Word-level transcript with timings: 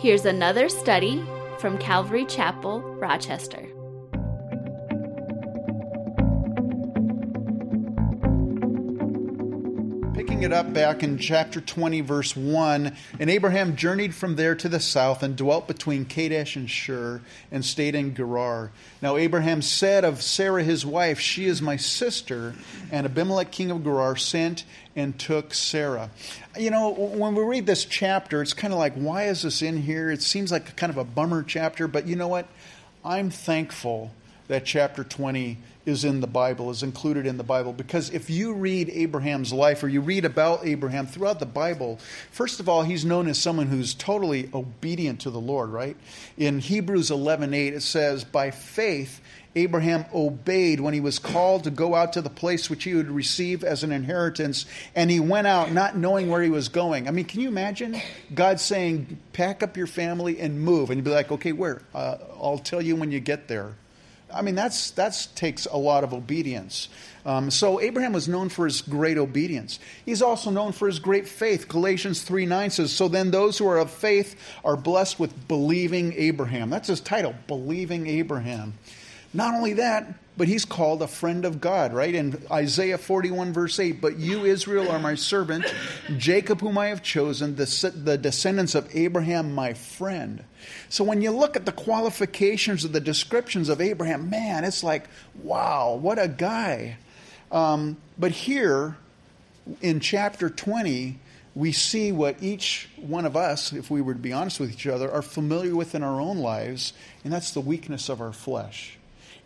Here's 0.00 0.24
another 0.24 0.70
study 0.70 1.22
from 1.58 1.76
Calvary 1.76 2.24
Chapel, 2.24 2.80
Rochester. 2.80 3.68
Picking 10.40 10.52
it 10.52 10.56
up 10.56 10.72
back 10.72 11.02
in 11.02 11.18
chapter 11.18 11.60
20, 11.60 12.00
verse 12.00 12.34
1, 12.34 12.96
and 13.18 13.28
Abraham 13.28 13.76
journeyed 13.76 14.14
from 14.14 14.36
there 14.36 14.54
to 14.54 14.70
the 14.70 14.80
south 14.80 15.22
and 15.22 15.36
dwelt 15.36 15.68
between 15.68 16.06
Kadesh 16.06 16.56
and 16.56 16.70
Shur 16.70 17.20
and 17.52 17.62
stayed 17.62 17.94
in 17.94 18.14
Gerar. 18.14 18.72
Now 19.02 19.18
Abraham 19.18 19.60
said 19.60 20.02
of 20.02 20.22
Sarah 20.22 20.62
his 20.62 20.86
wife, 20.86 21.20
She 21.20 21.44
is 21.44 21.60
my 21.60 21.76
sister. 21.76 22.54
And 22.90 23.04
Abimelech 23.04 23.50
king 23.52 23.70
of 23.70 23.84
Gerar 23.84 24.16
sent 24.16 24.64
and 24.96 25.18
took 25.18 25.52
Sarah. 25.52 26.08
You 26.58 26.70
know, 26.70 26.88
when 26.88 27.34
we 27.34 27.42
read 27.42 27.66
this 27.66 27.84
chapter, 27.84 28.40
it's 28.40 28.54
kind 28.54 28.72
of 28.72 28.78
like, 28.78 28.94
why 28.94 29.24
is 29.24 29.42
this 29.42 29.60
in 29.60 29.82
here? 29.82 30.10
It 30.10 30.22
seems 30.22 30.50
like 30.50 30.74
kind 30.74 30.88
of 30.88 30.96
a 30.96 31.04
bummer 31.04 31.42
chapter, 31.42 31.86
but 31.86 32.06
you 32.06 32.16
know 32.16 32.28
what? 32.28 32.48
I'm 33.04 33.28
thankful 33.28 34.10
that 34.48 34.64
chapter 34.64 35.04
20 35.04 35.58
is 35.86 36.04
in 36.04 36.20
the 36.20 36.26
Bible, 36.26 36.70
is 36.70 36.82
included 36.82 37.26
in 37.26 37.36
the 37.36 37.44
Bible. 37.44 37.72
Because 37.72 38.10
if 38.10 38.30
you 38.30 38.54
read 38.54 38.90
Abraham's 38.90 39.52
life 39.52 39.82
or 39.82 39.88
you 39.88 40.00
read 40.00 40.24
about 40.24 40.66
Abraham 40.66 41.06
throughout 41.06 41.40
the 41.40 41.46
Bible, 41.46 41.98
first 42.30 42.60
of 42.60 42.68
all, 42.68 42.82
he's 42.82 43.04
known 43.04 43.28
as 43.28 43.38
someone 43.38 43.66
who's 43.66 43.94
totally 43.94 44.50
obedient 44.52 45.20
to 45.20 45.30
the 45.30 45.40
Lord, 45.40 45.70
right? 45.70 45.96
In 46.36 46.60
Hebrews 46.60 47.10
11:8 47.10 47.74
it 47.74 47.82
says, 47.82 48.24
"By 48.24 48.50
faith 48.50 49.20
Abraham 49.56 50.04
obeyed 50.14 50.80
when 50.80 50.94
he 50.94 51.00
was 51.00 51.18
called 51.18 51.64
to 51.64 51.70
go 51.70 51.94
out 51.94 52.12
to 52.12 52.22
the 52.22 52.30
place 52.30 52.70
which 52.70 52.84
he 52.84 52.94
would 52.94 53.10
receive 53.10 53.64
as 53.64 53.82
an 53.82 53.90
inheritance, 53.90 54.64
and 54.94 55.10
he 55.10 55.18
went 55.18 55.46
out 55.46 55.72
not 55.72 55.96
knowing 55.96 56.28
where 56.28 56.42
he 56.42 56.50
was 56.50 56.68
going. 56.68 57.08
I 57.08 57.10
mean, 57.10 57.24
can 57.24 57.40
you 57.40 57.48
imagine 57.48 58.00
God 58.32 58.60
saying, 58.60 59.18
Pack 59.32 59.62
up 59.62 59.76
your 59.76 59.88
family 59.88 60.38
and 60.38 60.60
move? 60.60 60.90
And 60.90 60.98
you'd 60.98 61.04
be 61.04 61.10
like, 61.10 61.32
Okay, 61.32 61.52
where? 61.52 61.82
Uh, 61.94 62.16
I'll 62.40 62.58
tell 62.58 62.80
you 62.80 62.94
when 62.94 63.10
you 63.10 63.18
get 63.18 63.48
there. 63.48 63.74
I 64.32 64.42
mean, 64.42 64.54
that's 64.54 64.90
that 64.92 65.28
takes 65.34 65.66
a 65.66 65.76
lot 65.76 66.04
of 66.04 66.12
obedience. 66.14 66.88
Um, 67.24 67.50
so 67.50 67.80
Abraham 67.80 68.12
was 68.12 68.28
known 68.28 68.48
for 68.48 68.64
his 68.64 68.80
great 68.80 69.18
obedience. 69.18 69.78
He's 70.06 70.22
also 70.22 70.50
known 70.50 70.72
for 70.72 70.86
his 70.86 70.98
great 70.98 71.28
faith. 71.28 71.68
Galatians 71.68 72.22
3 72.22 72.46
9 72.46 72.70
says, 72.70 72.92
So 72.92 73.08
then 73.08 73.30
those 73.30 73.58
who 73.58 73.66
are 73.68 73.78
of 73.78 73.90
faith 73.90 74.36
are 74.64 74.76
blessed 74.76 75.20
with 75.20 75.48
believing 75.48 76.14
Abraham. 76.14 76.70
That's 76.70 76.88
his 76.88 77.00
title, 77.00 77.34
Believing 77.46 78.06
Abraham. 78.06 78.74
Not 79.32 79.54
only 79.54 79.74
that, 79.74 80.12
but 80.40 80.48
he's 80.48 80.64
called 80.64 81.02
a 81.02 81.06
friend 81.06 81.44
of 81.44 81.60
God, 81.60 81.92
right? 81.92 82.14
In 82.14 82.42
Isaiah 82.50 82.96
41, 82.96 83.52
verse 83.52 83.78
8, 83.78 84.00
But 84.00 84.16
you, 84.16 84.46
Israel, 84.46 84.90
are 84.90 84.98
my 84.98 85.14
servant, 85.14 85.66
Jacob, 86.16 86.62
whom 86.62 86.78
I 86.78 86.86
have 86.86 87.02
chosen, 87.02 87.56
the, 87.56 87.92
the 87.94 88.16
descendants 88.16 88.74
of 88.74 88.88
Abraham, 88.96 89.54
my 89.54 89.74
friend. 89.74 90.42
So 90.88 91.04
when 91.04 91.20
you 91.20 91.30
look 91.30 91.56
at 91.56 91.66
the 91.66 91.72
qualifications 91.72 92.86
of 92.86 92.92
the 92.92 93.02
descriptions 93.02 93.68
of 93.68 93.82
Abraham, 93.82 94.30
man, 94.30 94.64
it's 94.64 94.82
like, 94.82 95.10
wow, 95.42 95.98
what 96.00 96.18
a 96.18 96.26
guy. 96.26 96.96
Um, 97.52 97.98
but 98.18 98.30
here 98.30 98.96
in 99.82 100.00
chapter 100.00 100.48
20, 100.48 101.18
we 101.54 101.70
see 101.70 102.12
what 102.12 102.42
each 102.42 102.88
one 102.96 103.26
of 103.26 103.36
us, 103.36 103.74
if 103.74 103.90
we 103.90 104.00
were 104.00 104.14
to 104.14 104.18
be 104.18 104.32
honest 104.32 104.58
with 104.58 104.72
each 104.72 104.86
other, 104.86 105.12
are 105.12 105.20
familiar 105.20 105.76
with 105.76 105.94
in 105.94 106.02
our 106.02 106.18
own 106.18 106.38
lives, 106.38 106.94
and 107.24 107.30
that's 107.30 107.50
the 107.50 107.60
weakness 107.60 108.08
of 108.08 108.22
our 108.22 108.32
flesh 108.32 108.96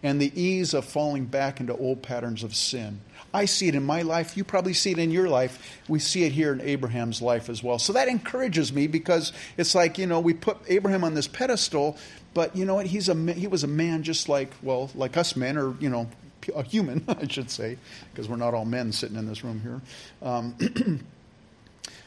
and 0.05 0.21
the 0.21 0.39
ease 0.41 0.75
of 0.75 0.85
falling 0.85 1.25
back 1.25 1.61
into 1.61 1.75
old 1.75 2.03
patterns 2.03 2.45
of 2.45 2.55
sin. 2.55 3.01
I 3.33 3.47
see 3.47 3.69
it 3.69 3.75
in 3.75 3.83
my 3.83 4.03
life. 4.03 4.37
You 4.37 4.45
probably 4.45 4.75
see 4.75 4.93
it 4.93 4.99
in 4.99 5.11
your 5.11 5.29
life. 5.29 5.81
We 5.89 5.99
see 5.99 6.25
it 6.25 6.33
here 6.33 6.53
in 6.53 6.61
Abraham's 6.61 7.23
life 7.23 7.49
as 7.49 7.63
well. 7.63 7.79
So 7.79 7.95
that 7.95 8.07
encourages 8.07 8.71
me 8.71 8.87
because 8.87 9.33
it's 9.57 9.75
like, 9.75 9.97
you 9.97 10.07
know, 10.07 10.21
we 10.21 10.35
put 10.35 10.59
Abraham 10.69 11.05
on 11.05 11.15
this 11.15 11.27
pedestal, 11.27 11.97
but 12.35 12.55
you 12.55 12.67
know 12.67 12.75
what? 12.75 12.87
He's 12.87 13.09
a, 13.09 13.15
he 13.33 13.47
was 13.47 13.65
a 13.65 13.67
man 13.67 14.03
just 14.03 14.29
like, 14.29 14.53
well, 14.63 14.91
like 14.95 15.17
us 15.17 15.37
men, 15.37 15.57
or, 15.57 15.75
you 15.81 15.89
know, 15.89 16.07
a 16.55 16.63
human, 16.63 17.03
I 17.09 17.27
should 17.27 17.51
say, 17.51 17.79
because 18.13 18.29
we're 18.29 18.37
not 18.37 18.53
all 18.53 18.67
men 18.67 18.93
sitting 18.93 19.17
in 19.17 19.27
this 19.27 19.43
room 19.43 19.61
here. 19.61 19.81
Um, 20.23 20.55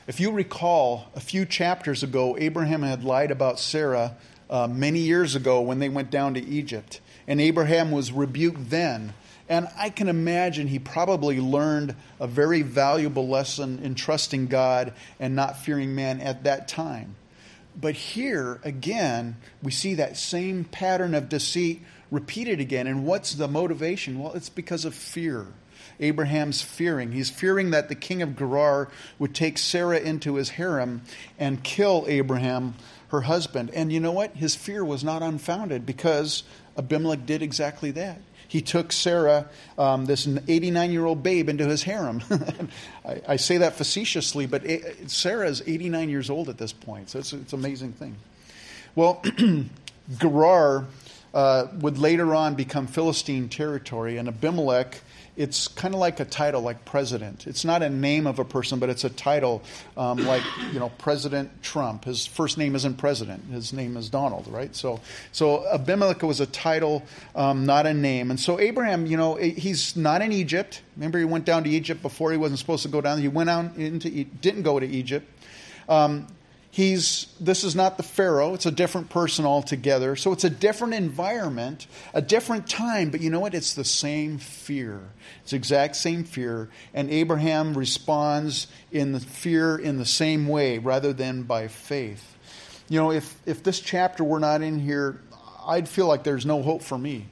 if 0.07 0.19
you 0.19 0.31
recall, 0.31 1.07
a 1.16 1.19
few 1.19 1.45
chapters 1.45 2.03
ago, 2.03 2.38
Abraham 2.39 2.83
had 2.83 3.03
lied 3.03 3.31
about 3.31 3.59
Sarah 3.59 4.16
uh, 4.51 4.67
many 4.67 4.99
years 4.99 5.35
ago 5.35 5.61
when 5.61 5.79
they 5.79 5.89
went 5.89 6.11
down 6.11 6.35
to 6.35 6.45
Egypt 6.45 7.01
and 7.27 7.41
Abraham 7.41 7.91
was 7.91 8.11
rebuked 8.11 8.69
then. 8.69 9.13
And 9.49 9.67
I 9.77 9.89
can 9.89 10.09
imagine 10.09 10.67
he 10.67 10.79
probably 10.79 11.39
learned 11.39 11.95
a 12.19 12.27
very 12.27 12.61
valuable 12.63 13.27
lesson 13.27 13.79
in 13.79 13.95
trusting 13.95 14.47
God 14.47 14.93
and 15.19 15.35
not 15.35 15.59
fearing 15.59 15.95
man 15.95 16.19
at 16.19 16.43
that 16.43 16.67
time. 16.67 17.16
But 17.79 17.95
here, 17.95 18.59
again, 18.63 19.37
we 19.61 19.71
see 19.71 19.95
that 19.95 20.17
same 20.17 20.66
pattern 20.66 21.13
of 21.13 21.29
deceit 21.29 21.83
repeated 22.11 22.59
again. 22.59 22.87
And 22.87 23.05
what's 23.05 23.35
the 23.35 23.47
motivation? 23.47 24.19
Well, 24.19 24.33
it's 24.33 24.49
because 24.49 24.83
of 24.83 24.95
fear. 24.95 25.47
Abraham's 25.99 26.61
fearing. 26.61 27.11
He's 27.11 27.29
fearing 27.29 27.71
that 27.71 27.89
the 27.89 27.95
king 27.95 28.21
of 28.21 28.35
Gerar 28.35 28.89
would 29.19 29.33
take 29.33 29.57
Sarah 29.57 29.99
into 29.99 30.35
his 30.35 30.49
harem 30.49 31.01
and 31.39 31.63
kill 31.63 32.05
Abraham, 32.07 32.75
her 33.09 33.21
husband. 33.21 33.71
And 33.73 33.91
you 33.91 33.99
know 33.99 34.11
what? 34.11 34.35
His 34.35 34.55
fear 34.55 34.83
was 34.83 35.03
not 35.03 35.23
unfounded 35.23 35.85
because 35.85 36.43
Abimelech 36.77 37.25
did 37.25 37.41
exactly 37.41 37.91
that. 37.91 38.19
He 38.47 38.61
took 38.61 38.91
Sarah, 38.93 39.49
um, 39.77 40.05
this 40.05 40.27
89 40.47 40.91
year 40.91 41.05
old 41.05 41.21
babe, 41.21 41.49
into 41.49 41.65
his 41.65 41.83
harem. 41.83 42.23
I, 43.05 43.21
I, 43.27 43.35
say 43.35 43.57
that 43.57 43.75
facetiously, 43.75 44.45
but 44.45 44.63
Sarah 45.07 45.49
is 45.49 45.61
89 45.66 46.09
years 46.09 46.29
old 46.29 46.47
at 46.47 46.57
this 46.57 46.71
point, 46.71 47.09
so 47.09 47.19
it's, 47.19 47.33
it's 47.33 47.51
an 47.51 47.59
amazing 47.59 47.91
thing. 47.93 48.16
Well, 48.95 49.21
Gerar 50.17 50.85
uh, 51.33 51.67
would 51.79 51.97
later 51.97 52.33
on 52.33 52.55
become 52.55 52.87
Philistine 52.87 53.49
territory, 53.49 54.17
and 54.17 54.29
Abimelech 54.29 55.01
it's 55.37 55.67
kind 55.67 55.93
of 55.93 55.99
like 55.99 56.19
a 56.19 56.25
title, 56.25 56.61
like 56.61 56.83
president. 56.83 57.45
It's 57.45 57.63
not 57.63 57.83
a 57.83 57.89
name 57.89 58.25
of 58.25 58.39
a 58.39 58.43
person, 58.43 58.79
but 58.79 58.89
it's 58.89 59.03
a 59.03 59.09
title, 59.09 59.61
um, 59.95 60.17
like 60.25 60.41
you 60.73 60.79
know, 60.79 60.89
President 60.97 61.61
Trump. 61.61 62.05
His 62.05 62.25
first 62.25 62.57
name 62.57 62.75
isn't 62.75 62.95
president; 62.95 63.45
his 63.51 63.71
name 63.71 63.95
is 63.95 64.09
Donald, 64.09 64.47
right? 64.47 64.75
So, 64.75 64.99
so 65.31 65.65
Abimelech 65.67 66.23
was 66.23 66.39
a 66.41 66.47
title, 66.47 67.03
um, 67.35 67.67
not 67.67 67.85
a 67.85 67.93
name. 67.93 68.31
And 68.31 68.39
so 68.39 68.59
Abraham, 68.59 69.05
you 69.05 69.15
know, 69.15 69.35
he's 69.35 69.95
not 69.95 70.23
in 70.23 70.31
Egypt. 70.31 70.81
Remember, 70.95 71.19
he 71.19 71.25
went 71.25 71.45
down 71.45 71.63
to 71.65 71.69
Egypt 71.69 72.01
before 72.01 72.31
he 72.31 72.37
wasn't 72.37 72.59
supposed 72.59 72.83
to 72.83 72.89
go 72.89 72.99
down. 72.99 73.19
He 73.19 73.27
went 73.27 73.49
out 73.49 73.75
into, 73.77 74.09
didn't 74.09 74.63
go 74.63 74.79
to 74.79 74.87
Egypt. 74.87 75.27
Um, 75.87 76.27
he's 76.77 77.25
this 77.39 77.63
is 77.63 77.75
not 77.75 77.97
the 77.97 78.03
pharaoh. 78.03 78.53
It's 78.53 78.67
a 78.67 78.71
different 78.71 79.09
person 79.09 79.45
altogether. 79.45 80.15
So 80.15 80.31
it's 80.31 80.43
a 80.43 80.49
different 80.49 80.93
environment 80.93 81.88
a 82.13 82.21
different 82.21 82.69
time 82.69 83.09
but 83.09 83.19
you 83.19 83.31
know 83.31 83.39
what? 83.39 83.55
It's 83.55 83.73
the 83.73 83.83
same 83.83 84.38
fear. 84.38 85.01
It's 85.41 85.53
exact 85.53 85.95
same 85.95 86.23
fear. 86.23 86.69
And 86.93 87.09
abraham 87.09 87.75
responds 87.75 88.67
in 88.91 89.11
the 89.11 89.19
fear 89.19 89.75
in 89.75 89.97
the 89.97 90.05
same 90.05 90.47
way 90.47 90.77
rather 90.77 91.13
than 91.13 91.43
by 91.43 91.67
faith. 91.67 92.37
You 92.89 92.99
know 92.99 93.11
if 93.11 93.35
if 93.47 93.63
this 93.63 93.79
chapter 93.79 94.23
were 94.23 94.39
not 94.39 94.61
in 94.61 94.77
here 94.79 95.19
i'd 95.66 95.89
feel 95.89 96.05
like 96.05 96.23
there's 96.23 96.45
no 96.45 96.61
hope 96.61 96.83
for 96.83 96.97
me. 96.97 97.25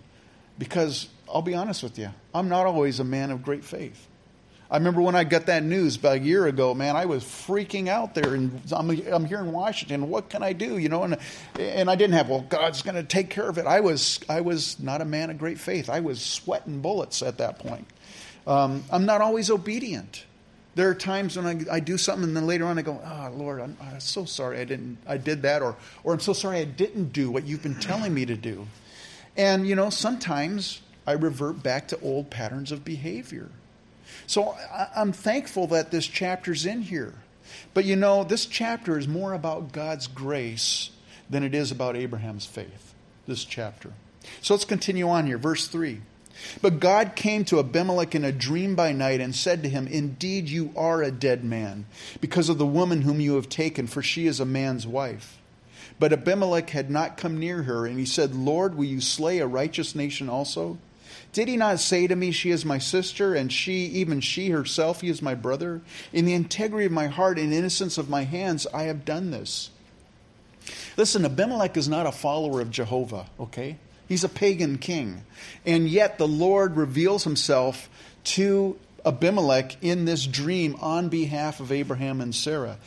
Because 0.58 1.08
i'll 1.30 1.44
be 1.44 1.54
honest 1.54 1.84
with 1.84 2.00
you 2.00 2.10
i'm 2.34 2.50
not 2.50 2.66
always 2.66 3.00
a 3.00 3.04
man 3.04 3.30
of 3.30 3.44
great 3.44 3.64
faith 3.64 4.08
I 4.70 4.78
remember 4.78 5.02
when 5.02 5.16
I 5.16 5.24
got 5.24 5.46
that 5.46 5.64
news 5.64 5.96
about 5.96 6.18
a 6.18 6.20
year 6.20 6.48
ago, 6.48 6.74
man, 6.74 6.96
I 6.96 7.06
was 7.06 7.24
freaking 7.24 7.88
out 7.88 8.16
there. 8.16 8.34
And 8.34 8.60
I'm, 8.72 8.90
I'm 8.90 9.26
here 9.26 9.40
in 9.40 9.52
Washington. 9.52 10.10
What 10.10 10.30
can 10.30 10.42
I 10.42 10.54
do? 10.54 10.78
You 10.78 10.90
know, 10.90 11.04
and, 11.04 11.18
and 11.60 11.90
I 11.90 11.96
didn't 11.96 12.16
have, 12.16 12.30
well, 12.30 12.42
God's 12.42 12.82
going 12.82 12.96
to 12.96 13.04
take 13.04 13.30
care 13.30 13.48
of 13.48 13.60
it. 13.60 13.68
I 13.68 13.80
was, 13.82 14.20
I 14.28 14.42
was 14.42 14.80
not 14.80 15.02
a 15.02 15.06
man 15.06 15.30
of 15.30 15.38
great 15.38 15.60
faith. 15.60 15.90
I 15.90 16.00
was 16.00 16.20
sweating 16.20 16.82
bullets 16.82 17.22
at 17.22 17.38
that 17.38 17.60
point. 17.60 17.88
Um, 18.48 18.84
I'm 18.92 19.06
not 19.06 19.22
always 19.22 19.52
obedient. 19.52 20.26
There 20.74 20.90
are 20.90 20.96
times 20.96 21.38
when 21.38 21.46
I, 21.46 21.76
I 21.76 21.80
do 21.80 21.98
something 21.98 22.26
and 22.28 22.36
then 22.36 22.48
later 22.48 22.66
on 22.66 22.78
I 22.78 22.82
go, 22.82 23.00
oh, 23.04 23.32
Lord, 23.34 23.62
I'm, 23.62 23.78
I'm 23.82 24.00
so 24.00 24.26
sorry 24.26 24.60
I 24.60 24.66
didn't, 24.66 24.98
I 25.08 25.18
did 25.18 25.44
that. 25.44 25.62
Or, 25.62 25.78
or 26.04 26.14
I'm 26.14 26.20
so 26.20 26.34
sorry 26.34 26.60
I 26.60 26.66
didn't 26.66 27.14
do 27.14 27.32
what 27.32 27.46
you've 27.46 27.64
been 27.64 27.80
telling 27.80 28.14
me 28.14 28.26
to 28.26 28.36
do. 28.36 28.68
And, 29.38 29.68
you 29.68 29.76
know, 29.76 29.90
sometimes 29.90 30.82
I 31.06 31.14
revert 31.14 31.62
back 31.62 31.88
to 31.90 32.00
old 32.02 32.30
patterns 32.30 32.72
of 32.72 32.84
behavior. 32.84 33.50
So 34.28 34.56
I'm 34.96 35.12
thankful 35.12 35.68
that 35.68 35.92
this 35.92 36.08
chapter's 36.08 36.66
in 36.66 36.82
here. 36.82 37.14
But 37.74 37.86
you 37.86 37.96
know, 37.96 38.24
this 38.24 38.46
chapter 38.46 38.98
is 38.98 39.08
more 39.08 39.34
about 39.34 39.72
God's 39.72 40.08
grace 40.08 40.90
than 41.30 41.44
it 41.44 41.54
is 41.56 41.72
about 41.72 41.96
Abraham's 41.96 42.46
faith, 42.46 42.94
this 43.28 43.44
chapter. 43.44 43.94
So 44.42 44.54
let's 44.54 44.66
continue 44.66 45.08
on 45.08 45.26
here. 45.26 45.38
Verse 45.38 45.68
3. 45.68 46.02
But 46.62 46.80
God 46.80 47.16
came 47.16 47.46
to 47.46 47.60
Abimelech 47.60 48.14
in 48.14 48.26
a 48.26 48.32
dream 48.32 48.76
by 48.76 48.92
night 48.92 49.22
and 49.22 49.34
said 49.34 49.64
to 49.64 49.70
him, 49.70 49.88
Indeed, 49.88 50.50
you 50.50 50.74
are 50.76 51.02
a 51.02 51.12
dead 51.12 51.44
man, 51.44 51.86
because 52.20 52.50
of 52.50 52.58
the 52.58 52.66
woman 52.66 53.04
whom 53.04 53.22
you 53.22 53.36
have 53.36 53.48
taken, 53.48 53.88
for 53.88 54.02
she 54.02 54.28
is 54.28 54.40
a 54.40 54.46
man's 54.46 54.86
wife. 54.86 55.40
But 55.98 56.12
Abimelech 56.12 56.72
had 56.72 56.90
not 56.90 57.16
come 57.16 57.40
near 57.40 57.64
her, 57.64 57.86
and 57.86 57.98
he 57.98 58.06
said, 58.06 58.36
Lord, 58.36 58.76
will 58.76 58.86
you 58.86 59.00
slay 59.00 59.40
a 59.40 59.48
righteous 59.48 59.96
nation 59.96 60.28
also? 60.28 60.78
Did 61.36 61.50
he 61.50 61.58
not 61.58 61.82
say 61.82 62.08
to 62.08 62.16
me, 62.16 62.32
She 62.32 62.50
is 62.50 62.64
my 62.64 62.78
sister, 62.78 63.36
and 63.36 63.52
she, 63.52 63.88
even 63.88 64.22
she 64.22 64.52
herself, 64.52 65.02
he 65.02 65.10
is 65.10 65.22
my 65.22 65.36
brother? 65.36 65.82
In 66.14 66.24
the 66.24 66.34
integrity 66.34 66.86
of 66.86 66.94
my 66.94 67.08
heart 67.08 67.38
and 67.38 67.54
innocence 67.54 67.98
of 67.98 68.10
my 68.10 68.24
hands, 68.24 68.66
I 68.74 68.84
have 68.84 69.04
done 69.04 69.32
this. 69.32 69.70
Listen, 70.96 71.26
Abimelech 71.26 71.76
is 71.76 71.90
not 71.90 72.06
a 72.06 72.14
follower 72.14 72.62
of 72.62 72.72
Jehovah, 72.72 73.26
okay? 73.38 73.76
He's 74.08 74.24
a 74.24 74.30
pagan 74.30 74.78
king. 74.78 75.26
And 75.66 75.90
yet 75.90 76.18
the 76.18 76.28
Lord 76.28 76.78
reveals 76.78 77.26
himself 77.26 77.90
to 78.24 78.80
Abimelech 79.06 79.84
in 79.84 80.06
this 80.06 80.26
dream 80.26 80.78
on 80.80 81.10
behalf 81.10 81.60
of 81.60 81.74
Abraham 81.74 82.22
and 82.22 82.34
Sarah. 82.34 82.78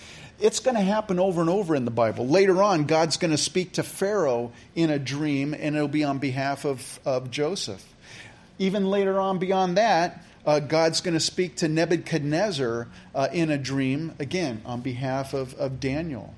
It's 0.40 0.60
going 0.60 0.76
to 0.76 0.80
happen 0.80 1.18
over 1.18 1.42
and 1.42 1.50
over 1.50 1.76
in 1.76 1.84
the 1.84 1.90
Bible. 1.90 2.26
Later 2.26 2.62
on, 2.62 2.86
God's 2.86 3.18
going 3.18 3.32
to 3.32 3.36
speak 3.36 3.72
to 3.72 3.82
Pharaoh 3.82 4.52
in 4.74 4.88
a 4.88 4.98
dream, 4.98 5.52
and 5.52 5.76
it'll 5.76 5.86
be 5.86 6.04
on 6.04 6.16
behalf 6.16 6.64
of, 6.64 6.98
of 7.04 7.30
Joseph. 7.30 7.84
Even 8.58 8.90
later 8.90 9.20
on, 9.20 9.38
beyond 9.38 9.76
that, 9.76 10.24
uh, 10.44 10.60
God's 10.60 11.00
going 11.00 11.14
to 11.14 11.20
speak 11.20 11.56
to 11.56 11.68
Nebuchadnezzar 11.68 12.88
uh, 13.14 13.28
in 13.32 13.50
a 13.50 13.58
dream, 13.58 14.14
again, 14.18 14.62
on 14.64 14.80
behalf 14.80 15.34
of, 15.34 15.54
of 15.54 15.78
Daniel. 15.78 16.34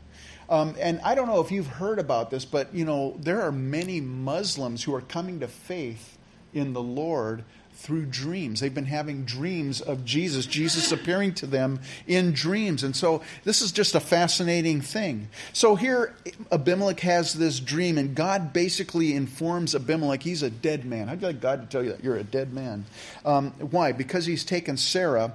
Um, 0.48 0.74
and 0.80 1.00
I 1.04 1.14
don't 1.14 1.28
know 1.28 1.40
if 1.40 1.52
you've 1.52 1.68
heard 1.68 2.00
about 2.00 2.30
this, 2.30 2.44
but 2.44 2.74
you 2.74 2.84
know 2.84 3.16
there 3.20 3.40
are 3.40 3.52
many 3.52 4.00
Muslims 4.00 4.82
who 4.82 4.92
are 4.94 5.00
coming 5.00 5.38
to 5.40 5.48
faith 5.48 6.18
in 6.52 6.72
the 6.72 6.82
Lord 6.82 7.44
through 7.80 8.04
dreams. 8.04 8.60
They've 8.60 8.74
been 8.74 8.84
having 8.84 9.24
dreams 9.24 9.80
of 9.80 10.04
Jesus, 10.04 10.44
Jesus 10.44 10.92
appearing 10.92 11.32
to 11.34 11.46
them 11.46 11.80
in 12.06 12.32
dreams. 12.32 12.84
And 12.84 12.94
so 12.94 13.22
this 13.44 13.62
is 13.62 13.72
just 13.72 13.94
a 13.94 14.00
fascinating 14.00 14.82
thing. 14.82 15.28
So 15.54 15.76
here 15.76 16.14
Abimelech 16.52 17.00
has 17.00 17.32
this 17.32 17.58
dream, 17.58 17.96
and 17.96 18.14
God 18.14 18.52
basically 18.52 19.14
informs 19.14 19.74
Abimelech 19.74 20.22
he's 20.22 20.42
a 20.42 20.50
dead 20.50 20.84
man. 20.84 21.08
I'd 21.08 21.22
like 21.22 21.40
God 21.40 21.62
to 21.62 21.66
tell 21.68 21.82
you 21.82 21.92
that 21.92 22.04
you're 22.04 22.16
a 22.16 22.22
dead 22.22 22.52
man. 22.52 22.84
Um, 23.24 23.52
why? 23.52 23.92
Because 23.92 24.26
he's 24.26 24.44
taken 24.44 24.76
Sarah 24.76 25.32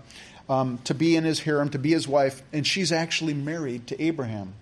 um, 0.47 0.77
to 0.83 0.93
be 0.93 1.15
in 1.15 1.23
his 1.23 1.39
harem, 1.39 1.69
to 1.69 1.79
be 1.79 1.91
his 1.91 2.07
wife, 2.07 2.43
and 2.53 2.65
she's 2.65 2.91
actually 2.91 3.33
married 3.33 3.87
to 3.87 3.99
Abraham. 3.99 4.53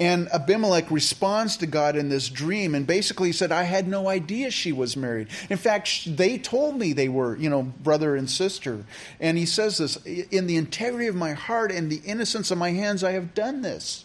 And 0.00 0.28
Abimelech 0.28 0.90
responds 0.92 1.56
to 1.56 1.66
God 1.66 1.96
in 1.96 2.08
this 2.08 2.28
dream 2.28 2.74
and 2.74 2.86
basically 2.86 3.32
said, 3.32 3.50
I 3.50 3.64
had 3.64 3.88
no 3.88 4.08
idea 4.08 4.50
she 4.50 4.70
was 4.70 4.96
married. 4.96 5.28
In 5.50 5.56
fact, 5.56 6.16
they 6.16 6.38
told 6.38 6.78
me 6.78 6.92
they 6.92 7.08
were, 7.08 7.36
you 7.36 7.50
know, 7.50 7.62
brother 7.62 8.14
and 8.14 8.30
sister. 8.30 8.84
And 9.18 9.36
he 9.36 9.44
says 9.44 9.78
this 9.78 9.96
In 10.06 10.46
the 10.46 10.56
integrity 10.56 11.08
of 11.08 11.16
my 11.16 11.32
heart 11.32 11.72
and 11.72 11.90
the 11.90 12.00
innocence 12.04 12.52
of 12.52 12.58
my 12.58 12.70
hands, 12.70 13.02
I 13.02 13.12
have 13.12 13.34
done 13.34 13.62
this. 13.62 14.04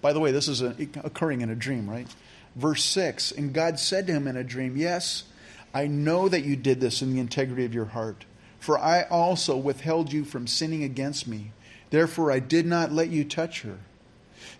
By 0.00 0.12
the 0.12 0.20
way, 0.20 0.32
this 0.32 0.48
is 0.48 0.60
a, 0.60 0.74
occurring 1.04 1.40
in 1.40 1.50
a 1.50 1.56
dream, 1.56 1.88
right? 1.88 2.08
Verse 2.56 2.84
6 2.84 3.30
And 3.32 3.52
God 3.52 3.78
said 3.78 4.08
to 4.08 4.12
him 4.12 4.26
in 4.26 4.36
a 4.36 4.44
dream, 4.44 4.76
Yes, 4.76 5.24
I 5.72 5.86
know 5.86 6.28
that 6.28 6.44
you 6.44 6.56
did 6.56 6.80
this 6.80 7.00
in 7.00 7.12
the 7.12 7.20
integrity 7.20 7.64
of 7.64 7.74
your 7.74 7.86
heart, 7.86 8.24
for 8.58 8.76
I 8.76 9.02
also 9.02 9.56
withheld 9.56 10.12
you 10.12 10.24
from 10.24 10.48
sinning 10.48 10.82
against 10.82 11.28
me. 11.28 11.52
Therefore, 11.90 12.32
I 12.32 12.40
did 12.40 12.66
not 12.66 12.92
let 12.92 13.08
you 13.08 13.24
touch 13.24 13.62
her. 13.62 13.78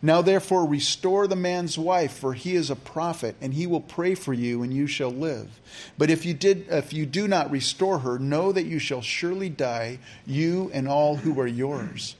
Now 0.00 0.22
therefore 0.22 0.64
restore 0.64 1.26
the 1.26 1.36
man's 1.36 1.76
wife, 1.76 2.12
for 2.12 2.32
he 2.34 2.54
is 2.54 2.70
a 2.70 2.76
prophet, 2.76 3.34
and 3.40 3.54
he 3.54 3.66
will 3.66 3.80
pray 3.80 4.14
for 4.14 4.32
you, 4.32 4.62
and 4.62 4.72
you 4.72 4.86
shall 4.86 5.10
live. 5.10 5.60
But 5.96 6.10
if 6.10 6.24
you 6.24 6.34
did 6.34 6.68
if 6.68 6.92
you 6.92 7.04
do 7.04 7.26
not 7.26 7.50
restore 7.50 7.98
her, 8.00 8.18
know 8.18 8.52
that 8.52 8.66
you 8.66 8.78
shall 8.78 9.02
surely 9.02 9.48
die, 9.48 9.98
you 10.24 10.70
and 10.72 10.86
all 10.86 11.16
who 11.16 11.40
are 11.40 11.48
yours. 11.48 12.14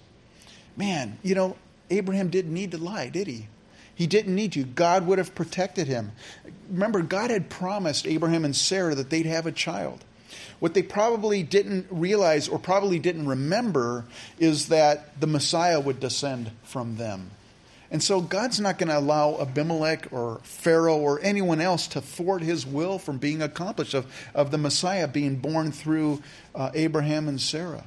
Man, 0.77 1.19
you 1.23 1.35
know, 1.35 1.57
Abraham 1.91 2.31
didn't 2.31 2.55
need 2.55 2.73
to 2.73 2.79
lie, 2.79 3.09
did 3.09 3.27
he? 3.27 3.47
He 3.95 4.07
didn't 4.07 4.35
need 4.35 4.53
to. 4.53 4.65
God 4.65 5.07
would 5.07 5.19
have 5.19 5.35
protected 5.35 5.89
him. 5.89 6.13
Remember, 6.71 7.03
God 7.03 7.31
had 7.31 7.51
promised 7.51 8.07
Abraham 8.07 8.45
and 8.45 8.55
Sarah 8.55 8.95
that 8.95 9.11
they'd 9.11 9.27
have 9.27 9.47
a 9.47 9.53
child. 9.53 10.05
What 10.61 10.75
they 10.75 10.83
probably 10.83 11.43
didn't 11.43 11.87
realize 11.91 12.49
or 12.49 12.59
probably 12.59 12.99
didn't 12.99 13.27
remember 13.27 14.05
is 14.39 14.69
that 14.69 15.21
the 15.21 15.27
Messiah 15.27 15.81
would 15.81 16.01
descend 16.01 16.51
from 16.63 16.97
them. 16.97 17.31
And 17.91 18.03
so 18.03 18.21
God's 18.21 18.61
not 18.61 18.77
going 18.77 18.91
to 18.91 18.99
allow 18.99 19.41
Abimelech 19.41 20.09
or 20.13 20.41
Pharaoh 20.43 20.99
or 20.99 21.21
anyone 21.23 21.61
else 21.61 21.87
to 21.89 22.03
thwart 22.03 22.43
his 22.43 22.67
will 22.67 22.99
from 22.99 23.17
being 23.17 23.41
accomplished, 23.41 23.95
of, 23.95 24.07
of 24.35 24.51
the 24.51 24.59
Messiah 24.59 25.09
being 25.09 25.37
born 25.37 25.73
through 25.73 26.23
uh, 26.55 26.71
Abraham 26.75 27.29
and 27.29 27.41
Sarah. 27.41 27.85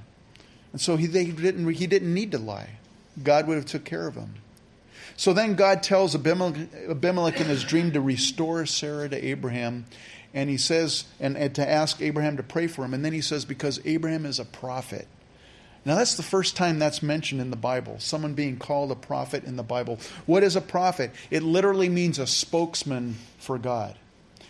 And 0.71 0.81
so 0.81 0.95
he, 0.95 1.05
they 1.05 1.25
didn't, 1.25 1.69
he 1.73 1.85
didn't 1.85 2.13
need 2.13 2.31
to 2.31 2.39
lie. 2.39 2.77
God 3.21 3.47
would 3.47 3.57
have 3.57 3.65
took 3.65 3.85
care 3.85 4.07
of 4.07 4.15
him. 4.15 4.35
So 5.17 5.33
then 5.33 5.53
God 5.53 5.83
tells 5.83 6.15
Abimelech, 6.15 6.69
Abimelech 6.89 7.39
in 7.39 7.47
his 7.47 7.63
dream 7.63 7.91
to 7.91 8.01
restore 8.01 8.65
Sarah 8.65 9.07
to 9.07 9.23
Abraham. 9.23 9.85
And 10.33 10.49
he 10.49 10.57
says, 10.57 11.03
and, 11.19 11.37
and 11.37 11.53
to 11.55 11.69
ask 11.69 12.01
Abraham 12.01 12.37
to 12.37 12.43
pray 12.43 12.65
for 12.65 12.83
him. 12.85 12.95
And 12.95 13.05
then 13.05 13.13
he 13.13 13.21
says, 13.21 13.45
because 13.45 13.79
Abraham 13.85 14.25
is 14.25 14.39
a 14.39 14.45
prophet. 14.45 15.07
Now, 15.83 15.95
that's 15.95 16.15
the 16.15 16.23
first 16.23 16.55
time 16.55 16.77
that's 16.77 17.01
mentioned 17.01 17.41
in 17.41 17.49
the 17.49 17.57
Bible, 17.57 17.95
someone 17.99 18.33
being 18.33 18.57
called 18.57 18.91
a 18.91 18.95
prophet 18.95 19.45
in 19.45 19.55
the 19.55 19.63
Bible. 19.63 19.99
What 20.27 20.43
is 20.43 20.55
a 20.55 20.61
prophet? 20.61 21.11
It 21.31 21.41
literally 21.41 21.89
means 21.89 22.19
a 22.19 22.27
spokesman 22.27 23.15
for 23.39 23.57
God. 23.57 23.97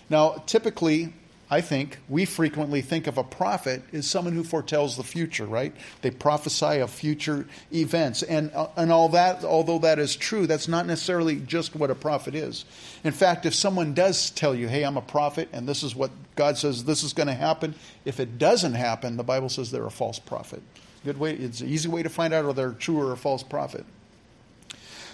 Now, 0.09 0.43
typically, 0.45 1.13
I 1.49 1.59
think 1.59 1.99
we 2.07 2.23
frequently 2.23 2.81
think 2.81 3.07
of 3.07 3.17
a 3.17 3.25
prophet 3.25 3.81
as 3.91 4.07
someone 4.07 4.33
who 4.33 4.43
foretells 4.43 4.95
the 4.95 5.03
future, 5.03 5.45
right? 5.45 5.73
They 6.01 6.09
prophesy 6.09 6.79
of 6.79 6.89
future 6.89 7.45
events. 7.73 8.23
And, 8.23 8.51
uh, 8.53 8.67
and 8.77 8.89
all 8.89 9.09
that, 9.09 9.43
although 9.43 9.79
that 9.79 9.99
is 9.99 10.15
true, 10.15 10.47
that's 10.47 10.69
not 10.69 10.85
necessarily 10.85 11.35
just 11.41 11.75
what 11.75 11.91
a 11.91 11.95
prophet 11.95 12.35
is. 12.35 12.63
In 13.03 13.11
fact, 13.11 13.45
if 13.45 13.53
someone 13.53 13.93
does 13.93 14.29
tell 14.29 14.55
you, 14.55 14.69
hey, 14.69 14.83
I'm 14.83 14.95
a 14.95 15.01
prophet, 15.01 15.49
and 15.51 15.67
this 15.67 15.83
is 15.83 15.93
what 15.93 16.11
God 16.35 16.57
says 16.57 16.85
this 16.85 17.03
is 17.03 17.11
going 17.11 17.27
to 17.27 17.33
happen, 17.33 17.75
if 18.05 18.21
it 18.21 18.37
doesn't 18.37 18.73
happen, 18.73 19.17
the 19.17 19.23
Bible 19.23 19.49
says 19.49 19.71
they're 19.71 19.85
a 19.85 19.91
false 19.91 20.19
prophet. 20.19 20.61
Good 21.03 21.17
way, 21.17 21.33
it's 21.33 21.61
an 21.61 21.69
easy 21.69 21.89
way 21.89 22.03
to 22.03 22.09
find 22.09 22.33
out 22.33 22.45
whether 22.45 22.69
they're 22.69 22.77
true 22.77 22.99
or 22.99 23.11
a 23.11 23.17
false 23.17 23.43
prophet. 23.43 23.85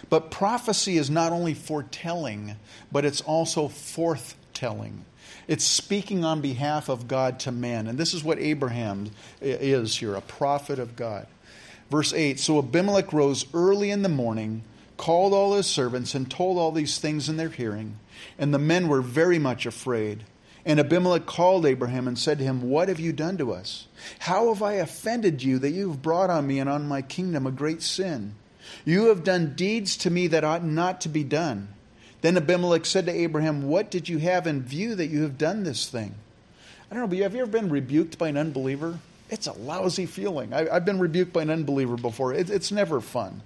But 0.10 0.32
prophecy 0.32 0.98
is 0.98 1.10
not 1.10 1.32
only 1.32 1.54
foretelling, 1.54 2.56
but 2.92 3.06
it's 3.06 3.22
also 3.22 3.68
forthtelling. 3.68 5.00
It's 5.48 5.64
speaking 5.64 6.26
on 6.26 6.42
behalf 6.42 6.90
of 6.90 7.08
God 7.08 7.40
to 7.42 7.52
man. 7.52 7.88
And 7.88 7.98
this 7.98 8.14
is 8.14 8.24
what 8.24 8.40
Abraham 8.40 9.12
is 9.42 9.98
here, 9.98 10.16
a 10.16 10.22
prophet 10.22 10.78
of 10.78 10.96
God. 10.96 11.28
Verse 11.90 12.14
8 12.14 12.40
So 12.40 12.60
Abimelech 12.60 13.14
rose 13.14 13.46
early 13.54 13.92
in 13.92 14.02
the 14.02 14.10
morning, 14.10 14.64
called 14.98 15.34
all 15.34 15.56
his 15.56 15.68
servants, 15.68 16.14
and 16.16 16.30
told 16.30 16.58
all 16.58 16.72
these 16.72 17.00
things 17.00 17.30
in 17.30 17.38
their 17.38 17.50
hearing. 17.50 17.98
And 18.38 18.54
the 18.54 18.60
men 18.60 18.88
were 18.88 19.02
very 19.02 19.40
much 19.40 19.66
afraid. 19.66 20.24
And 20.68 20.82
Abimelech 20.82 21.26
called 21.26 21.66
Abraham 21.66 22.10
and 22.10 22.20
said 22.20 22.40
to 22.40 22.44
him, 22.44 22.70
What 22.70 22.90
have 22.90 23.00
you 23.00 23.14
done 23.14 23.38
to 23.38 23.54
us? 23.54 23.88
How 24.20 24.54
have 24.54 24.62
I 24.62 24.74
offended 24.74 25.42
you 25.42 25.60
that 25.60 25.72
you 25.72 25.88
have 25.88 26.02
brought 26.02 26.30
on 26.30 26.46
me 26.46 26.60
and 26.60 26.70
on 26.70 26.90
my 26.90 27.02
kingdom 27.02 27.48
a 27.48 27.52
great 27.52 27.82
sin? 27.82 28.36
You 28.84 29.06
have 29.06 29.24
done 29.24 29.56
deeds 29.56 29.96
to 29.98 30.10
me 30.10 30.28
that 30.28 30.44
ought 30.44 30.66
not 30.66 31.00
to 31.02 31.10
be 31.10 31.24
done. 31.24 31.70
Then 32.20 32.36
Abimelech 32.36 32.86
said 32.86 33.06
to 33.06 33.14
Abraham, 33.14 33.70
What 33.70 33.90
did 33.90 34.10
you 34.10 34.18
have 34.18 34.46
in 34.46 34.62
view 34.62 34.94
that 34.96 35.08
you 35.08 35.22
have 35.22 35.38
done 35.38 35.64
this 35.64 35.88
thing? 35.88 36.16
I 36.92 36.96
don't 36.96 37.04
know, 37.04 37.08
but 37.08 37.20
have 37.20 37.34
you 37.34 37.44
ever 37.44 37.52
been 37.52 37.70
rebuked 37.70 38.18
by 38.18 38.28
an 38.28 38.36
unbeliever? 38.36 39.00
It's 39.30 39.48
a 39.48 39.54
lousy 39.54 40.06
feeling. 40.06 40.54
I, 40.54 40.66
have 40.74 40.84
been 40.84 41.00
rebuked 41.00 41.32
by 41.32 41.44
an 41.44 41.50
unbeliever 41.50 41.96
before. 41.96 42.34
It, 42.34 42.50
it's 42.50 42.74
never 42.74 43.00
fun. 43.00 43.42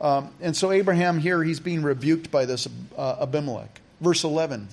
Um, 0.00 0.30
and 0.40 0.56
so 0.56 0.72
Abraham 0.72 1.20
here, 1.20 1.44
he's 1.44 1.60
being 1.60 1.84
rebuked 1.84 2.32
by 2.32 2.46
this 2.46 2.66
uh, 2.96 3.18
Abimelech. 3.20 3.80
Verse 4.00 4.24
11. 4.24 4.66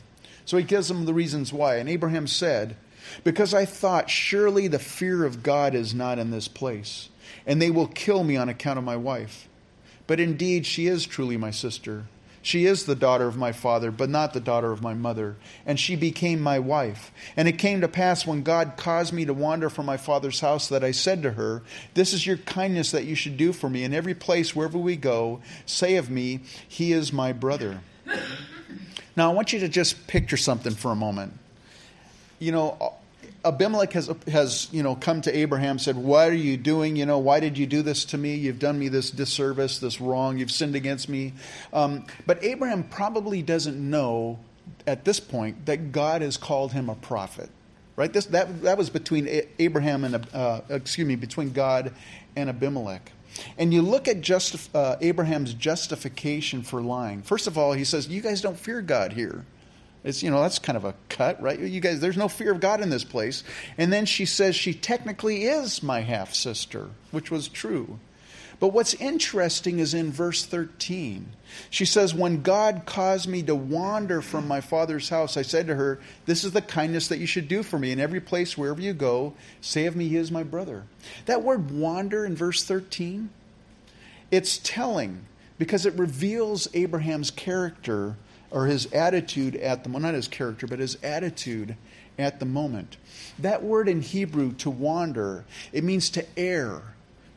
So 0.52 0.58
he 0.58 0.66
gives 0.66 0.90
them 0.90 1.06
the 1.06 1.14
reasons 1.14 1.54
why. 1.54 1.78
And 1.78 1.88
Abraham 1.88 2.28
said, 2.28 2.76
Because 3.24 3.54
I 3.54 3.64
thought, 3.64 4.10
surely 4.10 4.68
the 4.68 4.80
fear 4.80 5.24
of 5.24 5.44
God 5.44 5.74
is 5.74 5.94
not 5.94 6.20
in 6.20 6.32
this 6.32 6.50
place, 6.50 7.08
and 7.46 7.62
they 7.62 7.72
will 7.72 7.88
kill 7.88 8.26
me 8.26 8.36
on 8.36 8.50
account 8.50 8.78
of 8.78 8.84
my 8.84 8.98
wife. 8.98 9.48
But 10.08 10.20
indeed, 10.20 10.66
she 10.66 10.88
is 10.88 11.06
truly 11.06 11.38
my 11.38 11.52
sister. 11.52 12.08
She 12.42 12.66
is 12.66 12.84
the 12.84 12.98
daughter 12.98 13.30
of 13.30 13.38
my 13.38 13.54
father, 13.54 13.92
but 13.92 14.10
not 14.10 14.34
the 14.34 14.42
daughter 14.42 14.74
of 14.74 14.82
my 14.82 14.94
mother. 14.94 15.38
And 15.66 15.80
she 15.80 15.96
became 15.96 16.42
my 16.42 16.60
wife. 16.60 17.14
And 17.38 17.48
it 17.48 17.58
came 17.58 17.80
to 17.80 17.88
pass 17.88 18.28
when 18.28 18.44
God 18.44 18.74
caused 18.76 19.14
me 19.14 19.24
to 19.24 19.34
wander 19.34 19.70
from 19.70 19.86
my 19.86 19.96
father's 19.96 20.42
house 20.42 20.68
that 20.68 20.84
I 20.84 20.92
said 20.92 21.24
to 21.24 21.32
her, 21.32 21.64
This 21.94 22.12
is 22.12 22.28
your 22.28 22.36
kindness 22.36 22.92
that 22.92 23.06
you 23.06 23.16
should 23.16 23.38
do 23.38 23.54
for 23.54 23.70
me. 23.70 23.86
In 23.86 23.94
every 23.94 24.16
place, 24.16 24.54
wherever 24.54 24.78
we 24.78 24.98
go, 24.98 25.40
say 25.66 25.96
of 25.96 26.10
me, 26.10 26.42
He 26.68 26.92
is 26.92 27.14
my 27.14 27.32
brother. 27.32 27.80
Now, 29.16 29.30
I 29.30 29.34
want 29.34 29.54
you 29.54 29.60
to 29.60 29.68
just 29.68 30.08
picture 30.08 30.38
something 30.38 30.74
for 30.74 30.92
a 30.92 30.96
moment. 30.96 31.34
You 32.40 32.52
know, 32.52 32.94
Abimelech 33.44 33.94
has, 33.94 34.12
has 34.28 34.68
you 34.72 34.84
know, 34.84 34.96
come 34.96 35.22
to 35.22 35.36
Abraham 35.36 35.80
said, 35.80 35.96
What 35.98 36.30
are 36.30 36.34
you 36.34 36.58
doing? 36.58 36.96
You 36.96 37.06
know, 37.06 37.18
why 37.18 37.40
did 37.40 37.58
you 37.58 37.66
do 37.66 37.82
this 37.82 38.06
to 38.06 38.18
me? 38.18 38.36
You've 38.36 38.60
done 38.60 38.78
me 38.78 38.88
this 38.88 39.10
disservice, 39.10 39.80
this 39.80 40.00
wrong. 40.00 40.38
You've 40.38 40.52
sinned 40.52 40.76
against 40.76 41.10
me. 41.10 41.34
Um, 41.74 42.06
but 42.26 42.44
Abraham 42.44 42.84
probably 42.84 43.42
doesn't 43.42 43.78
know 43.78 44.40
at 44.86 45.06
this 45.06 45.20
point 45.20 45.66
that 45.66 45.92
God 45.92 46.22
has 46.22 46.38
called 46.38 46.72
him 46.72 46.90
a 46.90 46.96
prophet. 46.96 47.50
Right? 47.96 48.14
This, 48.14 48.26
that, 48.28 48.62
that 48.62 48.78
was 48.78 48.90
between 48.90 49.28
Abraham 49.60 50.04
and, 50.04 50.28
uh, 50.34 50.62
excuse 50.70 51.08
me, 51.08 51.16
between 51.16 51.52
God 51.52 51.94
and 52.36 52.50
Abimelech. 52.50 53.12
And 53.58 53.74
you 53.74 53.82
look 53.82 54.08
at 54.08 54.22
just, 54.22 54.74
uh, 54.76 54.98
Abraham's 55.02 55.54
justification 55.54 56.62
for 56.62 56.82
lying. 56.82 57.22
First 57.22 57.48
of 57.48 57.58
all, 57.58 57.74
he 57.74 57.84
says, 57.84 58.08
You 58.08 58.22
guys 58.22 58.42
don't 58.42 58.58
fear 58.58 58.82
God 58.82 59.14
here. 59.14 59.46
It's, 60.04 60.24
you 60.24 60.32
know, 60.32 60.42
that's 60.42 60.60
kind 60.60 60.78
of 60.78 60.86
a 60.86 60.96
cut, 61.10 61.42
right? 61.42 61.60
You 61.60 61.80
guys, 61.80 62.00
there's 62.00 62.18
no 62.18 62.28
fear 62.28 62.52
of 62.52 62.60
God 62.60 62.82
in 62.82 62.90
this 62.90 63.04
place. 63.04 63.44
And 63.78 63.94
then 63.94 64.06
she 64.06 64.26
says 64.26 64.56
she 64.56 64.74
technically 64.74 65.44
is 65.44 65.84
my 65.84 66.02
half 66.02 66.34
sister, 66.34 66.90
which 67.12 67.30
was 67.30 67.48
true. 67.48 68.00
But 68.62 68.74
what's 68.74 68.94
interesting 68.94 69.80
is 69.80 69.96
in 69.96 70.12
verse 70.12 70.46
13. 70.46 71.32
She 71.72 71.84
says, 71.84 72.14
When 72.14 72.44
God 72.44 72.84
caused 72.86 73.28
me 73.28 73.42
to 73.44 73.56
wander 73.56 74.22
from 74.22 74.48
my 74.48 74.62
father's 74.62 75.10
house, 75.10 75.36
I 75.36 75.42
said 75.42 75.66
to 75.66 75.76
her, 75.76 76.00
This 76.28 76.44
is 76.44 76.52
the 76.52 76.62
kindness 76.62 77.08
that 77.08 77.18
you 77.18 77.26
should 77.26 77.48
do 77.48 77.64
for 77.64 77.80
me. 77.80 77.92
In 77.92 78.00
every 78.00 78.20
place, 78.20 78.56
wherever 78.56 78.80
you 78.80 78.94
go, 78.94 79.34
say 79.62 79.88
of 79.88 79.96
me, 79.96 80.08
He 80.08 80.16
is 80.16 80.32
my 80.32 80.44
brother. 80.44 80.84
That 81.26 81.42
word 81.42 81.72
wander 81.72 82.24
in 82.24 82.36
verse 82.36 82.64
13, 82.64 83.32
it's 84.30 84.60
telling 84.60 85.26
because 85.58 85.88
it 85.88 85.98
reveals 85.98 86.68
Abraham's 86.76 87.32
character 87.32 88.16
or 88.52 88.68
his 88.68 88.86
attitude 88.94 89.56
at 89.56 89.84
the 89.84 89.90
well, 89.90 90.02
not 90.02 90.14
his 90.14 90.28
character, 90.28 90.68
but 90.68 90.78
his 90.78 91.00
attitude 91.02 91.76
at 92.20 92.40
the 92.40 92.46
moment. 92.46 92.98
That 93.40 93.64
word 93.64 93.90
in 93.90 94.02
Hebrew, 94.02 94.54
to 94.54 94.70
wander, 94.70 95.46
it 95.74 95.84
means 95.84 96.12
to 96.12 96.26
err, 96.38 96.84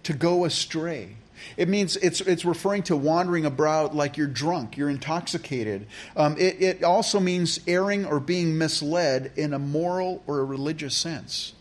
to 0.04 0.12
go 0.12 0.44
astray. 0.44 1.16
It 1.56 1.68
means 1.68 1.96
it's, 1.96 2.20
it's 2.20 2.44
referring 2.44 2.84
to 2.84 2.96
wandering 2.96 3.44
about 3.44 3.94
like 3.94 4.16
you're 4.16 4.26
drunk, 4.26 4.76
you're 4.76 4.88
intoxicated. 4.90 5.86
Um, 6.16 6.36
it, 6.38 6.62
it 6.62 6.84
also 6.84 7.20
means 7.20 7.60
erring 7.66 8.06
or 8.06 8.20
being 8.20 8.56
misled 8.56 9.32
in 9.36 9.52
a 9.52 9.58
moral 9.58 10.22
or 10.26 10.40
a 10.40 10.44
religious 10.44 10.96
sense. 10.96 11.52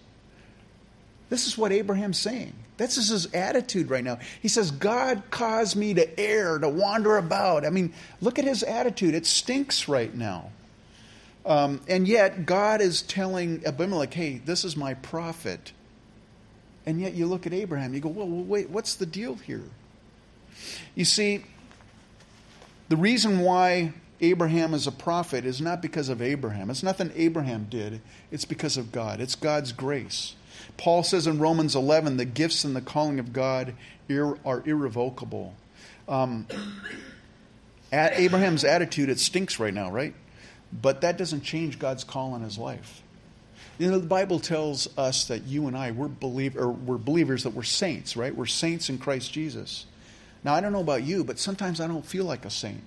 This 1.29 1.47
is 1.47 1.57
what 1.57 1.71
Abraham's 1.71 2.19
saying. 2.19 2.53
This 2.77 2.97
is 2.97 3.09
his 3.09 3.33
attitude 3.33 3.89
right 3.89 4.03
now. 4.03 4.19
He 4.41 4.47
says, 4.47 4.71
God 4.71 5.23
caused 5.29 5.75
me 5.75 5.93
to 5.93 6.19
err, 6.19 6.57
to 6.59 6.69
wander 6.69 7.17
about. 7.17 7.65
I 7.65 7.69
mean, 7.69 7.93
look 8.19 8.39
at 8.39 8.45
his 8.45 8.63
attitude. 8.63 9.13
It 9.13 9.25
stinks 9.25 9.88
right 9.88 10.13
now. 10.13 10.50
Um, 11.45 11.81
and 11.88 12.07
yet, 12.07 12.45
God 12.45 12.81
is 12.81 13.01
telling 13.01 13.63
Abimelech, 13.65 14.13
hey, 14.13 14.41
this 14.43 14.63
is 14.63 14.77
my 14.77 14.93
prophet. 14.95 15.71
And 16.85 16.99
yet, 16.99 17.13
you 17.13 17.25
look 17.25 17.45
at 17.47 17.53
Abraham, 17.53 17.93
you 17.93 17.99
go, 17.99 18.09
well, 18.09 18.27
wait, 18.27 18.69
what's 18.69 18.95
the 18.95 19.05
deal 19.05 19.35
here? 19.35 19.63
You 20.95 21.05
see, 21.05 21.45
the 22.89 22.97
reason 22.97 23.39
why 23.39 23.93
Abraham 24.21 24.73
is 24.73 24.87
a 24.87 24.91
prophet 24.91 25.45
is 25.45 25.61
not 25.61 25.81
because 25.81 26.09
of 26.09 26.21
Abraham. 26.21 26.69
It's 26.69 26.83
nothing 26.83 27.11
Abraham 27.15 27.67
did, 27.69 28.01
it's 28.31 28.45
because 28.45 28.77
of 28.77 28.91
God. 28.91 29.19
It's 29.19 29.35
God's 29.35 29.71
grace. 29.71 30.35
Paul 30.77 31.03
says 31.03 31.27
in 31.27 31.39
Romans 31.39 31.75
11, 31.75 32.17
the 32.17 32.25
gifts 32.25 32.63
and 32.63 32.75
the 32.75 32.81
calling 32.81 33.19
of 33.19 33.33
God 33.33 33.73
are 34.09 34.63
irrevocable. 34.65 35.53
Um, 36.07 36.47
Abraham's 37.91 38.63
attitude, 38.63 39.09
it 39.09 39.19
stinks 39.19 39.59
right 39.59 39.73
now, 39.73 39.91
right? 39.91 40.15
But 40.81 41.01
that 41.01 41.17
doesn't 41.17 41.41
change 41.41 41.77
God's 41.77 42.03
call 42.03 42.33
on 42.33 42.41
his 42.41 42.57
life. 42.57 43.02
You 43.79 43.89
know, 43.89 43.99
the 43.99 44.07
Bible 44.07 44.39
tells 44.39 44.95
us 44.97 45.25
that 45.25 45.43
you 45.43 45.67
and 45.67 45.75
I, 45.75 45.91
we're, 45.91 46.07
believe, 46.07 46.55
or 46.55 46.69
we're 46.69 46.97
believers, 46.97 47.43
that 47.43 47.53
we're 47.53 47.63
saints, 47.63 48.15
right? 48.15 48.35
We're 48.35 48.45
saints 48.45 48.89
in 48.89 48.99
Christ 48.99 49.33
Jesus. 49.33 49.85
Now, 50.43 50.53
I 50.53 50.61
don't 50.61 50.73
know 50.73 50.81
about 50.81 51.03
you, 51.03 51.23
but 51.23 51.39
sometimes 51.39 51.81
I 51.81 51.87
don't 51.87 52.05
feel 52.05 52.25
like 52.25 52.45
a 52.45 52.49
saint. 52.49 52.81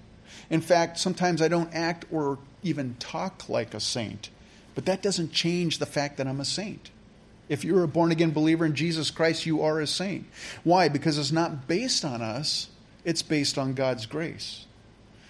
In 0.49 0.61
fact, 0.61 0.99
sometimes 0.99 1.43
I 1.43 1.49
don't 1.49 1.75
act 1.75 2.05
or 2.13 2.39
even 2.63 2.95
talk 2.99 3.49
like 3.49 3.75
a 3.75 3.81
saint. 3.81 4.31
But 4.75 4.85
that 4.87 5.03
doesn't 5.03 5.33
change 5.33 5.79
the 5.79 5.87
fact 5.87 6.19
that 6.19 6.27
I'm 6.27 6.41
a 6.41 6.45
saint. 6.45 6.91
If 7.49 7.65
you're 7.65 7.83
a 7.83 7.89
born 7.89 8.13
again 8.13 8.31
believer 8.31 8.67
in 8.67 8.75
Jesus 8.75 9.11
Christ, 9.11 9.47
you 9.47 9.63
are 9.63 9.81
a 9.81 9.87
saint. 9.87 10.27
Why? 10.65 10.89
Because 10.89 11.19
it's 11.19 11.33
not 11.33 11.67
based 11.67 12.05
on 12.05 12.21
us, 12.21 12.69
it's 13.05 13.23
based 13.23 13.57
on 13.57 13.75
God's 13.75 14.07
grace. 14.07 14.67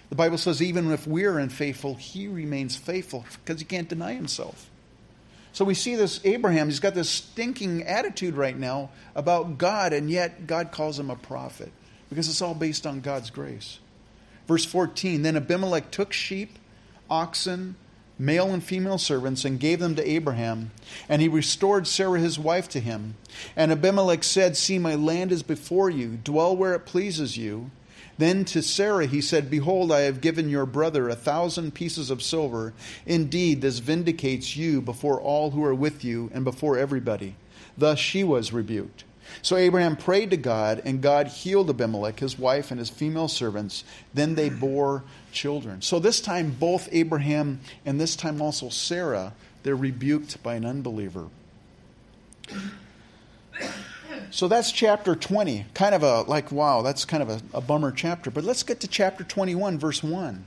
The 0.09 0.15
Bible 0.15 0.37
says, 0.37 0.61
even 0.61 0.91
if 0.91 1.07
we're 1.07 1.37
unfaithful, 1.37 1.95
he 1.95 2.27
remains 2.27 2.75
faithful 2.75 3.25
because 3.43 3.59
he 3.59 3.65
can't 3.65 3.89
deny 3.89 4.13
himself. 4.13 4.69
So 5.57 5.65
we 5.65 5.73
see 5.73 5.95
this 5.95 6.21
Abraham, 6.23 6.67
he's 6.67 6.79
got 6.79 6.93
this 6.93 7.09
stinking 7.09 7.81
attitude 7.81 8.35
right 8.35 8.55
now 8.55 8.91
about 9.15 9.57
God, 9.57 9.91
and 9.91 10.07
yet 10.07 10.45
God 10.45 10.71
calls 10.71 10.99
him 10.99 11.09
a 11.09 11.15
prophet 11.15 11.71
because 12.09 12.29
it's 12.29 12.43
all 12.43 12.53
based 12.53 12.85
on 12.85 13.01
God's 13.01 13.31
grace. 13.31 13.79
Verse 14.47 14.65
14 14.65 15.23
Then 15.23 15.35
Abimelech 15.35 15.89
took 15.89 16.13
sheep, 16.13 16.59
oxen, 17.09 17.75
male 18.19 18.53
and 18.53 18.63
female 18.63 18.99
servants, 18.99 19.45
and 19.45 19.59
gave 19.59 19.79
them 19.79 19.95
to 19.95 20.07
Abraham. 20.07 20.69
And 21.09 21.23
he 21.23 21.27
restored 21.27 21.87
Sarah 21.87 22.19
his 22.19 22.37
wife 22.37 22.69
to 22.69 22.79
him. 22.79 23.15
And 23.55 23.71
Abimelech 23.71 24.23
said, 24.23 24.55
See, 24.55 24.77
my 24.77 24.93
land 24.93 25.31
is 25.31 25.41
before 25.41 25.89
you, 25.89 26.19
dwell 26.23 26.55
where 26.55 26.75
it 26.75 26.85
pleases 26.85 27.35
you. 27.35 27.71
Then 28.17 28.45
to 28.45 28.61
Sarah 28.61 29.05
he 29.05 29.21
said, 29.21 29.49
Behold, 29.49 29.91
I 29.91 30.01
have 30.01 30.21
given 30.21 30.49
your 30.49 30.65
brother 30.65 31.07
a 31.07 31.15
thousand 31.15 31.73
pieces 31.73 32.09
of 32.09 32.23
silver. 32.23 32.73
Indeed, 33.05 33.61
this 33.61 33.79
vindicates 33.79 34.57
you 34.57 34.81
before 34.81 35.21
all 35.21 35.51
who 35.51 35.63
are 35.63 35.75
with 35.75 36.03
you 36.03 36.31
and 36.33 36.43
before 36.43 36.77
everybody. 36.77 37.35
Thus 37.77 37.99
she 37.99 38.23
was 38.23 38.51
rebuked. 38.51 39.03
So 39.41 39.55
Abraham 39.55 39.97
prayed 39.97 40.31
to 40.31 40.37
God, 40.37 40.81
and 40.85 41.01
God 41.01 41.27
healed 41.27 41.69
Abimelech, 41.69 42.19
his 42.19 42.39
wife, 42.39 42.71
and 42.71 42.79
his 42.79 42.89
female 42.89 43.27
servants. 43.27 43.83
Then 44.13 44.35
they 44.35 44.49
bore 44.49 45.03
children. 45.31 45.81
So 45.81 45.99
this 45.99 46.21
time, 46.21 46.55
both 46.59 46.89
Abraham 46.91 47.59
and 47.85 47.99
this 47.99 48.15
time 48.15 48.41
also 48.41 48.69
Sarah, 48.69 49.33
they're 49.63 49.75
rebuked 49.75 50.41
by 50.43 50.55
an 50.55 50.65
unbeliever. 50.65 51.27
So 54.31 54.47
that's 54.47 54.71
chapter 54.71 55.15
20. 55.15 55.65
Kind 55.73 55.95
of 55.95 56.03
a, 56.03 56.21
like, 56.21 56.51
wow, 56.51 56.81
that's 56.81 57.05
kind 57.05 57.23
of 57.23 57.29
a, 57.29 57.41
a 57.53 57.61
bummer 57.61 57.91
chapter. 57.91 58.31
But 58.31 58.43
let's 58.43 58.63
get 58.63 58.79
to 58.81 58.87
chapter 58.87 59.23
21, 59.23 59.79
verse 59.79 60.03
1. 60.03 60.45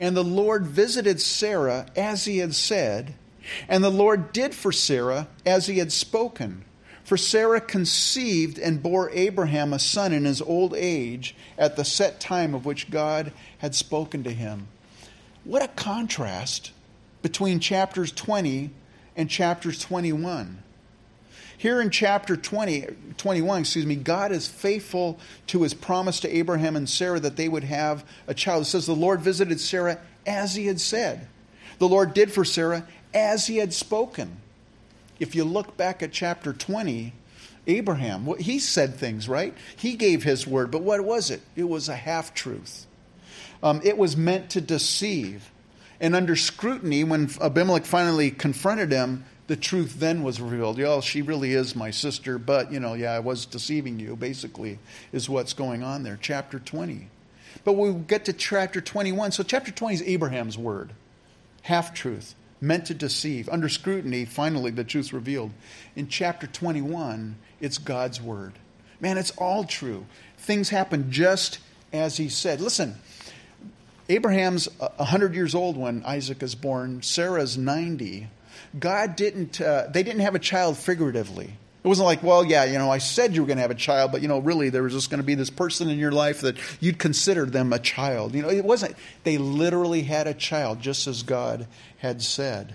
And 0.00 0.16
the 0.16 0.24
Lord 0.24 0.66
visited 0.66 1.20
Sarah 1.20 1.86
as 1.96 2.24
he 2.24 2.38
had 2.38 2.54
said, 2.54 3.14
and 3.68 3.82
the 3.82 3.90
Lord 3.90 4.32
did 4.32 4.54
for 4.54 4.72
Sarah 4.72 5.28
as 5.44 5.66
he 5.66 5.78
had 5.78 5.92
spoken. 5.92 6.64
For 7.04 7.16
Sarah 7.16 7.60
conceived 7.60 8.58
and 8.58 8.82
bore 8.82 9.10
Abraham 9.10 9.72
a 9.72 9.78
son 9.78 10.12
in 10.12 10.24
his 10.24 10.40
old 10.40 10.74
age 10.74 11.34
at 11.58 11.76
the 11.76 11.84
set 11.84 12.20
time 12.20 12.54
of 12.54 12.64
which 12.64 12.90
God 12.90 13.32
had 13.58 13.74
spoken 13.74 14.22
to 14.24 14.30
him. 14.30 14.68
What 15.44 15.62
a 15.62 15.68
contrast 15.68 16.72
between 17.22 17.60
chapters 17.60 18.12
20 18.12 18.70
and 19.16 19.28
chapters 19.28 19.80
21. 19.80 20.62
Here 21.60 21.82
in 21.82 21.90
chapter 21.90 22.38
20, 22.38 22.86
21, 23.18 23.60
excuse 23.60 23.84
me, 23.84 23.96
God 23.96 24.32
is 24.32 24.48
faithful 24.48 25.20
to 25.48 25.62
his 25.62 25.74
promise 25.74 26.18
to 26.20 26.34
Abraham 26.34 26.74
and 26.74 26.88
Sarah 26.88 27.20
that 27.20 27.36
they 27.36 27.50
would 27.50 27.64
have 27.64 28.02
a 28.26 28.32
child. 28.32 28.62
It 28.62 28.66
says 28.66 28.86
the 28.86 28.94
Lord 28.94 29.20
visited 29.20 29.60
Sarah 29.60 29.98
as 30.26 30.54
he 30.54 30.68
had 30.68 30.80
said. 30.80 31.28
The 31.78 31.88
Lord 31.88 32.14
did 32.14 32.32
for 32.32 32.46
Sarah 32.46 32.86
as 33.12 33.46
he 33.46 33.58
had 33.58 33.74
spoken 33.74 34.38
if 35.20 35.34
you 35.34 35.44
look 35.44 35.76
back 35.76 36.02
at 36.02 36.12
chapter 36.12 36.54
20, 36.54 37.12
Abraham, 37.66 38.26
he 38.38 38.58
said 38.58 38.94
things, 38.94 39.28
right? 39.28 39.54
He 39.76 39.94
gave 39.94 40.24
his 40.24 40.46
word, 40.46 40.70
but 40.70 40.82
what 40.82 41.02
was 41.02 41.30
it? 41.30 41.42
It 41.54 41.64
was 41.64 41.90
a 41.90 41.94
half 41.94 42.32
truth. 42.32 42.86
Um, 43.62 43.82
it 43.84 43.98
was 43.98 44.16
meant 44.16 44.48
to 44.50 44.62
deceive. 44.62 45.50
And 46.00 46.16
under 46.16 46.34
scrutiny, 46.34 47.04
when 47.04 47.30
Abimelech 47.38 47.84
finally 47.84 48.30
confronted 48.30 48.90
him, 48.90 49.26
the 49.50 49.56
truth 49.56 49.98
then 49.98 50.22
was 50.22 50.40
revealed. 50.40 50.78
Yeah, 50.78 51.00
she 51.00 51.22
really 51.22 51.54
is 51.54 51.74
my 51.74 51.90
sister, 51.90 52.38
but, 52.38 52.70
you 52.70 52.78
know, 52.78 52.94
yeah, 52.94 53.10
I 53.10 53.18
was 53.18 53.46
deceiving 53.46 53.98
you, 53.98 54.14
basically, 54.14 54.78
is 55.10 55.28
what's 55.28 55.54
going 55.54 55.82
on 55.82 56.04
there. 56.04 56.16
Chapter 56.22 56.60
20. 56.60 57.08
But 57.64 57.72
we 57.72 57.92
get 57.92 58.26
to 58.26 58.32
chapter 58.32 58.80
21. 58.80 59.32
So, 59.32 59.42
chapter 59.42 59.72
20 59.72 59.94
is 59.96 60.02
Abraham's 60.02 60.56
word, 60.56 60.92
half 61.62 61.92
truth 61.92 62.36
meant 62.60 62.84
to 62.84 62.94
deceive. 62.94 63.48
Under 63.48 63.68
scrutiny, 63.68 64.24
finally, 64.24 64.70
the 64.70 64.84
truth's 64.84 65.12
revealed. 65.12 65.50
In 65.96 66.06
chapter 66.06 66.46
21, 66.46 67.34
it's 67.60 67.78
God's 67.78 68.22
word. 68.22 68.52
Man, 69.00 69.18
it's 69.18 69.32
all 69.32 69.64
true. 69.64 70.06
Things 70.38 70.68
happen 70.68 71.10
just 71.10 71.58
as 71.92 72.18
he 72.18 72.28
said. 72.28 72.60
Listen, 72.60 72.94
Abraham's 74.08 74.68
100 74.78 75.34
years 75.34 75.56
old 75.56 75.76
when 75.76 76.04
Isaac 76.04 76.40
is 76.40 76.54
born, 76.54 77.02
Sarah's 77.02 77.58
90. 77.58 78.28
God 78.78 79.16
didn't, 79.16 79.60
uh, 79.60 79.86
they 79.90 80.02
didn't 80.02 80.20
have 80.20 80.34
a 80.34 80.40
child 80.40 80.76
figuratively. 80.76 81.52
It 81.82 81.88
wasn't 81.88 82.06
like, 82.06 82.22
well, 82.22 82.44
yeah, 82.44 82.64
you 82.64 82.76
know, 82.76 82.90
I 82.90 82.98
said 82.98 83.34
you 83.34 83.40
were 83.40 83.46
going 83.46 83.56
to 83.56 83.62
have 83.62 83.70
a 83.70 83.74
child, 83.74 84.12
but, 84.12 84.20
you 84.20 84.28
know, 84.28 84.38
really 84.38 84.68
there 84.68 84.82
was 84.82 84.92
just 84.92 85.08
going 85.08 85.20
to 85.20 85.26
be 85.26 85.34
this 85.34 85.48
person 85.48 85.88
in 85.88 85.98
your 85.98 86.12
life 86.12 86.42
that 86.42 86.58
you'd 86.78 86.98
consider 86.98 87.46
them 87.46 87.72
a 87.72 87.78
child. 87.78 88.34
You 88.34 88.42
know, 88.42 88.50
it 88.50 88.64
wasn't. 88.64 88.96
They 89.24 89.38
literally 89.38 90.02
had 90.02 90.26
a 90.26 90.34
child, 90.34 90.80
just 90.80 91.06
as 91.06 91.22
God 91.22 91.66
had 91.98 92.20
said. 92.20 92.74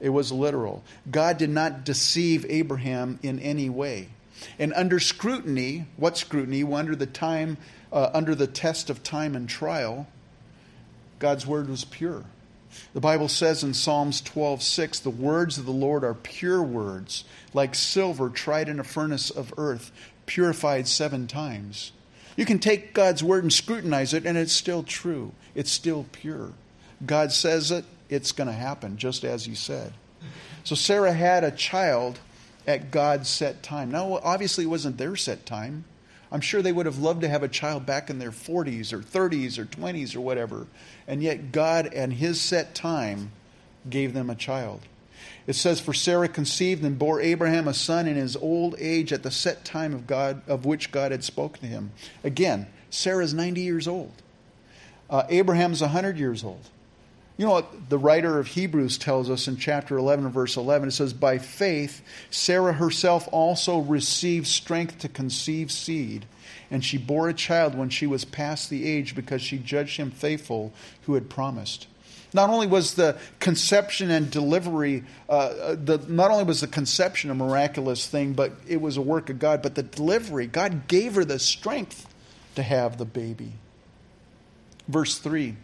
It 0.00 0.08
was 0.08 0.32
literal. 0.32 0.82
God 1.08 1.38
did 1.38 1.50
not 1.50 1.84
deceive 1.84 2.44
Abraham 2.48 3.20
in 3.22 3.38
any 3.38 3.70
way. 3.70 4.08
And 4.58 4.74
under 4.74 4.98
scrutiny, 4.98 5.86
what 5.96 6.18
scrutiny? 6.18 6.64
Well, 6.64 6.80
under 6.80 6.96
the 6.96 7.06
time, 7.06 7.56
uh, 7.92 8.10
under 8.12 8.34
the 8.34 8.48
test 8.48 8.90
of 8.90 9.04
time 9.04 9.36
and 9.36 9.48
trial, 9.48 10.08
God's 11.20 11.46
word 11.46 11.68
was 11.68 11.84
pure. 11.84 12.24
The 12.92 13.00
Bible 13.00 13.28
says 13.28 13.62
in 13.62 13.74
Psalms 13.74 14.20
12:6, 14.20 14.98
"The 15.00 15.10
words 15.10 15.58
of 15.58 15.66
the 15.66 15.72
Lord 15.72 16.04
are 16.04 16.14
pure 16.14 16.62
words, 16.62 17.24
like 17.52 17.74
silver 17.74 18.28
tried 18.28 18.68
in 18.68 18.80
a 18.80 18.84
furnace 18.84 19.30
of 19.30 19.52
earth, 19.56 19.90
purified 20.26 20.88
7 20.88 21.26
times." 21.26 21.92
You 22.36 22.44
can 22.44 22.58
take 22.58 22.94
God's 22.94 23.22
word 23.22 23.44
and 23.44 23.52
scrutinize 23.52 24.12
it 24.12 24.26
and 24.26 24.36
it's 24.36 24.52
still 24.52 24.82
true. 24.82 25.32
It's 25.54 25.70
still 25.70 26.06
pure. 26.12 26.52
God 27.04 27.32
says 27.32 27.70
it, 27.70 27.84
it's 28.08 28.32
going 28.32 28.48
to 28.48 28.54
happen 28.54 28.96
just 28.96 29.24
as 29.24 29.44
he 29.44 29.54
said. 29.54 29.92
So 30.64 30.74
Sarah 30.74 31.12
had 31.12 31.44
a 31.44 31.50
child 31.50 32.18
at 32.66 32.90
God's 32.90 33.28
set 33.28 33.62
time. 33.62 33.90
Now, 33.90 34.18
obviously, 34.22 34.64
it 34.64 34.68
wasn't 34.68 34.96
their 34.96 35.16
set 35.16 35.44
time. 35.46 35.84
I'm 36.34 36.40
sure 36.40 36.62
they 36.62 36.72
would 36.72 36.86
have 36.86 36.98
loved 36.98 37.20
to 37.20 37.28
have 37.28 37.44
a 37.44 37.48
child 37.48 37.86
back 37.86 38.10
in 38.10 38.18
their 38.18 38.32
40s 38.32 38.92
or 38.92 38.98
30s 38.98 39.56
or 39.56 39.66
20s 39.66 40.16
or 40.16 40.20
whatever. 40.20 40.66
And 41.06 41.22
yet, 41.22 41.52
God, 41.52 41.94
and 41.94 42.12
His 42.12 42.40
set 42.40 42.74
time, 42.74 43.30
gave 43.88 44.14
them 44.14 44.28
a 44.28 44.34
child. 44.34 44.80
It 45.46 45.52
says, 45.52 45.78
For 45.78 45.94
Sarah 45.94 46.26
conceived 46.26 46.82
and 46.82 46.98
bore 46.98 47.20
Abraham 47.20 47.68
a 47.68 47.74
son 47.74 48.08
in 48.08 48.16
his 48.16 48.34
old 48.34 48.74
age 48.78 49.12
at 49.12 49.22
the 49.22 49.30
set 49.30 49.64
time 49.64 49.94
of 49.94 50.08
God, 50.08 50.42
of 50.48 50.64
which 50.64 50.90
God 50.90 51.12
had 51.12 51.22
spoken 51.22 51.60
to 51.60 51.66
him. 51.68 51.92
Again, 52.24 52.66
Sarah's 52.90 53.32
90 53.32 53.60
years 53.60 53.86
old. 53.86 54.12
Uh, 55.08 55.22
Abraham's 55.28 55.82
100 55.82 56.18
years 56.18 56.42
old. 56.42 56.68
You 57.36 57.46
know 57.46 57.52
what 57.52 57.88
the 57.88 57.98
writer 57.98 58.38
of 58.38 58.46
Hebrews 58.46 58.96
tells 58.96 59.28
us 59.28 59.48
in 59.48 59.56
chapter 59.56 59.98
11, 59.98 60.28
verse 60.30 60.56
11? 60.56 60.88
It 60.88 60.92
says, 60.92 61.12
By 61.12 61.38
faith, 61.38 62.00
Sarah 62.30 62.74
herself 62.74 63.28
also 63.32 63.78
received 63.78 64.46
strength 64.46 65.00
to 65.00 65.08
conceive 65.08 65.72
seed, 65.72 66.26
and 66.70 66.84
she 66.84 66.96
bore 66.96 67.28
a 67.28 67.34
child 67.34 67.74
when 67.74 67.88
she 67.88 68.06
was 68.06 68.24
past 68.24 68.70
the 68.70 68.86
age 68.86 69.16
because 69.16 69.42
she 69.42 69.58
judged 69.58 69.96
him 69.96 70.12
faithful 70.12 70.72
who 71.02 71.14
had 71.14 71.28
promised. 71.28 71.88
Not 72.32 72.50
only 72.50 72.68
was 72.68 72.94
the 72.94 73.16
conception 73.40 74.10
and 74.10 74.30
delivery, 74.30 75.02
uh, 75.28 75.32
uh 75.32 75.76
the, 75.76 75.98
not 76.08 76.30
only 76.30 76.44
was 76.44 76.60
the 76.60 76.68
conception 76.68 77.30
a 77.30 77.34
miraculous 77.34 78.06
thing, 78.06 78.34
but 78.34 78.52
it 78.68 78.80
was 78.80 78.96
a 78.96 79.02
work 79.02 79.28
of 79.28 79.40
God, 79.40 79.60
but 79.60 79.74
the 79.74 79.82
delivery, 79.82 80.46
God 80.46 80.86
gave 80.86 81.16
her 81.16 81.24
the 81.24 81.38
strength 81.40 82.08
to 82.54 82.62
have 82.62 82.98
the 82.98 83.04
baby. 83.04 83.52
Verse 84.88 85.18
3 85.18 85.56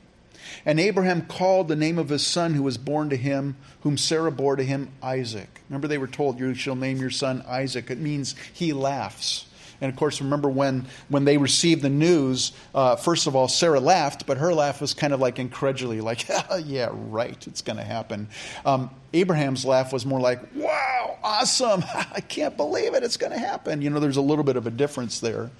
and 0.65 0.79
Abraham 0.81 1.27
called 1.27 1.69
the 1.69 1.77
name 1.77 1.99
of 1.99 2.09
his 2.09 2.27
son 2.27 2.55
who 2.55 2.63
was 2.63 2.79
born 2.79 3.11
to 3.11 3.17
him, 3.17 3.57
whom 3.83 3.97
Sarah 3.97 4.33
bore 4.33 4.57
to 4.57 4.65
him, 4.65 4.91
Isaac. 5.03 5.61
Remember, 5.69 5.89
they 5.89 5.99
were 5.99 6.07
told, 6.07 6.39
You 6.39 6.55
shall 6.55 6.77
name 6.77 6.99
your 6.99 7.11
son 7.11 7.45
Isaac. 7.47 7.91
It 7.91 7.99
means 7.99 8.35
he 8.53 8.73
laughs. 8.73 9.47
And 9.81 9.91
of 9.91 9.97
course, 9.97 10.21
remember 10.21 10.49
when, 10.49 10.87
when 11.09 11.25
they 11.25 11.39
received 11.39 11.83
the 11.83 11.89
news, 11.89 12.53
uh, 12.75 12.97
first 12.97 13.27
of 13.27 13.35
all, 13.35 13.49
Sarah 13.49 13.81
laughed, 13.81 14.27
but 14.27 14.37
her 14.39 14.53
laugh 14.53 14.81
was 14.81 14.93
kind 14.93 15.13
of 15.13 15.21
like 15.21 15.39
incredulity, 15.39 16.01
like, 16.03 16.29
yeah, 16.65 16.91
right, 16.93 17.47
it's 17.47 17.63
going 17.63 17.79
to 17.79 17.85
happen. 17.85 18.29
Um, 18.65 18.91
Abraham's 19.13 19.65
laugh 19.65 19.93
was 19.93 20.05
more 20.05 20.21
like, 20.21 20.41
wow, 20.55 21.19
awesome, 21.23 21.83
I 21.95 22.21
can't 22.21 22.57
believe 22.57 22.95
it, 22.95 23.03
it's 23.03 23.17
going 23.17 23.33
to 23.33 23.39
happen. 23.39 23.81
You 23.81 23.91
know, 23.91 24.01
there's 24.01 24.19
a 24.19 24.23
little 24.23 24.45
bit 24.45 24.57
of 24.57 24.67
a 24.67 24.71
difference 24.71 25.21
there. 25.21 25.51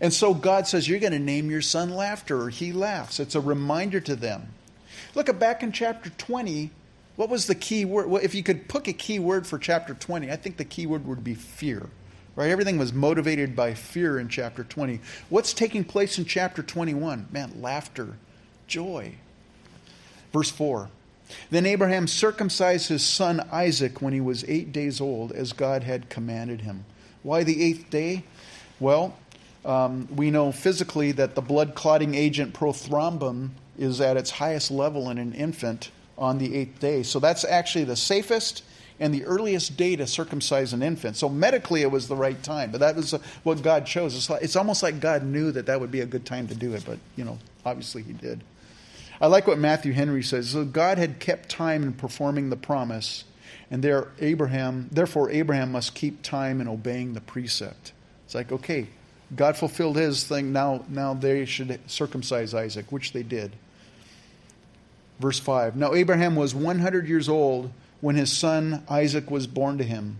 And 0.00 0.12
so 0.12 0.34
God 0.34 0.66
says, 0.66 0.88
You're 0.88 0.98
going 0.98 1.12
to 1.12 1.18
name 1.18 1.50
your 1.50 1.62
son 1.62 1.90
Laughter, 1.90 2.42
or 2.42 2.48
he 2.50 2.72
laughs. 2.72 3.20
It's 3.20 3.34
a 3.34 3.40
reminder 3.40 4.00
to 4.00 4.16
them. 4.16 4.48
Look 5.14 5.28
at 5.28 5.38
back 5.38 5.62
in 5.62 5.72
chapter 5.72 6.10
20. 6.10 6.70
What 7.16 7.30
was 7.30 7.46
the 7.46 7.54
key 7.54 7.84
word? 7.84 8.08
Well, 8.08 8.22
if 8.22 8.34
you 8.34 8.42
could 8.42 8.68
pick 8.68 8.88
a 8.88 8.92
key 8.92 9.18
word 9.18 9.46
for 9.46 9.58
chapter 9.58 9.94
20, 9.94 10.30
I 10.30 10.36
think 10.36 10.58
the 10.58 10.64
key 10.64 10.86
word 10.86 11.06
would 11.06 11.24
be 11.24 11.34
fear. 11.34 11.88
Right? 12.34 12.50
Everything 12.50 12.76
was 12.76 12.92
motivated 12.92 13.56
by 13.56 13.72
fear 13.72 14.18
in 14.18 14.28
chapter 14.28 14.62
20. 14.62 15.00
What's 15.30 15.54
taking 15.54 15.84
place 15.84 16.18
in 16.18 16.26
chapter 16.26 16.62
21? 16.62 17.28
Man, 17.32 17.62
laughter, 17.62 18.16
joy. 18.66 19.14
Verse 20.34 20.50
4. 20.50 20.90
Then 21.50 21.64
Abraham 21.64 22.06
circumcised 22.06 22.88
his 22.88 23.04
son 23.04 23.40
Isaac 23.50 24.02
when 24.02 24.12
he 24.12 24.20
was 24.20 24.44
eight 24.46 24.70
days 24.70 25.00
old, 25.00 25.32
as 25.32 25.54
God 25.54 25.82
had 25.82 26.10
commanded 26.10 26.60
him. 26.60 26.84
Why 27.22 27.42
the 27.42 27.62
eighth 27.64 27.90
day? 27.90 28.24
Well, 28.78 29.16
um, 29.66 30.08
we 30.14 30.30
know 30.30 30.52
physically 30.52 31.12
that 31.12 31.34
the 31.34 31.42
blood 31.42 31.74
clotting 31.74 32.14
agent 32.14 32.54
prothrombin 32.54 33.50
is 33.76 34.00
at 34.00 34.16
its 34.16 34.30
highest 34.30 34.70
level 34.70 35.10
in 35.10 35.18
an 35.18 35.34
infant 35.34 35.90
on 36.16 36.38
the 36.38 36.54
eighth 36.54 36.78
day. 36.78 37.02
So 37.02 37.18
that's 37.18 37.44
actually 37.44 37.84
the 37.84 37.96
safest 37.96 38.62
and 38.98 39.12
the 39.12 39.24
earliest 39.24 39.76
day 39.76 39.96
to 39.96 40.06
circumcise 40.06 40.72
an 40.72 40.82
infant. 40.82 41.16
So 41.16 41.28
medically, 41.28 41.82
it 41.82 41.90
was 41.90 42.08
the 42.08 42.16
right 42.16 42.40
time, 42.42 42.70
but 42.70 42.80
that 42.80 42.96
was 42.96 43.12
what 43.42 43.60
God 43.62 43.84
chose. 43.84 44.16
It's, 44.16 44.30
like, 44.30 44.42
it's 44.42 44.56
almost 44.56 44.82
like 44.82 45.00
God 45.00 45.24
knew 45.24 45.50
that 45.52 45.66
that 45.66 45.80
would 45.80 45.90
be 45.90 46.00
a 46.00 46.06
good 46.06 46.24
time 46.24 46.46
to 46.48 46.54
do 46.54 46.72
it, 46.72 46.84
but 46.86 46.98
you 47.16 47.24
know, 47.24 47.38
obviously 47.64 48.02
He 48.02 48.12
did. 48.12 48.42
I 49.20 49.26
like 49.26 49.46
what 49.46 49.58
Matthew 49.58 49.92
Henry 49.92 50.22
says. 50.22 50.50
So 50.50 50.64
God 50.64 50.98
had 50.98 51.20
kept 51.20 51.48
time 51.48 51.82
in 51.82 51.92
performing 51.92 52.50
the 52.50 52.56
promise, 52.56 53.24
and 53.70 53.82
there 53.82 54.08
Abraham, 54.20 54.88
therefore 54.92 55.30
Abraham 55.30 55.72
must 55.72 55.94
keep 55.94 56.22
time 56.22 56.60
in 56.60 56.68
obeying 56.68 57.14
the 57.14 57.20
precept. 57.20 57.92
It's 58.24 58.34
like, 58.34 58.52
okay, 58.52 58.88
God 59.34 59.56
fulfilled 59.56 59.96
his 59.96 60.24
thing. 60.24 60.52
Now, 60.52 60.84
now 60.88 61.14
they 61.14 61.44
should 61.44 61.80
circumcise 61.90 62.54
Isaac, 62.54 62.92
which 62.92 63.12
they 63.12 63.22
did. 63.22 63.52
Verse 65.18 65.38
5 65.38 65.76
Now 65.76 65.94
Abraham 65.94 66.36
was 66.36 66.54
100 66.54 67.08
years 67.08 67.28
old 67.28 67.72
when 68.00 68.16
his 68.16 68.32
son 68.32 68.84
Isaac 68.88 69.30
was 69.30 69.46
born 69.46 69.78
to 69.78 69.84
him. 69.84 70.18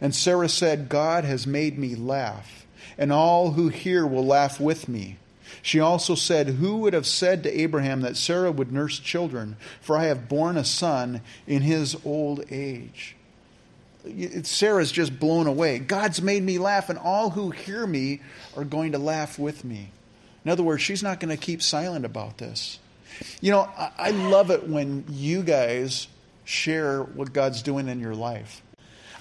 And 0.00 0.14
Sarah 0.14 0.48
said, 0.48 0.88
God 0.88 1.24
has 1.24 1.46
made 1.46 1.78
me 1.78 1.94
laugh, 1.94 2.66
and 2.96 3.12
all 3.12 3.52
who 3.52 3.68
hear 3.68 4.06
will 4.06 4.24
laugh 4.24 4.58
with 4.58 4.88
me. 4.88 5.18
She 5.60 5.80
also 5.80 6.14
said, 6.14 6.46
Who 6.46 6.78
would 6.78 6.92
have 6.92 7.06
said 7.06 7.42
to 7.42 7.60
Abraham 7.60 8.00
that 8.02 8.16
Sarah 8.16 8.52
would 8.52 8.72
nurse 8.72 8.98
children? 8.98 9.56
For 9.80 9.96
I 9.98 10.04
have 10.04 10.28
borne 10.28 10.56
a 10.56 10.64
son 10.64 11.20
in 11.46 11.62
his 11.62 11.96
old 12.04 12.44
age. 12.50 13.15
Sarah's 14.42 14.92
just 14.92 15.18
blown 15.18 15.46
away. 15.46 15.78
God's 15.78 16.22
made 16.22 16.42
me 16.42 16.58
laugh, 16.58 16.88
and 16.88 16.98
all 16.98 17.30
who 17.30 17.50
hear 17.50 17.86
me 17.86 18.20
are 18.56 18.64
going 18.64 18.92
to 18.92 18.98
laugh 18.98 19.38
with 19.38 19.64
me. 19.64 19.90
In 20.44 20.50
other 20.50 20.62
words, 20.62 20.82
she's 20.82 21.02
not 21.02 21.20
going 21.20 21.36
to 21.36 21.42
keep 21.42 21.62
silent 21.62 22.04
about 22.04 22.38
this. 22.38 22.78
You 23.40 23.50
know, 23.50 23.68
I 23.98 24.10
love 24.10 24.50
it 24.50 24.68
when 24.68 25.04
you 25.08 25.42
guys 25.42 26.08
share 26.44 27.02
what 27.02 27.32
God's 27.32 27.62
doing 27.62 27.88
in 27.88 27.98
your 28.00 28.14
life. 28.14 28.62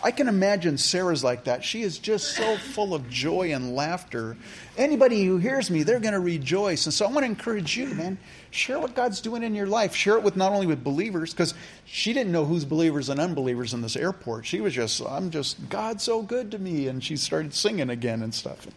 I 0.06 0.12
can 0.12 0.28
imagine 0.28 0.78
Sarah's 0.78 1.24
like 1.24 1.46
that. 1.46 1.63
She 1.63 1.82
is 1.82 1.98
just 1.98 2.36
so 2.36 2.58
full 2.58 2.94
of 2.94 3.10
joy 3.10 3.54
and 3.56 3.76
laughter. 3.76 4.38
Anybody 4.78 5.24
who 5.26 5.39
hears 5.39 5.72
me, 5.72 5.82
they're 5.82 6.00
going 6.00 6.13
to 6.13 6.20
rejoice. 6.20 6.86
And 6.86 6.94
so 6.94 7.08
I 7.08 7.10
want 7.10 7.22
to 7.22 7.26
encourage 7.26 7.76
you, 7.76 7.88
man, 7.88 8.20
share 8.52 8.78
what 8.78 8.94
God's 8.94 9.20
doing 9.20 9.41
in 9.41 9.56
your 9.56 9.65
life. 9.65 9.96
Share 9.96 10.15
it 10.18 10.22
with 10.22 10.36
not 10.36 10.52
only 10.52 10.68
with 10.68 10.84
believers, 10.84 11.34
because 11.34 11.56
she 11.86 12.13
didn't 12.13 12.32
know 12.32 12.46
who's 12.46 12.65
believers 12.65 13.10
and 13.10 13.20
unbelievers 13.20 13.74
in 13.74 13.82
this 13.82 13.96
airport. 13.96 14.46
She 14.46 14.62
was 14.62 14.76
just, 14.76 15.02
I'm 15.02 15.32
just, 15.32 15.70
God's 15.70 16.04
so 16.04 16.22
good 16.22 16.52
to 16.52 16.60
me. 16.60 16.88
And 16.88 17.04
she 17.04 17.18
started 17.18 17.56
singing 17.56 17.89
again 17.89 18.22
and 18.22 18.32
stuff. 18.32 18.68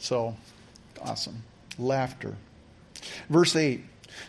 So 0.00 0.34
awesome. 1.00 1.44
Laughter. 1.78 2.34
Verse 3.30 3.54
8 3.54 3.80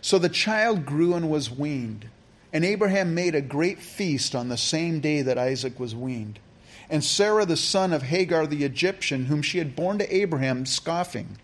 So 0.02 0.20
the 0.20 0.30
child 0.30 0.86
grew 0.86 1.16
and 1.16 1.28
was 1.28 1.50
weaned. 1.50 2.08
And 2.54 2.64
Abraham 2.64 3.16
made 3.16 3.36
a 3.36 3.42
great 3.42 3.80
feast 3.80 4.36
on 4.36 4.50
the 4.50 4.58
same 4.58 5.00
day 5.00 5.22
that 5.22 5.38
Isaac 5.38 5.80
was 5.80 5.96
weaned. 5.96 6.40
And 6.90 7.04
Sarah, 7.04 7.46
the 7.46 7.58
son 7.58 7.94
of 7.94 8.04
Hagar 8.04 8.48
the 8.48 8.64
Egyptian, 8.64 9.26
whom 9.26 9.42
she 9.42 9.58
had 9.58 9.76
borne 9.76 9.98
to 9.98 10.16
Abraham, 10.16 10.66
scoffing. 10.66 11.38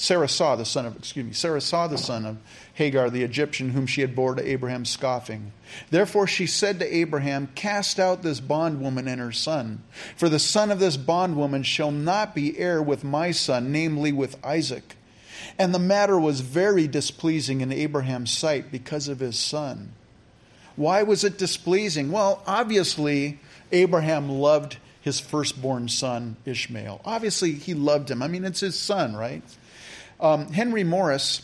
Sarah 0.00 0.28
saw 0.28 0.56
the 0.56 0.64
son 0.64 0.86
of, 0.86 0.96
excuse 0.96 1.26
me, 1.26 1.32
Sarah 1.34 1.60
saw 1.60 1.86
the 1.86 1.98
son 1.98 2.24
of 2.24 2.38
Hagar 2.72 3.10
the 3.10 3.22
Egyptian, 3.22 3.70
whom 3.70 3.86
she 3.86 4.00
had 4.00 4.16
borne 4.16 4.38
to 4.38 4.48
Abraham, 4.48 4.86
scoffing. 4.86 5.52
Therefore 5.90 6.26
she 6.26 6.46
said 6.46 6.78
to 6.78 6.96
Abraham, 6.96 7.50
Cast 7.54 8.00
out 8.00 8.22
this 8.22 8.40
bondwoman 8.40 9.06
and 9.06 9.20
her 9.20 9.30
son, 9.30 9.82
for 10.16 10.30
the 10.30 10.38
son 10.38 10.70
of 10.70 10.78
this 10.78 10.96
bondwoman 10.96 11.64
shall 11.64 11.90
not 11.90 12.34
be 12.34 12.58
heir 12.58 12.82
with 12.82 13.04
my 13.04 13.30
son, 13.30 13.72
namely 13.72 14.10
with 14.10 14.42
Isaac. 14.42 14.96
And 15.58 15.74
the 15.74 15.78
matter 15.78 16.18
was 16.18 16.40
very 16.40 16.88
displeasing 16.88 17.60
in 17.60 17.70
Abraham's 17.70 18.30
sight 18.30 18.72
because 18.72 19.06
of 19.06 19.20
his 19.20 19.38
son. 19.38 19.92
Why 20.80 21.02
was 21.02 21.24
it 21.24 21.36
displeasing? 21.36 22.10
Well, 22.10 22.42
obviously, 22.46 23.38
Abraham 23.70 24.30
loved 24.30 24.78
his 25.02 25.20
firstborn 25.20 25.90
son, 25.90 26.36
Ishmael. 26.46 27.02
Obviously, 27.04 27.52
he 27.52 27.74
loved 27.74 28.10
him. 28.10 28.22
I 28.22 28.28
mean, 28.28 28.46
it's 28.46 28.60
his 28.60 28.78
son, 28.78 29.14
right? 29.14 29.42
Um, 30.20 30.50
Henry 30.50 30.82
Morris 30.82 31.42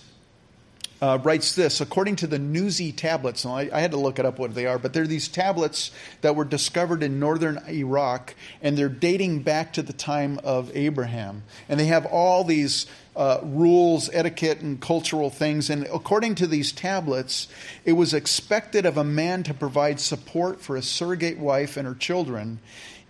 uh, 1.02 1.18
writes 1.22 1.54
this 1.54 1.82
according 1.82 2.16
to 2.16 2.26
the 2.26 2.38
Nuzi 2.38 2.96
tablets, 2.96 3.44
and 3.44 3.52
I, 3.52 3.68
I, 3.76 3.80
had 3.80 3.90
to 3.90 3.98
look 3.98 4.18
it 4.18 4.24
up 4.24 4.38
what 4.38 4.54
they 4.54 4.64
are, 4.64 4.78
but 4.78 4.94
they're 4.94 5.06
these 5.06 5.28
tablets 5.28 5.90
that 6.22 6.34
were 6.34 6.46
discovered 6.46 7.02
in 7.02 7.20
northern 7.20 7.60
Iraq, 7.68 8.34
and 8.62 8.78
they're 8.78 8.88
dating 8.88 9.42
back 9.42 9.74
to 9.74 9.82
the 9.82 9.92
time 9.92 10.40
of 10.44 10.74
Abraham. 10.74 11.42
And 11.68 11.78
they 11.78 11.86
have 11.86 12.06
all 12.06 12.42
these 12.42 12.86
uh, 13.16 13.40
rules, 13.42 14.10
etiquette, 14.12 14.60
and 14.60 14.80
cultural 14.80 15.30
things. 15.30 15.70
And 15.70 15.84
according 15.86 16.34
to 16.36 16.46
these 16.46 16.70
tablets, 16.70 17.48
it 17.84 17.92
was 17.92 18.12
expected 18.12 18.84
of 18.84 18.98
a 18.98 19.04
man 19.04 19.42
to 19.44 19.54
provide 19.54 19.98
support 19.98 20.60
for 20.60 20.76
a 20.76 20.82
surrogate 20.82 21.38
wife 21.38 21.76
and 21.76 21.88
her 21.88 21.94
children, 21.94 22.60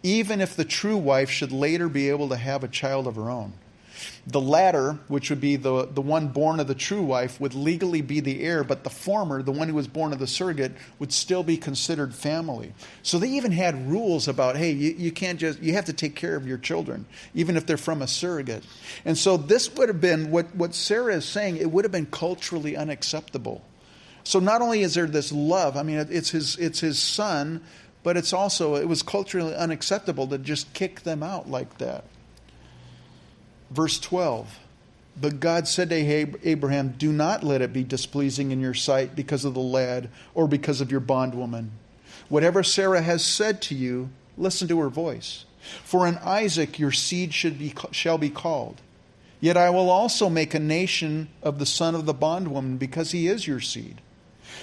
even 0.03 0.41
if 0.41 0.55
the 0.55 0.65
true 0.65 0.97
wife 0.97 1.31
should 1.31 1.51
later 1.51 1.89
be 1.89 2.09
able 2.09 2.29
to 2.29 2.37
have 2.37 2.63
a 2.63 2.69
child 2.69 3.07
of 3.07 3.17
her 3.17 3.31
own. 3.31 3.53
The 4.27 4.41
latter, 4.41 4.99
which 5.09 5.31
would 5.31 5.41
be 5.41 5.57
the, 5.57 5.87
the 5.87 6.03
one 6.03 6.29
born 6.29 6.61
of 6.61 6.67
the 6.67 6.75
true 6.75 7.03
wife, 7.03 7.41
would 7.41 7.55
legally 7.55 8.01
be 8.01 8.21
the 8.21 8.43
heir, 8.43 8.65
but 8.65 8.85
the 8.85 8.91
former, 8.91 9.43
the 9.43 9.53
one 9.53 9.69
who 9.69 9.75
was 9.75 9.89
born 9.89 10.13
of 10.13 10.19
the 10.19 10.27
surrogate, 10.27 10.73
would 10.99 11.13
still 11.13 11.43
be 11.43 11.57
considered 11.57 12.15
family. 12.15 12.73
So 13.03 13.19
they 13.19 13.29
even 13.31 13.53
had 13.53 13.89
rules 13.89 14.29
about, 14.29 14.57
hey, 14.57 14.73
you, 14.73 14.95
you 14.99 15.13
can't 15.13 15.39
just, 15.39 15.63
you 15.63 15.75
have 15.75 15.87
to 15.87 15.93
take 15.93 16.17
care 16.17 16.37
of 16.37 16.47
your 16.47 16.59
children, 16.59 17.07
even 17.35 17.57
if 17.57 17.67
they're 17.67 17.77
from 17.77 18.03
a 18.03 18.09
surrogate. 18.09 18.65
And 19.05 19.17
so 19.17 19.37
this 19.37 19.73
would 19.75 19.89
have 19.89 20.01
been, 20.01 20.31
what, 20.31 20.55
what 20.55 20.75
Sarah 20.75 21.15
is 21.15 21.25
saying, 21.25 21.57
it 21.57 21.71
would 21.71 21.85
have 21.85 21.93
been 21.93 22.07
culturally 22.07 22.77
unacceptable. 22.77 23.63
So 24.25 24.41
not 24.41 24.61
only 24.61 24.83
is 24.83 24.95
there 24.95 25.07
this 25.07 25.31
love, 25.31 25.77
I 25.77 25.85
mean, 25.85 26.05
it's 26.11 26.31
his, 26.31 26.57
it's 26.59 26.81
his 26.81 26.99
son, 26.99 27.63
but 28.03 28.17
it's 28.17 28.33
also, 28.33 28.75
it 28.75 28.89
was 28.89 29.03
culturally 29.03 29.55
unacceptable 29.55 30.27
to 30.29 30.39
just 30.39 30.73
kick 30.75 31.03
them 31.03 31.23
out 31.23 31.49
like 31.49 31.79
that. 31.79 32.05
Verse 33.71 33.99
12. 33.99 34.59
But 35.19 35.41
God 35.41 35.67
said 35.67 35.89
to 35.91 36.39
Abraham, 36.49 36.95
Do 36.99 37.11
not 37.11 37.43
let 37.43 37.63
it 37.63 37.73
be 37.73 37.85
displeasing 37.85 38.51
in 38.51 38.61
your 38.61 38.75
sight 38.75 39.17
because 39.17 39.45
of 39.45 39.55
the 39.55 39.61
lad 39.61 40.11
or 40.35 40.47
because 40.47 40.81
of 40.81 40.91
your 40.91 41.01
bondwoman. 41.01 41.73
Whatever 42.29 42.63
Sarah 42.63 43.01
has 43.01 43.25
said 43.25 43.63
to 43.63 43.75
you, 43.75 44.11
listen 44.37 44.69
to 44.69 44.81
her 44.81 44.91
voice. 44.91 45.47
For 45.85 46.07
in 46.07 46.19
Isaac 46.19 46.79
your 46.79 46.93
seed 46.93 47.33
should 47.33 47.59
be, 47.59 47.75
shall 47.93 48.19
be 48.19 48.31
called. 48.31 48.83
Yet 49.41 49.57
I 49.57 49.71
will 49.71 49.91
also 49.91 50.29
make 50.29 50.55
a 50.55 50.61
nation 50.61 51.29
of 51.43 51.59
the 51.59 51.67
son 51.67 51.95
of 51.95 52.07
the 52.07 52.15
bondwoman, 52.15 52.79
because 52.79 53.13
he 53.13 53.27
is 53.27 53.47
your 53.47 53.61
seed. 53.61 54.01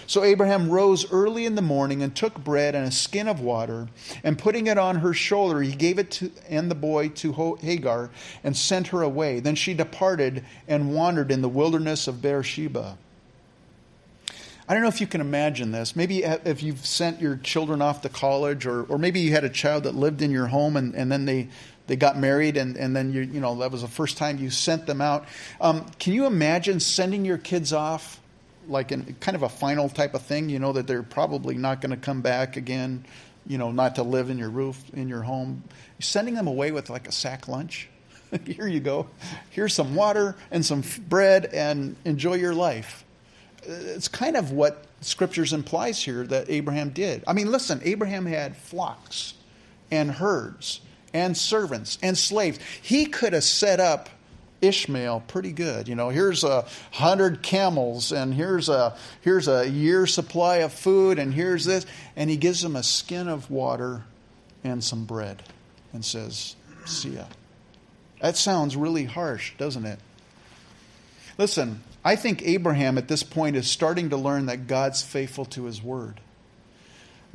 So 0.07 0.23
Abraham 0.23 0.69
rose 0.69 1.11
early 1.11 1.45
in 1.45 1.55
the 1.55 1.61
morning 1.61 2.01
and 2.01 2.15
took 2.15 2.43
bread 2.43 2.75
and 2.75 2.85
a 2.85 2.91
skin 2.91 3.27
of 3.27 3.39
water, 3.39 3.87
and 4.23 4.37
putting 4.37 4.67
it 4.67 4.77
on 4.77 4.97
her 4.97 5.13
shoulder, 5.13 5.61
he 5.61 5.75
gave 5.75 5.99
it 5.99 6.11
to, 6.11 6.31
and 6.49 6.69
the 6.69 6.75
boy 6.75 7.09
to 7.09 7.57
Hagar 7.61 8.09
and 8.43 8.55
sent 8.55 8.87
her 8.87 9.01
away. 9.01 9.39
Then 9.39 9.55
she 9.55 9.73
departed 9.73 10.43
and 10.67 10.93
wandered 10.93 11.31
in 11.31 11.41
the 11.41 11.49
wilderness 11.49 12.07
of 12.07 12.21
Beersheba. 12.21 12.97
I 14.67 14.73
don't 14.73 14.81
know 14.81 14.89
if 14.89 15.01
you 15.01 15.07
can 15.07 15.19
imagine 15.19 15.71
this. 15.71 15.95
Maybe 15.95 16.23
if 16.23 16.63
you've 16.63 16.85
sent 16.85 17.19
your 17.19 17.35
children 17.37 17.81
off 17.81 18.01
to 18.01 18.09
college, 18.09 18.65
or, 18.65 18.83
or 18.83 18.97
maybe 18.97 19.19
you 19.19 19.31
had 19.31 19.43
a 19.43 19.49
child 19.49 19.83
that 19.83 19.93
lived 19.93 20.21
in 20.21 20.31
your 20.31 20.47
home 20.47 20.77
and, 20.77 20.95
and 20.95 21.11
then 21.11 21.25
they, 21.25 21.49
they 21.87 21.97
got 21.97 22.17
married 22.17 22.55
and, 22.55 22.77
and 22.77 22.95
then 22.95 23.11
you, 23.11 23.21
you 23.21 23.41
know 23.41 23.55
that 23.55 23.71
was 23.71 23.81
the 23.81 23.89
first 23.89 24.17
time 24.17 24.37
you 24.37 24.49
sent 24.49 24.85
them 24.85 25.01
out. 25.01 25.25
Um, 25.59 25.85
can 25.99 26.13
you 26.13 26.25
imagine 26.25 26.79
sending 26.79 27.25
your 27.25 27.37
kids 27.37 27.73
off 27.73 28.21
like 28.67 28.91
in 28.91 29.15
kind 29.19 29.35
of 29.35 29.43
a 29.43 29.49
final 29.49 29.89
type 29.89 30.13
of 30.13 30.21
thing? 30.21 30.49
You 30.49 30.59
know 30.59 30.73
that 30.73 30.87
they're 30.87 31.03
probably 31.03 31.55
not 31.55 31.81
going 31.81 31.91
to 31.91 31.97
come 31.97 32.21
back 32.21 32.57
again, 32.57 33.05
you 33.47 33.57
know, 33.57 33.71
not 33.71 33.95
to 33.95 34.03
live 34.03 34.29
in 34.29 34.37
your 34.37 34.49
roof, 34.49 34.81
in 34.93 35.07
your 35.07 35.23
home. 35.23 35.63
Sending 35.99 36.35
them 36.35 36.47
away 36.47 36.71
with 36.71 36.89
like 36.89 37.07
a 37.07 37.11
sack 37.11 37.47
lunch. 37.47 37.89
Here 38.45 38.67
you 38.67 38.79
go. 38.79 39.07
Here's 39.49 39.73
some 39.73 39.95
water 39.95 40.35
and 40.51 40.65
some 40.65 40.83
bread 41.07 41.45
and 41.45 41.95
enjoy 42.05 42.35
your 42.35 42.53
life 42.53 43.03
uh, 43.67 43.71
it's 43.95 44.07
kind 44.07 44.35
of 44.35 44.51
what 44.51 44.85
scriptures 45.01 45.53
implies 45.53 46.01
here 46.01 46.25
that 46.27 46.49
Abraham 46.49 46.89
did. 46.89 47.23
I 47.27 47.33
mean, 47.33 47.51
listen, 47.51 47.81
Abraham 47.83 48.25
had 48.25 48.57
flocks 48.57 49.33
and 49.91 50.11
herds 50.11 50.81
and 51.13 51.37
servants 51.37 51.97
and 52.01 52.17
slaves. 52.17 52.59
He 52.81 53.05
could 53.05 53.33
have 53.33 53.43
set 53.43 53.79
up 53.79 54.09
Ishmael 54.63 55.23
pretty 55.27 55.51
good. 55.51 55.87
You 55.87 55.95
know, 55.95 56.09
here's 56.09 56.43
a 56.43 56.65
hundred 56.91 57.43
camels 57.43 58.11
and 58.11 58.33
here's 58.33 58.69
a 58.69 58.95
here's 59.21 59.47
a 59.47 59.69
year 59.69 60.07
supply 60.07 60.57
of 60.57 60.73
food 60.73 61.19
and 61.19 61.33
here's 61.33 61.65
this 61.65 61.85
and 62.15 62.29
he 62.29 62.37
gives 62.37 62.63
him 62.63 62.75
a 62.75 62.83
skin 62.83 63.27
of 63.27 63.51
water 63.51 64.03
and 64.63 64.83
some 64.83 65.05
bread 65.05 65.43
and 65.91 66.03
says, 66.03 66.55
"See 66.85 67.11
ya." 67.11 67.25
That 68.21 68.37
sounds 68.37 68.77
really 68.77 69.03
harsh, 69.03 69.53
doesn't 69.57 69.85
it? 69.85 69.99
Listen, 71.37 71.83
I 72.05 72.15
think 72.15 72.41
Abraham 72.43 72.97
at 72.97 73.07
this 73.07 73.23
point 73.23 73.55
is 73.55 73.69
starting 73.69 74.09
to 74.11 74.17
learn 74.17 74.45
that 74.45 74.67
God's 74.67 75.01
faithful 75.01 75.45
to 75.45 75.65
his 75.65 75.81
word. 75.81 76.21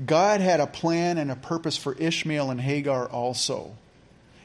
God 0.04 0.40
had 0.40 0.60
a 0.60 0.66
plan 0.66 1.18
and 1.18 1.30
a 1.30 1.36
purpose 1.36 1.76
for 1.76 1.94
Ishmael 1.94 2.50
and 2.50 2.60
Hagar 2.60 3.06
also. 3.06 3.76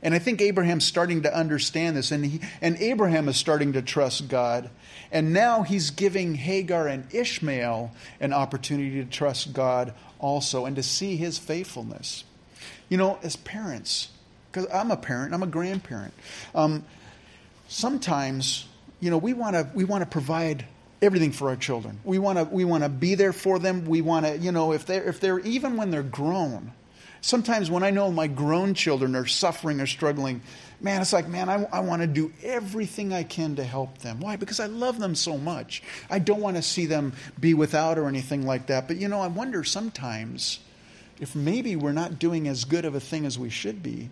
And 0.03 0.13
I 0.13 0.19
think 0.19 0.41
Abraham's 0.41 0.85
starting 0.85 1.23
to 1.23 1.35
understand 1.35 1.97
this, 1.97 2.11
and, 2.11 2.25
he, 2.25 2.41
and 2.61 2.77
Abraham 2.77 3.27
is 3.27 3.37
starting 3.37 3.73
to 3.73 3.81
trust 3.81 4.27
God. 4.27 4.69
And 5.11 5.33
now 5.33 5.63
he's 5.63 5.89
giving 5.89 6.35
Hagar 6.35 6.87
and 6.87 7.07
Ishmael 7.13 7.91
an 8.19 8.33
opportunity 8.33 9.03
to 9.03 9.09
trust 9.09 9.53
God 9.53 9.93
also 10.19 10.65
and 10.65 10.75
to 10.75 10.83
see 10.83 11.15
his 11.15 11.39
faithfulness. 11.39 12.25
You 12.89 12.97
know, 12.97 13.17
as 13.23 13.37
parents, 13.37 14.09
because 14.51 14.67
I'm 14.71 14.91
a 14.91 14.97
parent, 14.97 15.33
I'm 15.33 15.41
a 15.41 15.47
grandparent, 15.47 16.13
um, 16.53 16.83
sometimes 17.67 18.65
you 19.03 19.09
know, 19.09 19.17
we 19.17 19.33
want 19.33 19.55
to 19.55 19.69
we 19.73 19.83
want 19.83 20.01
to 20.01 20.09
provide 20.09 20.65
everything 21.01 21.33
for 21.33 21.49
our 21.49 21.57
children. 21.57 21.99
We 22.05 22.19
want 22.19 22.39
to 22.39 22.45
we 22.45 22.63
want 22.63 22.83
to 22.83 22.89
be 22.89 23.15
there 23.15 23.33
for 23.33 23.59
them. 23.59 23.83
We 23.83 23.99
want 23.99 24.25
to, 24.25 24.37
you 24.37 24.53
know, 24.53 24.71
if 24.71 24.85
they're 24.85 25.03
if 25.03 25.19
they're 25.19 25.39
even 25.39 25.75
when 25.75 25.91
they're 25.91 26.03
grown. 26.03 26.71
Sometimes 27.23 27.71
when 27.71 27.83
I 27.83 27.89
know 27.89 28.11
my 28.11 28.27
grown 28.27 28.73
children 28.73 29.15
are 29.15 29.25
suffering 29.25 29.79
or 29.79 29.87
struggling, 29.87 30.41
man, 30.81 31.01
it's 31.01 31.13
like, 31.13 31.29
man, 31.29 31.47
I, 31.47 31.63
I 31.71 31.79
want 31.79 32.01
to 32.01 32.07
do 32.07 32.33
everything 32.43 33.13
I 33.13 33.23
can 33.23 33.55
to 33.55 33.63
help 33.63 33.99
them. 33.99 34.19
Why? 34.19 34.35
Because 34.35 34.59
I 34.59 34.65
love 34.65 34.99
them 34.99 35.15
so 35.15 35.37
much. 35.37 35.81
I 36.09 36.19
don't 36.19 36.41
want 36.41 36.57
to 36.57 36.61
see 36.61 36.85
them 36.85 37.13
be 37.39 37.53
without 37.53 37.97
or 37.97 38.09
anything 38.09 38.45
like 38.45 38.67
that. 38.67 38.89
But, 38.89 38.97
you 38.97 39.07
know, 39.07 39.21
I 39.21 39.27
wonder 39.27 39.63
sometimes 39.63 40.59
if 41.21 41.33
maybe 41.33 41.77
we're 41.77 41.93
not 41.93 42.19
doing 42.19 42.45
as 42.49 42.65
good 42.65 42.83
of 42.83 42.93
a 42.93 42.99
thing 42.99 43.25
as 43.25 43.39
we 43.39 43.49
should 43.49 43.81
be 43.81 44.09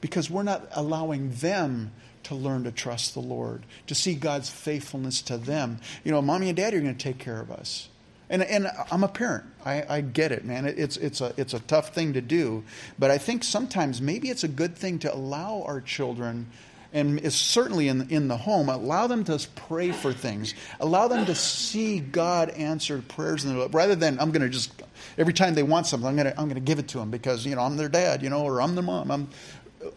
because 0.00 0.30
we're 0.30 0.44
not 0.44 0.68
allowing 0.70 1.32
them 1.32 1.90
to 2.22 2.36
learn 2.36 2.62
to 2.62 2.70
trust 2.70 3.14
the 3.14 3.20
Lord, 3.20 3.66
to 3.88 3.96
see 3.96 4.14
God's 4.14 4.48
faithfulness 4.48 5.20
to 5.22 5.36
them. 5.36 5.80
You 6.04 6.12
know, 6.12 6.22
mommy 6.22 6.46
and 6.46 6.56
daddy 6.56 6.76
are 6.76 6.80
going 6.80 6.94
to 6.94 7.02
take 7.02 7.18
care 7.18 7.40
of 7.40 7.50
us. 7.50 7.88
And, 8.32 8.42
and 8.42 8.66
I'm 8.90 9.04
a 9.04 9.08
parent. 9.08 9.44
I, 9.62 9.84
I 9.86 10.00
get 10.00 10.32
it, 10.32 10.46
man. 10.46 10.64
It's, 10.64 10.96
it's, 10.96 11.20
a, 11.20 11.34
it's 11.36 11.52
a 11.52 11.60
tough 11.60 11.94
thing 11.94 12.14
to 12.14 12.22
do. 12.22 12.64
But 12.98 13.10
I 13.10 13.18
think 13.18 13.44
sometimes 13.44 14.00
maybe 14.00 14.30
it's 14.30 14.42
a 14.42 14.48
good 14.48 14.74
thing 14.74 14.98
to 15.00 15.14
allow 15.14 15.62
our 15.66 15.82
children, 15.82 16.46
and 16.94 17.30
certainly 17.30 17.88
in, 17.88 18.08
in 18.08 18.28
the 18.28 18.38
home, 18.38 18.70
allow 18.70 19.06
them 19.06 19.22
to 19.24 19.38
pray 19.54 19.92
for 19.92 20.14
things. 20.14 20.54
Allow 20.80 21.08
them 21.08 21.26
to 21.26 21.34
see 21.34 22.00
God 22.00 22.48
answer 22.48 23.02
prayers. 23.06 23.44
In 23.44 23.54
their, 23.54 23.68
rather 23.68 23.94
than, 23.94 24.18
I'm 24.18 24.30
going 24.30 24.40
to 24.40 24.48
just, 24.48 24.82
every 25.18 25.34
time 25.34 25.52
they 25.52 25.62
want 25.62 25.86
something, 25.86 26.08
I'm 26.08 26.16
going 26.16 26.32
to, 26.32 26.40
I'm 26.40 26.46
going 26.46 26.54
to 26.54 26.60
give 26.60 26.78
it 26.78 26.88
to 26.88 26.98
them 26.98 27.10
because, 27.10 27.44
you 27.44 27.54
know, 27.54 27.60
I'm 27.60 27.76
their 27.76 27.90
dad, 27.90 28.22
you 28.22 28.30
know, 28.30 28.44
or 28.44 28.62
I'm 28.62 28.74
their 28.74 28.82
mom. 28.82 29.10
I'm, 29.10 29.28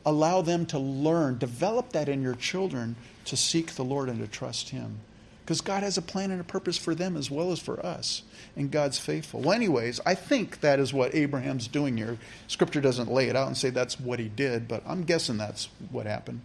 allow 0.06 0.42
them 0.42 0.66
to 0.68 0.80
learn, 0.80 1.38
develop 1.38 1.94
that 1.94 2.10
in 2.10 2.22
your 2.22 2.36
children 2.36 2.98
to 3.26 3.38
seek 3.38 3.76
the 3.76 3.86
Lord 3.86 4.10
and 4.10 4.20
to 4.20 4.28
trust 4.28 4.72
Him. 4.72 5.00
Because 5.46 5.62
God 5.62 5.84
has 5.84 5.96
a 5.96 6.02
plan 6.02 6.32
and 6.32 6.42
a 6.42 6.44
purpose 6.44 6.76
for 6.76 6.96
them 6.96 7.16
as 7.16 7.30
well 7.30 7.52
as 7.52 7.60
for 7.60 7.86
us, 7.86 8.24
and 8.56 8.72
God's 8.72 8.98
faithful. 8.98 9.42
Well, 9.42 9.52
anyways, 9.54 10.00
I 10.04 10.16
think 10.16 10.62
that 10.62 10.80
is 10.80 10.92
what 10.92 11.14
Abraham's 11.14 11.68
doing 11.68 11.98
here. 11.98 12.18
Scripture 12.48 12.82
doesn't 12.82 13.12
lay 13.12 13.30
it 13.30 13.36
out 13.36 13.46
and 13.46 13.56
say 13.56 13.70
that's 13.70 14.00
what 14.00 14.18
he 14.18 14.28
did, 14.28 14.68
but 14.68 14.82
I'm 14.88 15.04
guessing 15.04 15.38
that's 15.38 15.70
what 15.92 16.08
happened. 16.08 16.42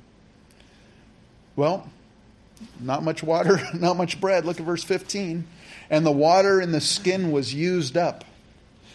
Well, 1.57 1.89
not 2.79 3.03
much 3.03 3.23
water, 3.23 3.61
not 3.75 3.97
much 3.97 4.21
bread. 4.21 4.45
Look 4.45 4.61
at 4.61 4.67
verse 4.67 4.85
15. 4.85 5.47
And 5.89 6.05
the 6.05 6.13
water 6.13 6.61
in 6.61 6.73
the 6.73 6.81
skin 6.81 7.33
was 7.33 7.55
used 7.55 7.97
up, 7.97 8.27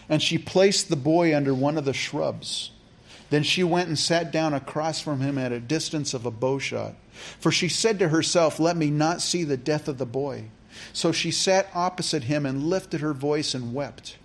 and 0.08 0.22
she 0.22 0.38
placed 0.38 0.88
the 0.88 0.96
boy 0.96 1.36
under 1.36 1.52
one 1.52 1.76
of 1.76 1.84
the 1.84 1.92
shrubs. 1.92 2.70
Then 3.30 3.42
she 3.42 3.64
went 3.64 3.88
and 3.88 3.98
sat 3.98 4.30
down 4.30 4.54
across 4.54 5.00
from 5.00 5.20
him 5.20 5.36
at 5.38 5.52
a 5.52 5.60
distance 5.60 6.14
of 6.14 6.26
a 6.26 6.30
bowshot. 6.30 6.94
For 7.40 7.50
she 7.50 7.68
said 7.68 7.98
to 7.98 8.08
herself, 8.08 8.60
Let 8.60 8.76
me 8.76 8.90
not 8.90 9.22
see 9.22 9.44
the 9.44 9.56
death 9.56 9.88
of 9.88 9.98
the 9.98 10.06
boy. 10.06 10.44
So 10.92 11.12
she 11.12 11.30
sat 11.30 11.68
opposite 11.74 12.24
him 12.24 12.46
and 12.46 12.64
lifted 12.64 13.00
her 13.00 13.14
voice 13.14 13.54
and 13.54 13.74
wept. 13.74 14.16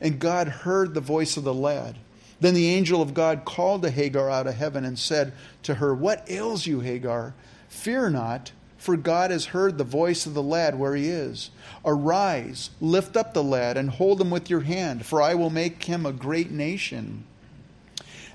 And 0.00 0.18
God 0.18 0.48
heard 0.48 0.94
the 0.94 1.00
voice 1.00 1.36
of 1.36 1.44
the 1.44 1.54
lad. 1.54 1.96
Then 2.40 2.54
the 2.54 2.70
angel 2.70 3.02
of 3.02 3.12
God 3.12 3.44
called 3.44 3.82
to 3.82 3.90
Hagar 3.90 4.30
out 4.30 4.46
of 4.46 4.54
heaven 4.54 4.84
and 4.84 4.98
said 4.98 5.32
to 5.64 5.74
her, 5.74 5.94
What 5.94 6.24
ails 6.28 6.66
you, 6.66 6.80
Hagar? 6.80 7.34
Fear 7.68 8.10
not, 8.10 8.52
for 8.78 8.96
God 8.96 9.30
has 9.30 9.46
heard 9.46 9.76
the 9.76 9.84
voice 9.84 10.24
of 10.24 10.32
the 10.32 10.42
lad 10.42 10.78
where 10.78 10.94
he 10.94 11.08
is. 11.08 11.50
Arise, 11.84 12.70
lift 12.80 13.16
up 13.16 13.34
the 13.34 13.44
lad, 13.44 13.76
and 13.76 13.90
hold 13.90 14.20
him 14.20 14.30
with 14.30 14.48
your 14.48 14.62
hand, 14.62 15.04
for 15.04 15.20
I 15.20 15.34
will 15.34 15.50
make 15.50 15.84
him 15.84 16.06
a 16.06 16.12
great 16.12 16.50
nation. 16.50 17.24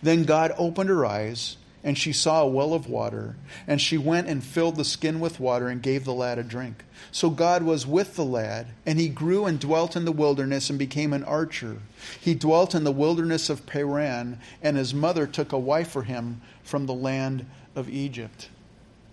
Then 0.02 0.24
God 0.24 0.54
opened 0.58 0.90
her 0.90 1.06
eyes, 1.06 1.58
and 1.84 1.98
she 1.98 2.12
saw 2.12 2.42
a 2.42 2.48
well 2.48 2.74
of 2.74 2.90
water, 2.90 3.36
and 3.68 3.80
she 3.80 3.98
went 3.98 4.28
and 4.28 4.44
filled 4.44 4.76
the 4.76 4.84
skin 4.84 5.20
with 5.20 5.40
water 5.40 5.68
and 5.68 5.84
gave 5.84 6.04
the 6.04 6.14
lad 6.14 6.40
a 6.40 6.44
drink. 6.44 6.84
So 7.12 7.30
God 7.30 7.62
was 7.62 7.86
with 7.86 8.16
the 8.16 8.26
lad, 8.26 8.68
and 8.86 9.00
he 9.00 9.08
grew 9.08 9.46
and 9.46 9.60
dwelt 9.60 9.96
in 9.96 10.04
the 10.04 10.12
wilderness 10.12 10.70
and 10.70 10.80
became 10.80 11.14
an 11.14 11.24
archer. 11.24 11.78
He 12.20 12.34
dwelt 12.34 12.74
in 12.74 12.84
the 12.84 12.92
wilderness 12.92 13.50
of 13.50 13.68
Paran, 13.68 14.40
and 14.64 14.78
his 14.78 14.94
mother 14.94 15.28
took 15.28 15.52
a 15.52 15.60
wife 15.60 15.92
for 15.92 16.04
him 16.04 16.42
from 16.64 16.88
the 16.88 16.94
land 16.94 17.46
of 17.76 17.88
Egypt. 17.88 18.50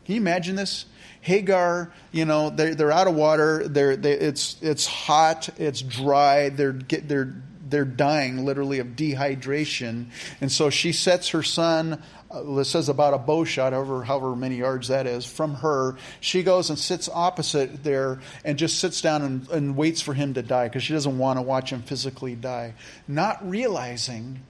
Can 0.07 0.15
you 0.15 0.21
imagine 0.21 0.57
this? 0.57 0.87
Hagar, 1.21 1.93
you 2.11 2.25
know, 2.25 2.51
they're, 2.51 2.75
they're 2.75 2.91
out 2.91 3.07
of 3.07 3.15
water. 3.15 3.69
They're, 3.69 3.97
they, 3.97 4.13
it's, 4.13 4.57
it's 4.61 4.87
hot. 4.87 5.49
It's 5.59 5.81
dry. 5.81 6.49
They're, 6.49 6.73
get, 6.73 7.09
they're 7.09 7.35
they're 7.73 7.85
dying 7.85 8.45
literally 8.45 8.79
of 8.79 8.89
dehydration. 8.89 10.07
And 10.41 10.53
so 10.53 10.71
she 10.71 10.93
sets 10.93 11.31
her 11.31 11.43
son, 11.43 12.01
uh, 12.31 12.63
says 12.63 12.89
about 12.89 13.15
a 13.15 13.19
bow 13.19 13.45
shot, 13.45 13.73
however, 13.73 14.05
however 14.05 14.37
many 14.37 14.57
yards 14.57 14.89
that 14.89 15.07
is, 15.07 15.25
from 15.25 15.55
her. 15.57 15.97
She 16.21 16.43
goes 16.43 16.71
and 16.71 16.79
sits 16.79 17.09
opposite 17.13 17.83
there 17.83 18.21
and 18.45 18.59
just 18.59 18.79
sits 18.79 19.01
down 19.01 19.23
and, 19.23 19.49
and 19.49 19.77
waits 19.77 20.01
for 20.01 20.15
him 20.15 20.35
to 20.35 20.43
die 20.43 20.69
because 20.69 20.85
she 20.85 20.93
doesn't 20.93 21.19
want 21.19 21.39
to 21.39 21.43
watch 21.43 21.73
him 21.73 21.83
physically 21.83 22.37
die. 22.37 22.75
Not 23.09 23.49
realizing 23.49 24.41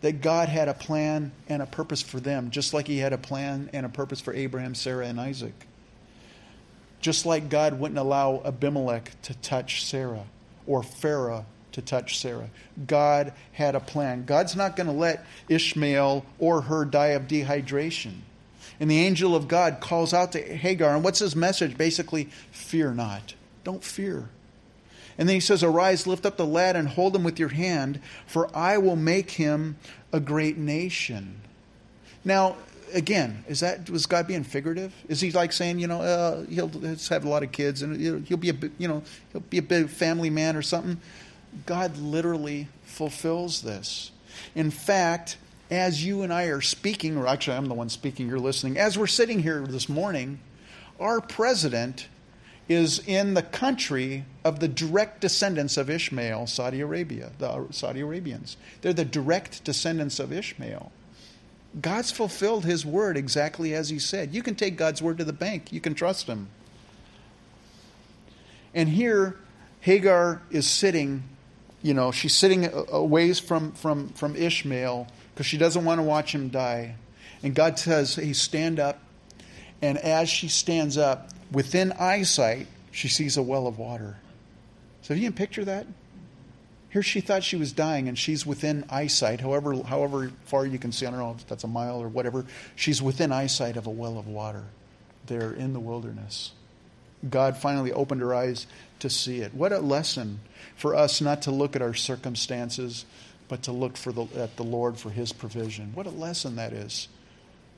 that 0.00 0.20
God 0.20 0.48
had 0.48 0.68
a 0.68 0.74
plan 0.74 1.30
and 1.48 1.62
a 1.62 1.66
purpose 1.66 2.02
for 2.02 2.18
them, 2.20 2.50
just 2.50 2.74
like 2.74 2.88
He 2.88 2.98
had 2.98 3.12
a 3.12 3.18
plan 3.18 3.70
and 3.72 3.86
a 3.86 3.88
purpose 3.88 4.20
for 4.20 4.34
Abraham, 4.34 4.74
Sarah, 4.74 5.06
and 5.06 5.20
Isaac. 5.20 5.66
Just 7.00 7.26
like 7.26 7.48
God 7.48 7.78
wouldn't 7.78 7.98
allow 7.98 8.42
Abimelech 8.44 9.20
to 9.22 9.34
touch 9.34 9.84
Sarah 9.84 10.24
or 10.66 10.82
Pharaoh 10.82 11.44
to 11.72 11.82
touch 11.82 12.18
Sarah. 12.18 12.50
God 12.86 13.32
had 13.52 13.74
a 13.74 13.80
plan. 13.80 14.24
God's 14.24 14.56
not 14.56 14.76
going 14.76 14.86
to 14.86 14.92
let 14.92 15.24
Ishmael 15.48 16.24
or 16.38 16.62
her 16.62 16.84
die 16.84 17.08
of 17.08 17.28
dehydration. 17.28 18.20
And 18.80 18.90
the 18.90 19.00
angel 19.00 19.36
of 19.36 19.48
God 19.48 19.78
calls 19.80 20.12
out 20.12 20.32
to 20.32 20.40
Hagar. 20.40 20.94
And 20.94 21.04
what's 21.04 21.18
his 21.18 21.36
message? 21.36 21.76
Basically, 21.76 22.24
fear 22.50 22.92
not. 22.92 23.34
Don't 23.64 23.84
fear. 23.84 24.28
And 25.18 25.28
then 25.28 25.34
he 25.34 25.40
says, 25.40 25.62
Arise, 25.62 26.06
lift 26.06 26.24
up 26.26 26.36
the 26.36 26.46
lad, 26.46 26.74
and 26.74 26.88
hold 26.88 27.14
him 27.14 27.22
with 27.22 27.38
your 27.38 27.50
hand, 27.50 28.00
for 28.26 28.50
I 28.56 28.78
will 28.78 28.96
make 28.96 29.32
him 29.32 29.76
a 30.12 30.20
great 30.20 30.56
nation. 30.56 31.40
Now, 32.24 32.56
again, 32.92 33.44
is 33.48 33.60
that 33.60 33.88
was 33.90 34.06
God 34.06 34.26
being 34.26 34.44
figurative? 34.44 34.92
Is 35.08 35.20
he 35.20 35.30
like 35.30 35.52
saying, 35.52 35.78
you 35.78 35.86
know, 35.86 36.00
uh, 36.00 36.44
he'll 36.46 36.68
have 36.68 37.24
a 37.24 37.28
lot 37.28 37.42
of 37.42 37.52
kids 37.52 37.82
and 37.82 38.26
he'll 38.26 38.36
be 38.36 38.50
a 38.50 38.54
you 38.78 38.88
know 38.88 39.02
he'll 39.32 39.42
be 39.42 39.58
a 39.58 39.62
big 39.62 39.88
family 39.88 40.30
man 40.30 40.56
or 40.56 40.62
something? 40.62 41.00
God 41.66 41.96
literally 41.98 42.68
fulfills 42.84 43.62
this. 43.62 44.10
In 44.54 44.70
fact, 44.70 45.36
as 45.70 46.04
you 46.04 46.22
and 46.22 46.32
I 46.32 46.44
are 46.44 46.60
speaking, 46.60 47.16
or 47.16 47.26
actually 47.26 47.56
I'm 47.56 47.66
the 47.66 47.74
one 47.74 47.88
speaking, 47.88 48.28
you're 48.28 48.38
listening. 48.38 48.78
As 48.78 48.98
we're 48.98 49.06
sitting 49.06 49.40
here 49.40 49.66
this 49.66 49.88
morning, 49.88 50.40
our 51.00 51.20
president 51.20 52.08
is 52.68 53.00
in 53.06 53.34
the 53.34 53.42
country 53.42 54.24
of 54.44 54.60
the 54.60 54.68
direct 54.68 55.20
descendants 55.20 55.76
of 55.76 55.90
Ishmael, 55.90 56.46
Saudi 56.46 56.80
Arabia, 56.80 57.32
the 57.38 57.66
Saudi 57.70 58.00
Arabians. 58.00 58.56
They're 58.80 58.92
the 58.92 59.04
direct 59.04 59.64
descendants 59.64 60.18
of 60.18 60.32
Ishmael. 60.32 60.92
God's 61.80 62.10
fulfilled 62.10 62.64
his 62.64 62.84
word 62.84 63.16
exactly 63.16 63.74
as 63.74 63.88
he 63.88 63.98
said. 63.98 64.34
You 64.34 64.42
can 64.42 64.54
take 64.54 64.76
God's 64.76 65.00
word 65.00 65.18
to 65.18 65.24
the 65.24 65.32
bank, 65.32 65.72
you 65.72 65.80
can 65.80 65.94
trust 65.94 66.26
him. 66.26 66.48
And 68.74 68.88
here, 68.88 69.36
Hagar 69.80 70.42
is 70.50 70.66
sitting, 70.66 71.24
you 71.82 71.94
know, 71.94 72.12
she's 72.12 72.34
sitting 72.34 72.68
a 72.72 73.02
ways 73.02 73.38
from, 73.38 73.72
from, 73.72 74.08
from 74.10 74.36
Ishmael 74.36 75.08
because 75.34 75.46
she 75.46 75.58
doesn't 75.58 75.84
want 75.84 75.98
to 75.98 76.02
watch 76.02 76.34
him 76.34 76.48
die. 76.48 76.94
And 77.42 77.54
God 77.54 77.78
says, 77.78 78.14
Hey, 78.14 78.32
stand 78.32 78.78
up. 78.78 79.00
And 79.80 79.98
as 79.98 80.28
she 80.28 80.46
stands 80.48 80.96
up, 80.96 81.30
within 81.50 81.92
eyesight, 81.92 82.68
she 82.92 83.08
sees 83.08 83.36
a 83.36 83.42
well 83.42 83.66
of 83.66 83.78
water. 83.78 84.16
So, 85.02 85.14
you 85.14 85.22
can 85.24 85.32
picture 85.32 85.64
that? 85.64 85.86
Here 86.90 87.02
she 87.02 87.20
thought 87.22 87.42
she 87.42 87.56
was 87.56 87.72
dying, 87.72 88.06
and 88.06 88.18
she's 88.18 88.44
within 88.44 88.84
eyesight, 88.90 89.40
however, 89.40 89.82
however 89.82 90.30
far 90.44 90.66
you 90.66 90.78
can 90.78 90.92
see. 90.92 91.06
I 91.06 91.10
don't 91.10 91.18
know 91.18 91.34
if 91.36 91.46
that's 91.46 91.64
a 91.64 91.68
mile 91.68 92.00
or 92.00 92.06
whatever. 92.06 92.44
She's 92.76 93.00
within 93.00 93.32
eyesight 93.32 93.78
of 93.78 93.86
a 93.86 93.90
well 93.90 94.18
of 94.18 94.28
water 94.28 94.64
there 95.26 95.52
in 95.52 95.72
the 95.72 95.80
wilderness. 95.80 96.52
God 97.28 97.56
finally 97.56 97.92
opened 97.92 98.20
her 98.20 98.34
eyes 98.34 98.66
to 99.02 99.10
see 99.10 99.40
it. 99.40 99.52
What 99.54 99.72
a 99.72 99.78
lesson 99.78 100.40
for 100.76 100.94
us 100.94 101.20
not 101.20 101.42
to 101.42 101.50
look 101.50 101.76
at 101.76 101.82
our 101.82 101.94
circumstances, 101.94 103.04
but 103.48 103.62
to 103.64 103.72
look 103.72 103.96
for 103.96 104.12
the, 104.12 104.26
at 104.36 104.56
the 104.56 104.64
Lord 104.64 104.96
for 104.96 105.10
His 105.10 105.32
provision. 105.32 105.92
What 105.94 106.06
a 106.06 106.10
lesson 106.10 106.56
that 106.56 106.72
is. 106.72 107.08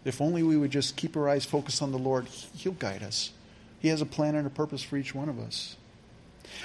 If 0.05 0.21
only 0.21 0.43
we 0.43 0.57
would 0.57 0.71
just 0.71 0.97
keep 0.97 1.17
our 1.17 1.29
eyes 1.29 1.45
focused 1.45 1.83
on 1.83 1.93
the 1.93 1.99
Lord, 1.99 2.27
He'll 2.57 2.73
guide 2.73 3.03
us. 3.03 3.33
He 3.81 3.89
has 3.89 4.01
a 4.01 4.07
plan 4.07 4.35
and 4.35 4.47
a 4.47 4.51
purpose 4.51 4.83
for 4.83 4.97
each 4.97 5.15
one 5.15 5.29
of 5.29 5.39
us. 5.39 5.77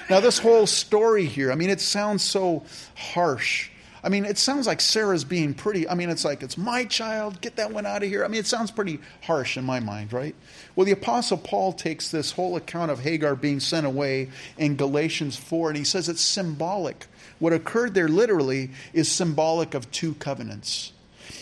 Now, 0.08 0.20
this 0.20 0.38
whole 0.38 0.66
story 0.66 1.26
here, 1.26 1.50
I 1.50 1.54
mean, 1.54 1.70
it 1.70 1.80
sounds 1.80 2.22
so 2.22 2.64
harsh. 2.94 3.70
I 4.02 4.08
mean, 4.08 4.24
it 4.24 4.38
sounds 4.38 4.66
like 4.66 4.80
Sarah's 4.80 5.24
being 5.24 5.54
pretty. 5.54 5.88
I 5.88 5.94
mean, 5.94 6.10
it's 6.10 6.24
like, 6.24 6.42
it's 6.42 6.56
my 6.56 6.84
child, 6.84 7.40
get 7.40 7.56
that 7.56 7.72
one 7.72 7.86
out 7.86 8.02
of 8.02 8.08
here. 8.08 8.24
I 8.24 8.28
mean, 8.28 8.40
it 8.40 8.46
sounds 8.46 8.70
pretty 8.70 9.00
harsh 9.22 9.56
in 9.56 9.64
my 9.64 9.80
mind, 9.80 10.12
right? 10.12 10.34
Well, 10.74 10.86
the 10.86 10.92
Apostle 10.92 11.38
Paul 11.38 11.72
takes 11.72 12.10
this 12.10 12.32
whole 12.32 12.56
account 12.56 12.90
of 12.90 13.00
Hagar 13.00 13.36
being 13.36 13.60
sent 13.60 13.86
away 13.86 14.30
in 14.56 14.76
Galatians 14.76 15.36
4, 15.36 15.70
and 15.70 15.78
he 15.78 15.84
says 15.84 16.08
it's 16.08 16.20
symbolic. 16.20 17.06
What 17.38 17.52
occurred 17.52 17.94
there 17.94 18.08
literally 18.08 18.70
is 18.92 19.10
symbolic 19.10 19.74
of 19.74 19.90
two 19.90 20.14
covenants. 20.14 20.92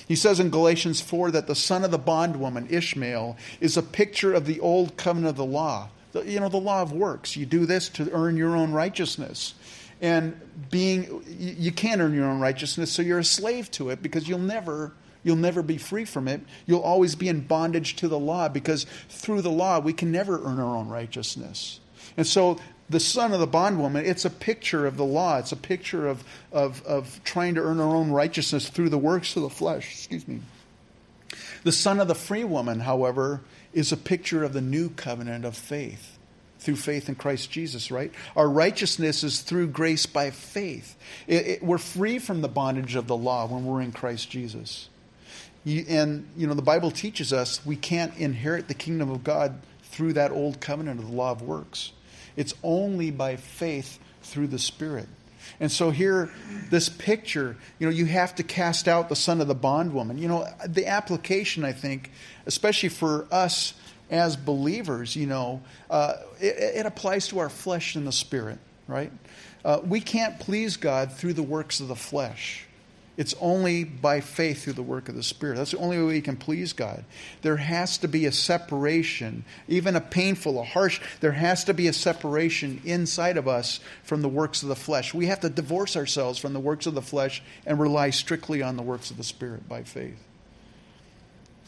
He 0.07 0.17
says 0.17 0.41
in 0.41 0.51
Galatians 0.51 1.01
4 1.01 1.31
that 1.33 1.47
the 1.47 1.55
son 1.55 1.85
of 1.85 1.91
the 1.91 1.99
bondwoman, 1.99 2.67
Ishmael, 2.71 3.37
is 3.61 3.77
a 3.77 3.83
picture 3.83 4.33
of 4.33 4.47
the 4.47 4.61
old 4.61 4.97
covenant 4.97 5.31
of 5.31 5.37
the 5.37 5.45
law 5.45 5.91
the, 6.13 6.23
you 6.23 6.41
know, 6.41 6.49
the 6.49 6.57
law 6.57 6.83
of 6.83 6.93
works. 6.93 7.37
You 7.37 7.47
do 7.47 7.67
this 7.67 7.89
to 7.91 8.11
earn 8.13 8.37
your 8.37 8.57
own 8.57 8.73
righteousness. 8.73 9.55
And 10.01 10.41
being, 10.71 11.25
you 11.39 11.73
can't 11.73 12.01
earn 12.01 12.15
your 12.15 12.27
own 12.27 12.41
righteousness, 12.41 12.93
so 12.93 13.03
you're 13.03 13.19
a 13.19 13.25
slave 13.25 13.71
to 13.73 13.91
it 13.91 14.03
because 14.03 14.29
you'll 14.29 14.39
never, 14.39 14.93
you'll 15.25 15.37
never 15.37 15.63
be 15.63 15.79
free 15.79 16.05
from 16.05 16.29
it. 16.29 16.41
You'll 16.67 16.81
always 16.81 17.15
be 17.15 17.29
in 17.29 17.41
bondage 17.41 17.97
to 17.97 18.09
the 18.09 18.19
law 18.19 18.49
because 18.49 18.87
through 19.09 19.43
the 19.43 19.51
law 19.51 19.81
we 19.81 19.93
can 19.93 20.13
never 20.13 20.43
earn 20.45 20.61
our 20.61 20.77
own 20.77 20.89
righteousness. 20.89 21.81
And 22.17 22.27
so 22.27 22.59
the 22.89 23.01
son 23.01 23.33
of 23.33 23.41
the 23.41 23.47
bondwoman, 23.47 24.07
it's 24.07 24.25
a 24.25 24.31
picture 24.31 24.87
of 24.87 24.97
the 24.97 25.05
law. 25.05 25.39
It's 25.39 25.53
a 25.53 25.57
picture 25.57 26.07
of, 26.07 26.25
of, 26.53 26.85
of 26.87 27.21
trying 27.25 27.57
to 27.57 27.61
earn 27.61 27.81
our 27.81 27.95
own 27.95 28.11
righteousness 28.11 28.69
through 28.69 28.91
the 28.91 28.99
works 28.99 29.37
of 29.37 29.43
the 29.43 29.51
flesh. 29.51 29.91
Excuse 29.93 30.29
me. 30.29 30.41
The 31.65 31.73
son 31.73 32.01
of 32.01 32.09
the 32.09 32.15
free 32.15 32.45
woman, 32.45 32.81
however, 32.81 33.41
is 33.73 33.93
a 33.93 33.97
picture 33.97 34.45
of 34.45 34.53
the 34.53 34.61
new 34.61 34.91
covenant 34.91 35.45
of 35.45 35.57
faith 35.57 36.18
through 36.69 36.77
faith 36.77 37.09
in 37.09 37.15
Christ 37.15 37.51
Jesus, 37.51 37.91
right? 37.91 38.13
Our 38.37 38.47
righteousness 38.47 39.25
is 39.25 39.41
through 39.41 39.69
grace 39.69 40.05
by 40.05 40.31
faith. 40.31 40.97
It, 41.27 41.47
it, 41.47 41.63
we're 41.63 41.79
free 41.79 42.19
from 42.19 42.43
the 42.43 42.49
bondage 42.49 42.95
of 42.95 43.07
the 43.07 43.17
law 43.17 43.47
when 43.47 43.65
we're 43.65 43.81
in 43.81 43.91
Christ 43.91 44.29
Jesus. 44.29 44.91
You, 45.65 45.87
and, 45.89 46.29
you 46.37 46.47
know, 46.47 46.53
the 46.53 46.61
Bible 46.61 46.91
teaches 46.91 47.33
us 47.33 47.65
we 47.65 47.75
can't 47.75 48.15
inherit 48.19 48.69
the 48.69 48.75
kingdom 48.75 49.11
of 49.11 49.25
God 49.25 49.59
through 49.85 50.13
that 50.13 50.31
old 50.31 50.61
covenant 50.61 51.01
of 51.01 51.07
the 51.07 51.17
law 51.17 51.31
of 51.31 51.41
works. 51.41 51.93
It's 52.37 52.53
only 52.63 53.11
by 53.11 53.37
faith 53.37 53.99
through 54.21 54.49
the 54.49 54.59
Spirit. 54.59 55.09
And 55.61 55.73
so 55.73 55.91
here, 55.91 56.31
this 56.69 56.91
picture, 56.91 57.57
you 57.79 57.87
know, 57.87 57.93
you 57.95 58.05
have 58.05 58.35
to 58.35 58.43
cast 58.43 58.89
out 58.89 59.09
the 59.09 59.17
son 59.17 59.41
of 59.41 59.49
the 59.49 59.55
bondwoman. 59.55 60.19
You 60.19 60.29
know, 60.29 60.47
the 60.67 60.87
application, 60.87 61.65
I 61.65 61.73
think, 61.73 62.11
especially 62.45 62.91
for 62.91 63.27
us 63.31 63.73
as 64.11 64.37
believers, 64.37 65.15
you 65.17 65.27
know, 65.27 65.63
uh, 65.91 66.15
it, 66.41 66.57
it, 66.57 66.87
applies 66.87 67.29
to 67.29 67.39
our 67.39 67.49
flesh 67.49 67.95
and 67.95 68.07
the 68.07 68.13
spirit, 68.13 68.59
right? 68.87 69.13
Uh, 69.65 69.81
we 69.85 70.01
can't 70.01 70.39
please 70.41 70.77
God 70.77 71.13
through 71.13 71.35
the 71.35 71.43
works 71.43 71.81
of 71.81 71.89
the 71.89 71.97
flesh. 71.97 72.69
It's 73.19 73.35
only 73.41 73.83
by 73.83 74.21
faith 74.21 74.63
through 74.63 74.75
the 74.75 74.83
work 74.83 75.09
of 75.09 75.17
the 75.17 75.25
Spirit. 75.25 75.57
That's 75.57 75.73
the 75.73 75.79
only 75.79 75.99
way 75.99 76.05
we 76.05 76.21
can 76.21 76.37
please 76.37 76.73
God. 76.73 77.05
There 77.43 77.57
has 77.57 77.99
to 77.99 78.07
be 78.07 78.27
a 78.27 78.33
separation, 78.33 79.45
even 79.67 79.97
a 79.97 80.01
painful, 80.01 80.61
a 80.61 80.63
harsh, 80.63 81.01
there 81.19 81.33
has 81.33 81.65
to 81.65 81.75
be 81.75 81.89
a 81.89 81.93
separation 81.93 82.81
inside 82.85 83.37
of 83.37 83.49
us 83.49 83.81
from 84.05 84.23
the 84.23 84.29
works 84.29 84.63
of 84.63 84.69
the 84.69 84.77
flesh. 84.77 85.13
We 85.13 85.27
have 85.27 85.41
to 85.41 85.51
divorce 85.51 85.97
ourselves 85.97 86.39
from 86.39 86.53
the 86.53 86.61
works 86.61 86.87
of 86.87 86.95
the 86.95 87.03
flesh 87.03 87.43
and 87.67 87.81
rely 87.81 88.11
strictly 88.11 88.63
on 88.63 88.77
the 88.77 88.85
works 88.85 89.11
of 89.11 89.17
the 89.17 89.25
Spirit 89.25 89.69
by 89.69 89.83
faith. 89.83 90.28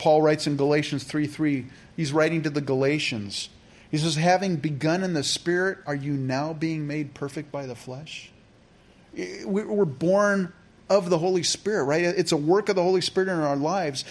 Paul 0.01 0.23
writes 0.23 0.47
in 0.47 0.57
Galatians 0.57 1.05
3 1.05 1.27
3, 1.27 1.67
he's 1.95 2.11
writing 2.11 2.41
to 2.45 2.51
the 2.51 2.63
Galatians. 2.63 3.51
He 3.91 3.99
says, 3.99 4.17
Having 4.17 4.57
begun 4.57 5.03
in 5.03 5.13
the 5.13 5.23
Spirit, 5.23 5.77
are 5.87 5.95
you 5.95 6.15
now 6.15 6.55
being 6.55 6.87
made 6.87 7.13
perfect 7.13 7.53
by 7.53 7.67
the 7.67 7.75
flesh? 7.75 8.31
We're 9.45 9.85
born 9.85 10.55
of 10.89 11.11
the 11.11 11.19
Holy 11.19 11.43
Spirit, 11.43 11.85
right? 11.85 12.03
It's 12.03 12.33
a 12.33 12.39
work 12.39 12.71
of 12.71 12.77
the 12.77 12.83
Holy 12.83 13.03
Spirit 13.03 13.29
in 13.29 13.41
our 13.41 13.57
lives. 13.57 14.07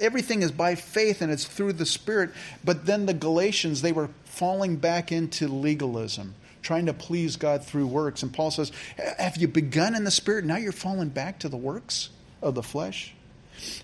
Everything 0.00 0.42
is 0.42 0.52
by 0.52 0.76
faith 0.76 1.20
and 1.20 1.32
it's 1.32 1.46
through 1.46 1.72
the 1.72 1.86
Spirit. 1.86 2.30
But 2.62 2.86
then 2.86 3.06
the 3.06 3.12
Galatians, 3.12 3.82
they 3.82 3.90
were 3.90 4.10
falling 4.22 4.76
back 4.76 5.10
into 5.10 5.48
legalism, 5.48 6.36
trying 6.62 6.86
to 6.86 6.94
please 6.94 7.34
God 7.34 7.64
through 7.64 7.88
works. 7.88 8.22
And 8.22 8.32
Paul 8.32 8.52
says, 8.52 8.70
Have 9.18 9.36
you 9.38 9.48
begun 9.48 9.96
in 9.96 10.04
the 10.04 10.12
Spirit? 10.12 10.44
Now 10.44 10.58
you're 10.58 10.70
falling 10.70 11.08
back 11.08 11.40
to 11.40 11.48
the 11.48 11.56
works 11.56 12.10
of 12.40 12.54
the 12.54 12.62
flesh. 12.62 13.14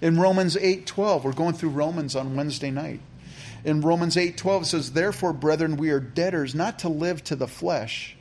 In 0.01 0.19
Romans 0.19 0.57
8:12, 0.57 1.25
we're 1.25 1.33
going 1.33 1.55
through 1.55 1.71
Romans 1.71 2.17
on 2.17 2.37
Wednesday 2.37 2.71
night. 2.71 3.01
In 3.65 3.81
Romans 3.81 4.17
8:12 4.17 4.63
it 4.63 4.67
says, 4.67 4.93
"Therefore, 4.93 5.33
brethren, 5.33 5.77
we 5.77 5.91
are 5.91 6.01
debtors 6.01 6.55
not 6.55 6.79
to 6.81 6.89
live 6.89 7.23
to 7.25 7.37
the 7.37 7.49
flesh, 7.49 8.17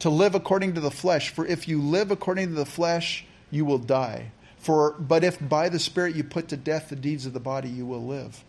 to 0.00 0.10
live 0.10 0.34
according 0.34 0.74
to 0.74 0.80
the 0.80 0.90
flesh, 0.90 1.30
for 1.30 1.46
if 1.46 1.68
you 1.68 1.80
live 1.80 2.10
according 2.10 2.48
to 2.48 2.54
the 2.54 2.66
flesh, 2.66 3.24
you 3.50 3.64
will 3.64 3.78
die. 3.78 4.32
For, 4.58 4.92
but 4.98 5.22
if 5.22 5.38
by 5.40 5.68
the 5.68 5.78
Spirit 5.78 6.16
you 6.16 6.24
put 6.24 6.48
to 6.48 6.56
death 6.56 6.88
the 6.88 6.96
deeds 6.96 7.24
of 7.24 7.32
the 7.32 7.40
body, 7.40 7.68
you 7.68 7.86
will 7.86 8.04
live. 8.04 8.44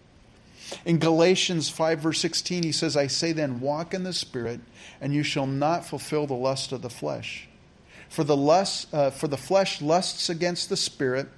In 0.86 0.98
Galatians 0.98 1.70
5, 1.70 2.00
verse 2.00 2.20
16, 2.20 2.63
he 2.63 2.72
says, 2.72 2.98
I 2.98 3.08
say 3.08 3.32
then, 3.32 3.60
walk 3.60 3.94
in 3.94 4.04
the 4.04 4.13
Spirit, 4.13 4.60
and 5.00 5.13
you 5.13 5.24
shall 5.24 5.46
not 5.46 5.86
fulfill 5.86 6.28
the 6.28 6.34
lust 6.34 6.72
of 6.72 6.82
the 6.82 6.90
flesh. 6.90 7.48
For 8.10 8.24
the, 8.24 8.36
lust, 8.36 8.94
uh, 8.94 9.12
for 9.12 9.28
the 9.28 9.38
flesh 9.38 9.82
lusts 9.82 10.30
against 10.30 10.70
the 10.70 10.78
Spirit, 10.78 11.30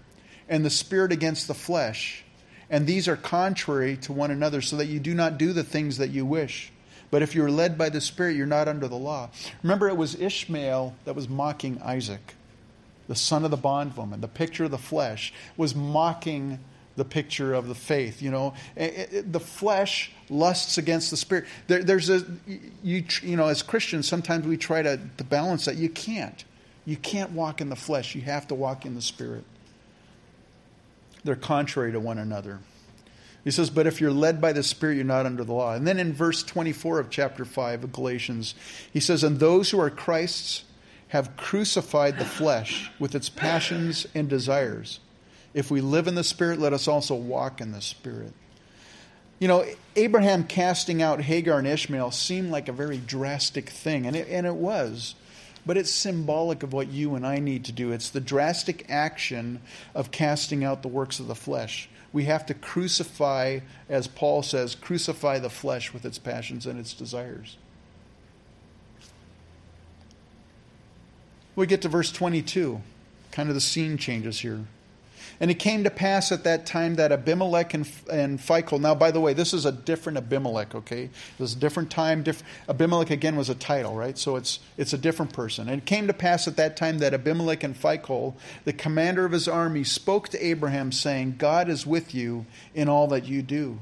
and 0.49 0.65
the 0.65 0.69
Spirit 0.69 1.13
against 1.13 1.47
the 1.47 1.53
flesh. 1.53 2.25
And 2.69 2.85
these 2.85 3.07
are 3.07 3.15
contrary 3.15 3.95
to 3.97 4.11
one 4.11 4.31
another, 4.31 4.61
so 4.61 4.75
that 4.75 4.87
you 4.87 4.99
do 4.99 5.13
not 5.13 5.37
do 5.37 5.53
the 5.53 5.63
things 5.63 5.97
that 5.97 6.09
you 6.09 6.25
wish. 6.25 6.71
But 7.11 7.21
if 7.21 7.33
you're 7.33 7.49
led 7.49 7.77
by 7.77 7.89
the 7.89 8.01
Spirit, 8.01 8.35
you're 8.35 8.45
not 8.45 8.67
under 8.67 8.87
the 8.87 8.97
law. 8.97 9.29
Remember, 9.63 9.87
it 9.87 9.97
was 9.97 10.19
Ishmael 10.19 10.95
that 11.05 11.15
was 11.15 11.29
mocking 11.29 11.81
Isaac 11.81 12.35
the 13.09 13.15
son 13.15 13.43
of 13.43 13.51
the 13.51 13.57
bondwoman, 13.57 14.21
the 14.21 14.27
picture 14.27 14.65
of 14.65 14.71
the 14.71 14.77
flesh, 14.77 15.33
was 15.57 15.73
mocking 15.73 16.59
the 16.95 17.03
picture 17.03 17.55
of 17.55 17.67
the 17.67 17.73
faith. 17.73 18.21
You 18.21 18.29
know, 18.29 18.53
it, 18.75 19.09
it, 19.11 19.33
the 19.33 19.39
flesh 19.39 20.11
lusts 20.29 20.77
against 20.77 21.09
the 21.09 21.17
spirit. 21.17 21.45
There, 21.65 21.83
there's 21.83 22.09
a, 22.11 22.23
you, 22.83 23.03
you 23.23 23.35
know, 23.35 23.47
as 23.47 23.63
Christians, 23.63 24.07
sometimes 24.07 24.45
we 24.45 24.57
try 24.57 24.83
to, 24.83 24.99
to 25.17 25.23
balance 25.23 25.65
that. 25.65 25.75
You 25.75 25.89
can't. 25.89 26.45
You 26.85 26.97
can't 26.97 27.31
walk 27.31 27.61
in 27.61 27.69
the 27.69 27.75
flesh. 27.75 28.13
You 28.13 28.21
have 28.21 28.47
to 28.49 28.55
walk 28.55 28.85
in 28.85 28.93
the 28.93 29.01
spirit. 29.01 29.43
They're 31.23 31.35
contrary 31.35 31.91
to 31.91 31.99
one 31.99 32.17
another. 32.17 32.59
He 33.43 33.51
says, 33.51 33.69
But 33.69 33.87
if 33.87 34.01
you're 34.01 34.11
led 34.11 34.41
by 34.41 34.53
the 34.53 34.63
Spirit, 34.63 34.95
you're 34.95 35.05
not 35.05 35.25
under 35.25 35.43
the 35.43 35.53
law. 35.53 35.73
And 35.73 35.87
then 35.87 35.99
in 35.99 36.13
verse 36.13 36.43
24 36.43 36.99
of 36.99 37.09
chapter 37.09 37.45
5 37.45 37.85
of 37.85 37.93
Galatians, 37.93 38.55
he 38.91 38.99
says, 38.99 39.23
And 39.23 39.39
those 39.39 39.71
who 39.71 39.79
are 39.79 39.89
Christ's 39.89 40.63
have 41.09 41.35
crucified 41.35 42.19
the 42.19 42.25
flesh 42.25 42.91
with 42.99 43.15
its 43.15 43.29
passions 43.29 44.05
and 44.13 44.29
desires. 44.29 44.99
If 45.53 45.71
we 45.71 45.81
live 45.81 46.07
in 46.07 46.15
the 46.15 46.23
Spirit, 46.23 46.59
let 46.59 46.73
us 46.73 46.87
also 46.87 47.15
walk 47.15 47.61
in 47.61 47.71
the 47.71 47.81
Spirit. 47.81 48.33
You 49.39 49.47
know, 49.47 49.65
Abraham 49.95 50.43
casting 50.43 51.01
out 51.01 51.21
Hagar 51.21 51.57
and 51.57 51.67
Ishmael 51.67 52.11
seemed 52.11 52.51
like 52.51 52.67
a 52.67 52.73
very 52.73 52.97
drastic 52.97 53.69
thing, 53.69 54.05
and 54.05 54.15
it, 54.15 54.27
and 54.29 54.45
it 54.45 54.55
was. 54.55 55.15
But 55.69 55.77
it's 55.77 55.91
symbolic 55.91 56.63
of 56.63 56.73
what 56.73 56.87
you 56.87 57.13
and 57.13 57.23
I 57.23 57.37
need 57.37 57.65
to 57.65 57.71
do. 57.71 57.91
It's 57.91 58.09
the 58.09 58.19
drastic 58.19 58.87
action 58.89 59.61
of 59.93 60.09
casting 60.09 60.63
out 60.63 60.81
the 60.81 60.87
works 60.87 61.19
of 61.19 61.27
the 61.27 61.35
flesh. 61.35 61.87
We 62.11 62.25
have 62.25 62.43
to 62.47 62.55
crucify, 62.55 63.59
as 63.87 64.07
Paul 64.07 64.41
says, 64.41 64.73
crucify 64.73 65.37
the 65.37 65.51
flesh 65.51 65.93
with 65.93 66.05
its 66.05 66.17
passions 66.17 66.65
and 66.65 66.79
its 66.79 66.93
desires. 66.93 67.57
We 71.55 71.67
get 71.67 71.83
to 71.83 71.87
verse 71.87 72.11
22. 72.11 72.81
Kind 73.31 73.49
of 73.49 73.53
the 73.53 73.61
scene 73.61 73.99
changes 73.99 74.39
here. 74.39 74.65
And 75.39 75.49
it 75.49 75.55
came 75.55 75.85
to 75.85 75.89
pass 75.89 76.31
at 76.31 76.43
that 76.43 76.65
time 76.65 76.95
that 76.95 77.11
Abimelech 77.11 77.73
and, 77.73 77.89
and 78.11 78.39
Phicol, 78.39 78.79
now 78.79 78.93
by 78.93 79.11
the 79.11 79.21
way, 79.21 79.33
this 79.33 79.53
is 79.53 79.65
a 79.65 79.71
different 79.71 80.17
Abimelech, 80.17 80.75
okay? 80.75 81.09
This 81.37 81.51
is 81.51 81.55
a 81.55 81.59
different 81.59 81.89
time. 81.89 82.23
Diff, 82.23 82.43
Abimelech 82.67 83.09
again 83.09 83.35
was 83.37 83.49
a 83.49 83.55
title, 83.55 83.95
right? 83.95 84.17
So 84.17 84.35
it's, 84.35 84.59
it's 84.77 84.91
a 84.91 84.97
different 84.97 85.31
person. 85.31 85.69
And 85.69 85.81
it 85.81 85.85
came 85.85 86.07
to 86.07 86.13
pass 86.13 86.47
at 86.47 86.57
that 86.57 86.75
time 86.75 86.99
that 86.99 87.13
Abimelech 87.13 87.63
and 87.63 87.75
Phicol, 87.75 88.33
the 88.65 88.73
commander 88.73 89.23
of 89.23 89.31
his 89.31 89.47
army, 89.47 89.83
spoke 89.85 90.27
to 90.29 90.45
Abraham, 90.45 90.91
saying, 90.91 91.35
God 91.37 91.69
is 91.69 91.87
with 91.87 92.13
you 92.13 92.45
in 92.75 92.89
all 92.89 93.07
that 93.07 93.25
you 93.25 93.41
do. 93.41 93.79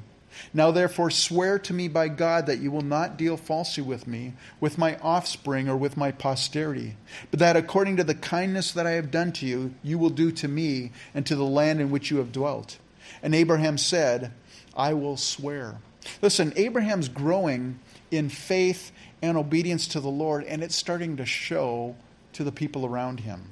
Now, 0.53 0.71
therefore, 0.71 1.09
swear 1.09 1.59
to 1.59 1.73
me 1.73 1.87
by 1.87 2.07
God 2.07 2.45
that 2.45 2.59
you 2.59 2.71
will 2.71 2.81
not 2.81 3.17
deal 3.17 3.37
falsely 3.37 3.83
with 3.83 4.07
me, 4.07 4.33
with 4.59 4.77
my 4.77 4.97
offspring, 4.97 5.69
or 5.69 5.77
with 5.77 5.97
my 5.97 6.11
posterity, 6.11 6.95
but 7.31 7.39
that 7.39 7.55
according 7.57 7.97
to 7.97 8.03
the 8.03 8.15
kindness 8.15 8.71
that 8.71 8.87
I 8.87 8.91
have 8.91 9.11
done 9.11 9.31
to 9.33 9.45
you, 9.45 9.73
you 9.83 9.97
will 9.97 10.09
do 10.09 10.31
to 10.33 10.47
me 10.47 10.91
and 11.13 11.25
to 11.25 11.35
the 11.35 11.43
land 11.43 11.81
in 11.81 11.91
which 11.91 12.11
you 12.11 12.17
have 12.17 12.31
dwelt. 12.31 12.77
And 13.21 13.33
Abraham 13.33 13.77
said, 13.77 14.31
I 14.75 14.93
will 14.93 15.17
swear. 15.17 15.79
Listen, 16.21 16.53
Abraham's 16.55 17.09
growing 17.09 17.79
in 18.11 18.29
faith 18.29 18.91
and 19.21 19.37
obedience 19.37 19.87
to 19.89 19.99
the 19.99 20.09
Lord, 20.09 20.43
and 20.43 20.63
it's 20.63 20.75
starting 20.75 21.17
to 21.17 21.25
show 21.25 21.95
to 22.33 22.43
the 22.43 22.51
people 22.51 22.85
around 22.85 23.21
him 23.21 23.51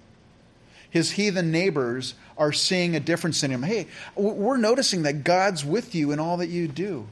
his 0.95 1.11
heathen 1.11 1.51
neighbors 1.51 2.13
are 2.37 2.53
seeing 2.53 2.95
a 2.95 3.01
difference 3.01 3.43
in 3.43 3.51
him. 3.51 3.63
Hey, 3.63 3.87
we're 4.15 4.55
noticing 4.55 5.03
that 5.03 5.25
God's 5.25 5.65
with 5.65 5.93
you 5.93 6.13
in 6.13 6.21
all 6.21 6.37
that 6.37 6.47
you 6.47 6.69
do. 6.69 7.05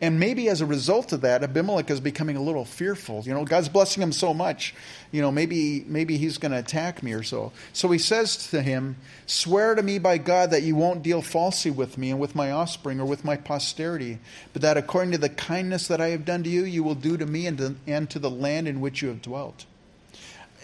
And 0.00 0.18
maybe 0.18 0.48
as 0.48 0.60
a 0.60 0.66
result 0.66 1.12
of 1.12 1.20
that, 1.20 1.44
Abimelech 1.44 1.88
is 1.92 2.00
becoming 2.00 2.34
a 2.34 2.42
little 2.42 2.64
fearful. 2.64 3.22
You 3.24 3.32
know, 3.32 3.44
God's 3.44 3.68
blessing 3.68 4.02
him 4.02 4.10
so 4.10 4.34
much, 4.34 4.74
you 5.12 5.22
know, 5.22 5.30
maybe 5.30 5.84
maybe 5.86 6.16
he's 6.16 6.38
going 6.38 6.50
to 6.50 6.58
attack 6.58 7.04
me 7.04 7.12
or 7.12 7.22
so. 7.22 7.52
So 7.72 7.88
he 7.92 7.98
says 7.98 8.48
to 8.48 8.62
him, 8.62 8.96
"Swear 9.26 9.76
to 9.76 9.82
me 9.84 10.00
by 10.00 10.18
God 10.18 10.50
that 10.50 10.64
you 10.64 10.74
won't 10.74 11.04
deal 11.04 11.22
falsely 11.22 11.70
with 11.70 11.96
me 11.96 12.10
and 12.10 12.18
with 12.18 12.34
my 12.34 12.50
offspring 12.50 12.98
or 12.98 13.04
with 13.04 13.24
my 13.24 13.36
posterity, 13.36 14.18
but 14.52 14.62
that 14.62 14.76
according 14.76 15.12
to 15.12 15.18
the 15.18 15.28
kindness 15.28 15.86
that 15.86 16.00
I 16.00 16.08
have 16.08 16.24
done 16.24 16.42
to 16.42 16.50
you, 16.50 16.64
you 16.64 16.82
will 16.82 16.96
do 16.96 17.16
to 17.16 17.26
me 17.26 17.46
and 17.46 17.58
to, 17.58 17.76
and 17.86 18.10
to 18.10 18.18
the 18.18 18.30
land 18.30 18.66
in 18.66 18.80
which 18.80 19.02
you 19.02 19.08
have 19.08 19.22
dwelt." 19.22 19.66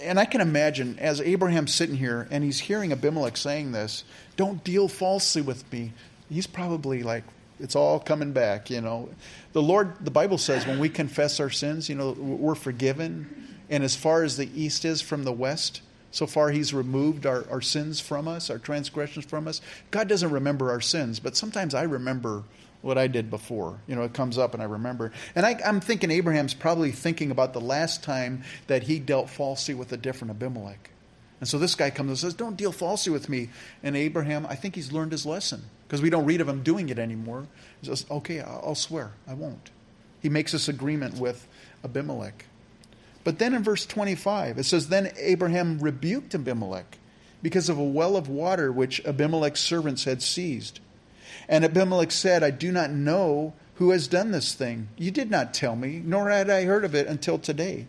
And 0.03 0.19
I 0.19 0.25
can 0.25 0.41
imagine 0.41 0.99
as 0.99 1.21
Abraham's 1.21 1.75
sitting 1.75 1.97
here 1.97 2.29
and 2.31 2.45
he's 2.45 2.61
hearing 2.61 2.93
Abimelech 2.93 3.37
saying 3.37 3.73
this, 3.73 4.05
don't 4.37 4.63
deal 4.63 4.89
falsely 4.89 5.43
with 5.43 5.71
me. 5.73 5.93
He's 6.29 6.47
probably 6.47 7.03
like, 7.03 7.25
it's 7.59 7.77
all 7.77 7.99
coming 7.99 8.33
back, 8.33 8.69
you 8.69 8.81
know. 8.81 9.09
The 9.53 9.63
Lord, 9.63 10.05
the 10.05 10.11
Bible 10.11 10.39
says 10.39 10.67
when 10.67 10.79
we 10.79 10.89
confess 10.89 11.41
our 11.41 11.51
sins, 11.51 11.89
you 11.89 11.95
know, 11.95 12.13
we're 12.13 12.55
forgiven. 12.55 13.49
And 13.71 13.83
as 13.83 13.97
far 13.97 14.23
as 14.23 14.37
the 14.37 14.51
east 14.55 14.85
is 14.85 15.01
from 15.01 15.25
the 15.25 15.33
west, 15.33 15.81
so 16.11 16.27
far 16.27 16.51
he's 16.51 16.73
removed 16.73 17.27
our, 17.27 17.47
our 17.51 17.61
sins 17.61 18.01
from 18.01 18.29
us, 18.29 18.51
our 18.51 18.59
transgressions 18.59 19.25
from 19.25 19.49
us. 19.49 19.61
God 19.91 20.09
doesn't 20.09 20.31
remember 20.31 20.71
our 20.71 20.81
sins, 20.81 21.21
but 21.21 21.37
sometimes 21.37 21.75
I 21.75 21.83
remember 21.83 22.45
what 22.83 22.99
I 22.99 23.07
did 23.07 23.31
before. 23.31 23.81
You 23.87 23.97
know, 23.97 24.03
it 24.03 24.13
comes 24.13 24.39
up 24.39 24.55
and 24.55 24.63
I 24.63 24.67
remember. 24.67 25.13
And 25.35 25.45
I, 25.45 25.59
am 25.65 25.81
thinking 25.81 26.11
Abraham's 26.11 26.55
probably 26.55 26.93
thinking 26.93 27.31
about 27.31 27.53
the 27.53 27.61
last 27.61 28.03
time 28.03 28.43
that 28.67 28.85
he 28.85 28.99
dealt 28.99 29.31
falsely 29.31 29.75
with 29.75 29.93
a 29.93 29.97
different 29.97 30.31
Abimelech. 30.31 30.91
And 31.41 31.49
so 31.49 31.59
this 31.59 31.75
guy 31.75 31.91
comes 31.91 32.09
and 32.09 32.19
says, 32.19 32.35
Don't 32.35 32.57
deal 32.57 32.73
falsely 32.73 33.13
with 33.13 33.29
me. 33.29 33.51
And 33.83 33.97
Abraham, 33.97 34.47
I 34.47 34.55
think 34.55 34.75
he's 34.75 34.93
learned 34.93 35.13
his 35.13 35.27
lesson 35.27 35.63
because 35.87 36.01
we 36.01 36.11
don't 36.11 36.25
read 36.25 36.41
of 36.41 36.49
him 36.49 36.63
doing 36.63 36.89
it 36.89 36.99
anymore. 36.99 37.47
He 37.81 37.89
says, 37.89 38.07
Okay, 38.11 38.41
I'll 38.41 38.75
swear, 38.75 39.13
I 39.29 39.35
won't. 39.35 39.71
He 40.21 40.29
makes 40.29 40.53
this 40.53 40.69
agreement 40.69 41.19
with 41.19 41.47
Abimelech. 41.85 42.47
But 43.23 43.39
then 43.39 43.55
in 43.55 43.63
verse 43.63 43.85
25, 43.85 44.59
it 44.59 44.65
says, 44.65 44.89
Then 44.89 45.13
Abraham 45.19 45.79
rebuked 45.79 46.35
Abimelech 46.35 46.99
because 47.43 47.69
of 47.69 47.79
a 47.79 47.85
well 47.85 48.17
of 48.17 48.29
water 48.29 48.73
which 48.73 49.05
Abimelech's 49.05 49.61
servants 49.61 50.05
had 50.05 50.23
seized. 50.23 50.81
And 51.49 51.65
Abimelech 51.65 52.11
said, 52.11 52.43
I 52.43 52.51
do 52.51 52.73
not 52.73 52.91
know 52.91 53.55
who 53.77 53.91
has 53.91 54.09
done 54.09 54.31
this 54.31 54.55
thing. 54.55 54.89
You 54.97 55.11
did 55.11 55.31
not 55.31 55.55
tell 55.55 55.77
me, 55.77 56.03
nor 56.05 56.31
had 56.31 56.51
I 56.51 56.65
heard 56.65 56.85
of 56.85 56.95
it 56.95 57.07
until 57.07 57.39
today. 57.39 57.87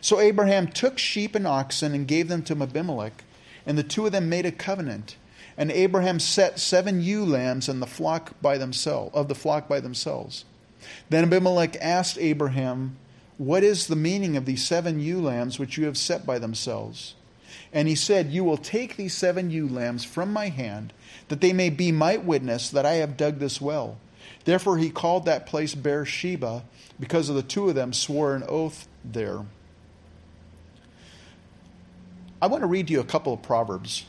So 0.00 0.20
Abraham 0.20 0.68
took 0.68 0.98
sheep 0.98 1.34
and 1.34 1.46
oxen 1.46 1.94
and 1.94 2.08
gave 2.08 2.28
them 2.28 2.42
to 2.44 2.62
Abimelech, 2.62 3.24
and 3.64 3.76
the 3.76 3.82
two 3.82 4.06
of 4.06 4.12
them 4.12 4.28
made 4.28 4.46
a 4.46 4.52
covenant. 4.52 5.16
And 5.56 5.70
Abraham 5.70 6.20
set 6.20 6.58
seven 6.58 7.00
ewe 7.00 7.24
lambs 7.24 7.68
in 7.68 7.80
the 7.80 7.86
flock 7.86 8.40
by 8.42 8.58
themselves 8.58 9.14
of 9.14 9.28
the 9.28 9.34
flock 9.34 9.68
by 9.68 9.80
themselves. 9.80 10.44
Then 11.08 11.24
Abimelech 11.24 11.76
asked 11.80 12.18
Abraham, 12.18 12.96
What 13.38 13.64
is 13.64 13.86
the 13.86 13.96
meaning 13.96 14.36
of 14.36 14.44
these 14.44 14.66
seven 14.66 15.00
ewe 15.00 15.20
lambs 15.20 15.58
which 15.58 15.78
you 15.78 15.86
have 15.86 15.96
set 15.96 16.26
by 16.26 16.38
themselves? 16.38 17.14
And 17.72 17.88
he 17.88 17.94
said, 17.94 18.32
You 18.32 18.44
will 18.44 18.58
take 18.58 18.96
these 18.96 19.14
seven 19.14 19.50
ewe 19.50 19.68
lambs 19.68 20.04
from 20.04 20.32
my 20.32 20.48
hand 20.48 20.92
that 21.28 21.40
they 21.40 21.52
may 21.52 21.70
be 21.70 21.92
my 21.92 22.16
witness 22.16 22.70
that 22.70 22.86
I 22.86 22.94
have 22.94 23.16
dug 23.16 23.38
this 23.38 23.60
well. 23.60 23.98
Therefore 24.44 24.78
he 24.78 24.90
called 24.90 25.24
that 25.24 25.46
place 25.46 25.74
Beersheba, 25.74 26.62
because 26.98 27.28
of 27.28 27.36
the 27.36 27.42
two 27.42 27.68
of 27.68 27.74
them 27.74 27.92
swore 27.92 28.34
an 28.34 28.44
oath 28.48 28.88
there. 29.04 29.44
I 32.40 32.46
want 32.48 32.62
to 32.62 32.66
read 32.66 32.90
you 32.90 33.00
a 33.00 33.04
couple 33.04 33.32
of 33.32 33.42
Proverbs. 33.42 34.04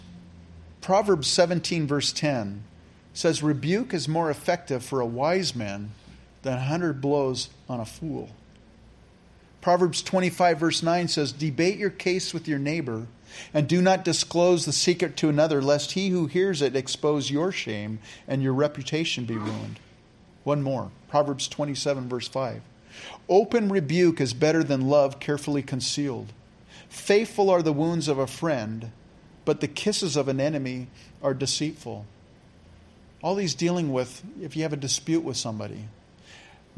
Proverbs 0.82 1.28
17, 1.28 1.88
verse 1.88 2.12
10 2.12 2.64
says, 3.14 3.42
Rebuke 3.42 3.94
is 3.94 4.08
more 4.08 4.30
effective 4.30 4.84
for 4.84 5.00
a 5.00 5.06
wise 5.06 5.56
man 5.56 5.92
than 6.44 6.54
a 6.54 6.62
hundred 6.62 7.02
blows 7.02 7.50
on 7.68 7.80
a 7.80 7.86
fool. 7.86 8.30
Proverbs 9.62 10.02
25, 10.02 10.60
verse 10.60 10.84
9 10.84 11.08
says, 11.08 11.32
Debate 11.32 11.78
your 11.78 11.90
case 11.90 12.34
with 12.34 12.48
your 12.48 12.60
neighbor 12.60 13.08
and 13.54 13.68
do 13.68 13.82
not 13.82 14.06
disclose 14.06 14.66
the 14.66 14.74
secret 14.74 15.18
to 15.18 15.30
another, 15.30 15.62
lest 15.62 15.94
he 15.94 16.10
who 16.10 16.28
hears 16.28 16.62
it 16.62 16.76
expose 16.76 17.32
your 17.32 17.52
shame 17.52 18.00
and 18.28 18.42
your 18.42 18.54
reputation 18.54 19.26
be 19.26 19.38
ruined. 19.38 19.80
One 20.44 20.62
more 20.62 20.92
Proverbs 21.10 21.48
27, 21.48 22.08
verse 22.08 22.28
5. 22.28 22.62
Open 23.30 23.70
rebuke 23.70 24.20
is 24.20 24.34
better 24.34 24.64
than 24.64 24.90
love 24.90 25.20
carefully 25.20 25.62
concealed. 25.62 26.34
Faithful 26.90 27.50
are 27.50 27.62
the 27.62 27.74
wounds 27.74 28.08
of 28.08 28.18
a 28.18 28.28
friend, 28.28 28.92
but 29.46 29.62
the 29.62 29.68
kisses 29.68 30.16
of 30.16 30.28
an 30.28 30.40
enemy 30.40 30.88
are 31.22 31.34
deceitful. 31.34 32.06
All 33.22 33.36
these 33.36 33.56
dealing 33.56 33.92
with 33.92 34.24
if 34.42 34.56
you 34.56 34.64
have 34.64 34.74
a 34.74 34.78
dispute 34.78 35.24
with 35.24 35.38
somebody. 35.38 35.86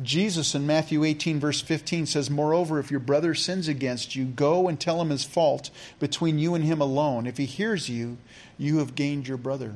Jesus 0.01 0.55
in 0.55 0.65
Matthew 0.65 1.03
18, 1.03 1.39
verse 1.39 1.61
15 1.61 2.05
says, 2.05 2.29
Moreover, 2.29 2.79
if 2.79 2.89
your 2.89 3.01
brother 3.01 3.35
sins 3.35 3.67
against 3.67 4.15
you, 4.15 4.25
go 4.25 4.67
and 4.67 4.79
tell 4.79 5.01
him 5.01 5.09
his 5.09 5.25
fault 5.25 5.69
between 5.99 6.39
you 6.39 6.55
and 6.55 6.63
him 6.63 6.79
alone. 6.79 7.27
If 7.27 7.37
he 7.37 7.45
hears 7.45 7.89
you, 7.89 8.17
you 8.57 8.77
have 8.77 8.95
gained 8.95 9.27
your 9.27 9.37
brother. 9.37 9.75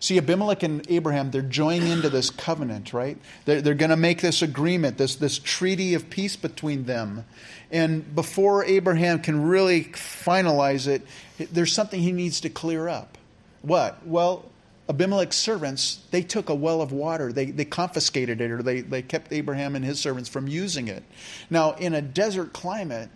See, 0.00 0.18
Abimelech 0.18 0.64
and 0.64 0.84
Abraham, 0.90 1.30
they're 1.30 1.42
joining 1.42 1.88
into 1.88 2.10
this 2.10 2.28
covenant, 2.28 2.92
right? 2.92 3.16
They're, 3.44 3.62
they're 3.62 3.74
going 3.74 3.90
to 3.90 3.96
make 3.96 4.20
this 4.20 4.42
agreement, 4.42 4.98
this, 4.98 5.14
this 5.14 5.38
treaty 5.38 5.94
of 5.94 6.10
peace 6.10 6.34
between 6.34 6.84
them. 6.84 7.24
And 7.70 8.12
before 8.14 8.64
Abraham 8.64 9.20
can 9.20 9.46
really 9.46 9.84
finalize 9.84 10.88
it, 10.88 11.06
there's 11.52 11.72
something 11.72 12.00
he 12.00 12.12
needs 12.12 12.40
to 12.40 12.50
clear 12.50 12.88
up. 12.88 13.16
What? 13.62 14.04
Well, 14.04 14.44
Abimelech's 14.88 15.36
servants, 15.36 16.00
they 16.10 16.22
took 16.22 16.48
a 16.48 16.54
well 16.54 16.82
of 16.82 16.92
water. 16.92 17.32
They, 17.32 17.46
they 17.46 17.64
confiscated 17.64 18.40
it 18.40 18.50
or 18.50 18.62
they, 18.62 18.80
they 18.80 19.02
kept 19.02 19.32
Abraham 19.32 19.76
and 19.76 19.84
his 19.84 20.00
servants 20.00 20.28
from 20.28 20.48
using 20.48 20.88
it. 20.88 21.04
Now, 21.50 21.72
in 21.74 21.94
a 21.94 22.02
desert 22.02 22.52
climate, 22.52 23.08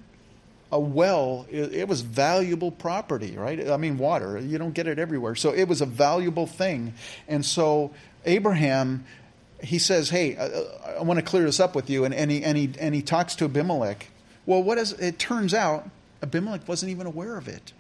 a 0.71 0.79
well, 0.81 1.47
it, 1.51 1.73
it, 1.75 1.89
was 1.89 2.01
valuable 2.01 2.71
property, 2.71 3.37
right? 3.37 3.69
I 3.69 3.77
mean, 3.77 3.99
water, 3.99 4.39
you 4.39 4.59
don't 4.59 4.75
get 4.75 4.87
it 4.87 4.99
everywhere. 4.99 5.35
So 5.35 5.53
it 5.53 5.65
was 5.69 5.81
a 5.81 5.87
valuable 5.87 6.47
thing. 6.47 6.95
And 7.29 7.45
so 7.45 7.93
Abraham, 8.25 9.05
he 9.63 9.79
says, 9.79 10.11
Hey, 10.11 10.37
uh, 10.37 10.49
uh, 10.49 10.65
I, 10.87 10.91
I 10.93 11.03
want 11.03 11.19
to 11.19 11.25
clear 11.25 11.45
this 11.45 11.61
up 11.61 11.75
with 11.75 11.89
you. 11.91 12.05
And, 12.05 12.15
and, 12.15 12.31
he, 12.31 12.43
and, 12.43 12.57
he, 12.57 12.71
and 12.79 12.95
he 12.95 13.03
talks 13.03 13.35
to 13.37 13.45
Abimelech. 13.45 14.09
Well, 14.45 14.63
what 14.63 14.79
is, 14.79 14.93
it 14.93 15.19
turns 15.19 15.55
out 15.55 15.89
Abimelech 16.23 16.67
wasn't 16.67 16.91
even 16.91 17.07
aware 17.07 17.37
of 17.37 17.49
it. 17.49 17.73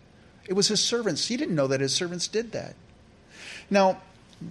It 0.47 0.55
was 0.55 0.69
his 0.69 0.81
servants. 0.81 1.27
He 1.29 1.37
didn't 1.37 1.55
know 1.55 1.67
that 1.67 1.81
his 1.81 1.93
servants 1.93 2.29
did 2.29 2.53
that. 2.53 2.75
Now, 3.71 4.01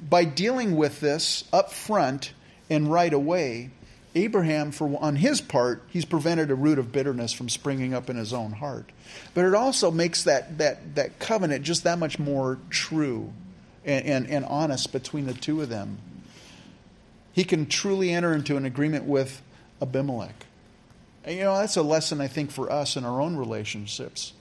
by 0.09 0.25
dealing 0.25 0.75
with 0.75 0.99
this 0.99 1.43
up 1.53 1.71
front 1.71 2.33
and 2.69 2.91
right 2.91 3.13
away, 3.13 3.69
Abraham, 4.15 4.71
for 4.71 4.97
on 5.01 5.17
his 5.17 5.41
part, 5.41 5.83
he's 5.89 6.05
prevented 6.05 6.49
a 6.49 6.55
root 6.55 6.79
of 6.79 6.91
bitterness 6.91 7.33
from 7.33 7.49
springing 7.49 7.93
up 7.93 8.09
in 8.09 8.15
his 8.15 8.33
own 8.33 8.53
heart. 8.53 8.89
But 9.33 9.45
it 9.45 9.53
also 9.53 9.91
makes 9.91 10.23
that 10.23 10.57
that 10.57 10.95
that 10.95 11.19
covenant 11.19 11.63
just 11.63 11.83
that 11.83 11.99
much 11.99 12.17
more 12.17 12.57
true 12.69 13.33
and, 13.83 14.05
and, 14.05 14.27
and 14.27 14.45
honest 14.45 14.91
between 14.91 15.25
the 15.25 15.33
two 15.33 15.61
of 15.61 15.69
them. 15.69 15.97
He 17.33 17.43
can 17.43 17.65
truly 17.65 18.11
enter 18.11 18.33
into 18.33 18.55
an 18.55 18.65
agreement 18.65 19.03
with 19.03 19.41
Abimelech. 19.81 20.45
And, 21.25 21.35
you 21.35 21.43
know, 21.43 21.57
that's 21.57 21.75
a 21.75 21.81
lesson 21.81 22.21
I 22.21 22.27
think 22.27 22.51
for 22.51 22.71
us 22.71 22.95
in 22.95 23.03
our 23.03 23.19
own 23.19 23.35
relationships. 23.35 24.31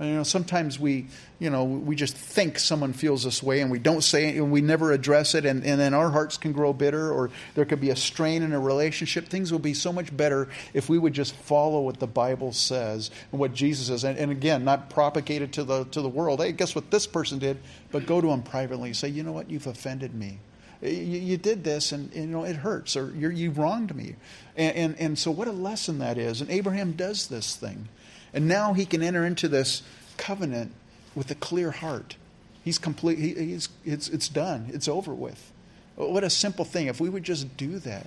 You 0.00 0.14
know, 0.14 0.22
sometimes 0.22 0.78
we, 0.78 1.06
you 1.40 1.50
know, 1.50 1.64
we 1.64 1.96
just 1.96 2.14
think 2.14 2.60
someone 2.60 2.92
feels 2.92 3.24
this 3.24 3.42
way 3.42 3.60
and 3.60 3.70
we 3.70 3.80
don't 3.80 4.02
say 4.02 4.28
it 4.28 4.36
and 4.36 4.52
we 4.52 4.60
never 4.60 4.92
address 4.92 5.34
it 5.34 5.44
and, 5.44 5.64
and 5.64 5.80
then 5.80 5.92
our 5.92 6.10
hearts 6.10 6.36
can 6.36 6.52
grow 6.52 6.72
bitter 6.72 7.12
or 7.12 7.30
there 7.56 7.64
could 7.64 7.80
be 7.80 7.90
a 7.90 7.96
strain 7.96 8.44
in 8.44 8.52
a 8.52 8.60
relationship. 8.60 9.26
Things 9.26 9.50
will 9.50 9.58
be 9.58 9.74
so 9.74 9.92
much 9.92 10.16
better 10.16 10.48
if 10.72 10.88
we 10.88 10.98
would 10.98 11.14
just 11.14 11.34
follow 11.34 11.80
what 11.80 11.98
the 11.98 12.06
Bible 12.06 12.52
says 12.52 13.10
and 13.32 13.40
what 13.40 13.52
Jesus 13.54 13.88
says. 13.88 14.04
And, 14.04 14.16
and 14.16 14.30
again, 14.30 14.64
not 14.64 14.88
propagate 14.88 15.42
it 15.42 15.52
to 15.54 15.64
the, 15.64 15.84
to 15.86 16.00
the 16.00 16.08
world. 16.08 16.40
Hey, 16.40 16.52
guess 16.52 16.76
what 16.76 16.92
this 16.92 17.08
person 17.08 17.40
did? 17.40 17.58
But 17.90 18.06
go 18.06 18.20
to 18.20 18.28
them 18.28 18.42
privately 18.42 18.90
and 18.90 18.96
say, 18.96 19.08
you 19.08 19.24
know 19.24 19.32
what, 19.32 19.50
you've 19.50 19.66
offended 19.66 20.14
me. 20.14 20.38
You, 20.80 20.90
you 20.90 21.36
did 21.36 21.64
this 21.64 21.90
and, 21.90 22.12
and, 22.12 22.26
you 22.26 22.30
know, 22.30 22.44
it 22.44 22.54
hurts 22.54 22.96
or 22.96 23.10
you 23.10 23.50
wronged 23.50 23.96
me. 23.96 24.14
And, 24.56 24.76
and, 24.76 25.00
and 25.00 25.18
so 25.18 25.32
what 25.32 25.48
a 25.48 25.52
lesson 25.52 25.98
that 25.98 26.18
is. 26.18 26.40
And 26.40 26.50
Abraham 26.50 26.92
does 26.92 27.26
this 27.26 27.56
thing. 27.56 27.88
And 28.32 28.46
now 28.48 28.72
he 28.72 28.86
can 28.86 29.02
enter 29.02 29.24
into 29.24 29.48
this 29.48 29.82
covenant 30.16 30.72
with 31.14 31.30
a 31.30 31.34
clear 31.34 31.70
heart. 31.70 32.16
He's 32.64 32.78
complete. 32.78 33.18
He, 33.18 33.34
he's, 33.34 33.68
it's, 33.84 34.08
it's 34.08 34.28
done. 34.28 34.70
It's 34.72 34.88
over 34.88 35.14
with. 35.14 35.52
What 35.96 36.22
a 36.22 36.30
simple 36.30 36.64
thing. 36.64 36.86
If 36.86 37.00
we 37.00 37.08
would 37.08 37.24
just 37.24 37.56
do 37.56 37.78
that. 37.80 38.06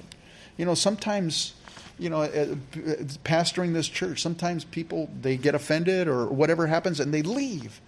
You 0.58 0.66
know, 0.66 0.76
sometimes, 0.76 1.54
you 1.98 2.10
know, 2.10 2.22
uh, 2.22 2.56
pastoring 3.24 3.74
this 3.74 3.88
church, 3.88 4.22
sometimes 4.22 4.64
people, 4.64 5.10
they 5.22 5.38
get 5.38 5.56
offended 5.56 6.08
or 6.08 6.28
whatever 6.28 6.68
happens 6.68 7.00
and 7.00 7.14
they 7.14 7.22
leave. 7.22 7.82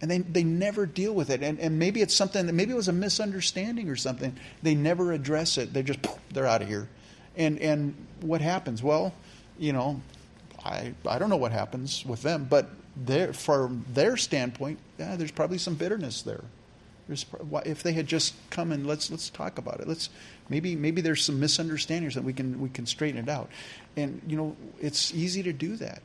And 0.00 0.10
they, 0.10 0.18
they 0.18 0.44
never 0.44 0.86
deal 0.86 1.12
with 1.12 1.28
it. 1.28 1.42
And, 1.42 1.58
and 1.60 1.78
maybe 1.78 2.00
it's 2.00 2.14
something 2.14 2.46
maybe 2.56 2.72
it 2.72 2.76
was 2.76 2.88
a 2.88 2.92
misunderstanding 2.92 3.88
or 3.90 3.96
something. 3.96 4.34
They 4.62 4.74
never 4.74 5.12
address 5.12 5.58
it. 5.58 5.74
They 5.74 5.82
just, 5.82 5.98
they're 6.32 6.46
out 6.46 6.62
of 6.62 6.68
here. 6.68 6.88
And, 7.36 7.58
and 7.58 7.94
what 8.20 8.40
happens? 8.40 8.82
Well, 8.82 9.12
you 9.58 9.72
know, 9.72 10.00
I, 10.64 10.94
I 11.06 11.18
don't 11.18 11.30
know 11.30 11.36
what 11.36 11.52
happens 11.52 12.04
with 12.04 12.22
them, 12.22 12.46
but 12.48 12.68
from 13.34 13.84
their 13.92 14.16
standpoint, 14.16 14.78
yeah, 14.98 15.16
there's 15.16 15.30
probably 15.30 15.58
some 15.58 15.74
bitterness 15.74 16.22
there. 16.22 16.44
There's, 17.08 17.26
if 17.64 17.82
they 17.82 17.92
had 17.92 18.06
just 18.06 18.34
come 18.50 18.70
and 18.70 18.86
let's 18.86 19.10
let's 19.10 19.30
talk 19.30 19.58
about 19.58 19.80
it. 19.80 19.88
Let's 19.88 20.10
maybe 20.48 20.76
maybe 20.76 21.00
there's 21.00 21.24
some 21.24 21.40
misunderstandings 21.40 22.14
that 22.14 22.22
we 22.22 22.32
can 22.32 22.60
we 22.60 22.68
can 22.68 22.86
straighten 22.86 23.20
it 23.20 23.28
out. 23.28 23.50
And 23.96 24.22
you 24.28 24.36
know, 24.36 24.56
it's 24.80 25.12
easy 25.12 25.42
to 25.42 25.52
do 25.52 25.74
that. 25.76 26.02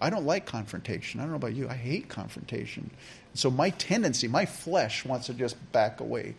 I 0.00 0.10
don't 0.10 0.26
like 0.26 0.46
confrontation. 0.46 1.20
I 1.20 1.24
don't 1.24 1.30
know 1.30 1.36
about 1.36 1.54
you. 1.54 1.68
I 1.68 1.74
hate 1.74 2.08
confrontation. 2.08 2.90
So 3.34 3.50
my 3.50 3.70
tendency, 3.70 4.28
my 4.28 4.46
flesh 4.46 5.04
wants 5.04 5.26
to 5.26 5.34
just 5.34 5.56
back 5.72 6.00
away. 6.00 6.34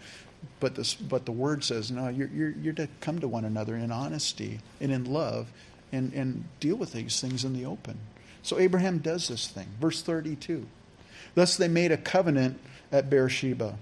But 0.59 0.75
this, 0.75 0.95
but 0.95 1.25
the 1.25 1.31
word 1.33 1.63
says, 1.63 1.91
no, 1.91 2.07
you're, 2.07 2.29
you're, 2.29 2.51
you're 2.51 2.73
to 2.73 2.87
come 3.01 3.19
to 3.19 3.27
one 3.27 3.43
another 3.43 3.75
in 3.75 3.91
honesty 3.91 4.59
and 4.79 4.91
in 4.91 5.05
love 5.05 5.51
and, 5.91 6.13
and 6.13 6.45
deal 6.59 6.75
with 6.75 6.93
these 6.93 7.19
things 7.19 7.43
in 7.43 7.53
the 7.53 7.65
open. 7.65 7.97
So 8.43 8.59
Abraham 8.59 8.99
does 8.99 9.27
this 9.27 9.47
thing. 9.47 9.67
Verse 9.79 10.01
32. 10.01 10.65
Thus 11.35 11.57
they 11.57 11.67
made 11.67 11.91
a 11.91 11.97
covenant 11.97 12.59
at 12.91 13.09
Beersheba. 13.09 13.77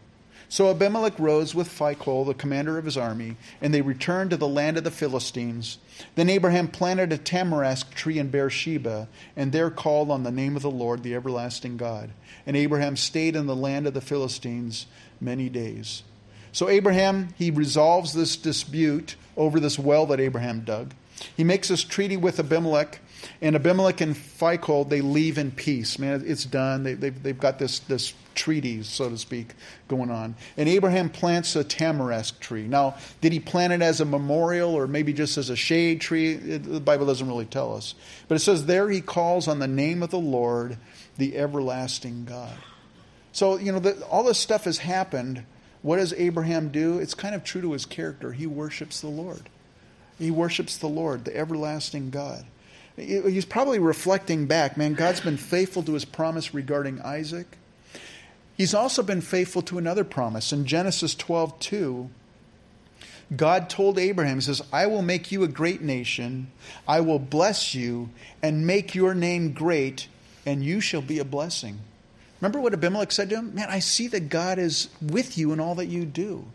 So 0.50 0.72
Abimelech 0.72 1.20
rose 1.20 1.54
with 1.54 1.68
Phicol, 1.68 2.26
the 2.26 2.34
commander 2.34 2.78
of 2.78 2.86
his 2.86 2.96
army, 2.96 3.36
and 3.62 3.74
they 3.74 3.82
returned 3.82 4.30
to 4.30 4.38
the 4.38 4.48
land 4.48 4.78
of 4.78 4.86
the 4.86 4.92
Philistines. 4.92 5.78
Then 6.16 6.30
Abraham 6.30 6.70
planted 6.70 7.12
a 7.12 7.18
tamarisk 7.18 7.94
tree 7.94 8.18
in 8.18 8.30
Beersheba, 8.30 9.10
and 9.36 9.52
there 9.52 9.70
called 9.70 10.10
on 10.10 10.24
the 10.24 10.32
name 10.32 10.56
of 10.56 10.62
the 10.62 10.72
Lord, 10.72 11.04
the 11.04 11.16
everlasting 11.16 11.76
God. 11.76 12.12
And 12.46 12.56
Abraham 12.56 12.96
stayed 12.96 13.36
in 13.36 13.46
the 13.46 13.56
land 13.56 13.88
of 13.88 13.94
the 13.94 14.00
Philistines 14.00 14.86
many 15.20 15.50
days. 15.50 16.04
So 16.54 16.70
Abraham, 16.70 17.34
he 17.38 17.52
resolves 17.52 18.14
this 18.14 18.38
dispute 18.38 19.16
over 19.36 19.60
this 19.60 19.78
well 19.78 20.06
that 20.08 20.22
Abraham 20.22 20.62
dug. 20.62 20.94
He 21.36 21.44
makes 21.44 21.68
this 21.68 21.84
treaty 21.84 22.18
with 22.18 22.40
Abimelech 22.40 23.00
and 23.42 23.56
Abimelech 23.56 24.02
and 24.02 24.16
Phicol, 24.16 24.88
they 24.88 25.02
leave 25.02 25.38
in 25.38 25.52
peace. 25.52 26.00
Man, 26.00 26.24
it's 26.26 26.46
done. 26.46 26.84
They, 26.84 26.94
they've, 26.94 27.24
they've 27.24 27.40
got 27.40 27.60
this, 27.60 27.80
this 27.80 28.14
treaty, 28.36 28.84
so 28.84 29.10
to 29.10 29.18
speak, 29.18 29.54
going 29.88 30.12
on. 30.12 30.36
And 30.56 30.68
Abraham 30.70 31.10
plants 31.10 31.56
a 31.56 31.64
tamarisk 31.64 32.40
tree. 32.40 32.68
Now, 32.68 32.96
did 33.22 33.34
he 33.34 33.40
plant 33.40 33.74
it 33.74 33.82
as 33.82 34.02
a 34.02 34.06
memorial 34.06 34.74
or 34.74 34.88
maybe 34.88 35.14
just 35.14 35.38
as 35.38 35.50
a 35.50 35.56
shade 35.56 36.02
tree? 36.02 36.34
It, 36.34 36.64
the 36.64 36.80
Bible 36.80 37.06
doesn't 37.06 37.28
really 37.28 37.46
tell 37.46 37.76
us. 37.76 37.96
But 38.28 38.36
it 38.36 38.40
says 38.40 38.66
there 38.66 38.90
he 38.90 39.02
calls 39.02 39.48
on 39.48 39.60
the 39.60 39.68
name 39.68 40.04
of 40.04 40.10
the 40.10 40.20
Lord, 40.20 40.78
the 41.18 41.38
everlasting 41.38 42.26
God. 42.26 42.58
So, 43.32 43.58
you 43.58 43.72
know, 43.72 43.80
the, 43.80 44.04
all 44.06 44.24
this 44.24 44.40
stuff 44.40 44.64
has 44.64 44.80
happened. 44.80 45.44
What 45.84 45.98
does 45.98 46.14
Abraham 46.14 46.70
do? 46.70 46.98
It's 47.00 47.14
kind 47.14 47.36
of 47.36 47.44
true 47.44 47.62
to 47.62 47.74
his 47.74 47.86
character. 47.86 48.32
He 48.32 48.48
worships 48.48 49.02
the 49.02 49.10
Lord. 49.10 49.50
He 50.18 50.32
worships 50.32 50.78
the 50.78 50.88
Lord, 50.88 51.26
the 51.26 51.36
everlasting 51.36 52.10
God. 52.10 52.46
He's 52.96 53.46
probably 53.46 53.78
reflecting 53.78 54.48
back, 54.48 54.76
man, 54.76 54.96
God's 54.96 55.20
been 55.20 55.38
faithful 55.38 55.84
to 55.84 55.94
his 55.94 56.06
promise 56.06 56.54
regarding 56.54 57.00
Isaac. 57.02 57.58
He's 58.56 58.74
also 58.74 59.04
been 59.04 59.22
faithful 59.22 59.62
to 59.64 59.78
another 59.78 60.04
promise. 60.04 60.52
In 60.52 60.66
Genesis 60.66 61.14
12, 61.14 61.60
2, 61.60 62.10
God 63.36 63.70
told 63.70 64.00
Abraham, 64.00 64.38
He 64.38 64.42
says, 64.42 64.64
I 64.74 64.88
will 64.88 65.04
make 65.04 65.32
you 65.32 65.44
a 65.44 65.48
great 65.48 65.82
nation, 65.82 66.52
I 66.88 67.02
will 67.02 67.20
bless 67.20 67.76
you, 67.76 68.10
and 68.42 68.66
make 68.66 68.96
your 68.96 69.14
name 69.14 69.54
great, 69.54 70.08
and 70.46 70.64
you 70.64 70.82
shall 70.82 71.04
be 71.04 71.20
a 71.20 71.26
blessing. 71.26 71.80
Remember 72.42 72.60
what 72.60 72.74
Abimelech 72.74 73.12
said 73.12 73.30
to 73.30 73.36
him? 73.38 73.54
Man, 73.54 73.68
I 73.70 73.80
see 73.80 74.08
that 74.08 74.30
God 74.30 74.60
is 74.60 74.90
with 75.02 75.38
you 75.38 75.52
in 75.54 75.60
all 75.60 75.76
that 75.76 75.88
you 75.88 76.06
do. 76.06 76.46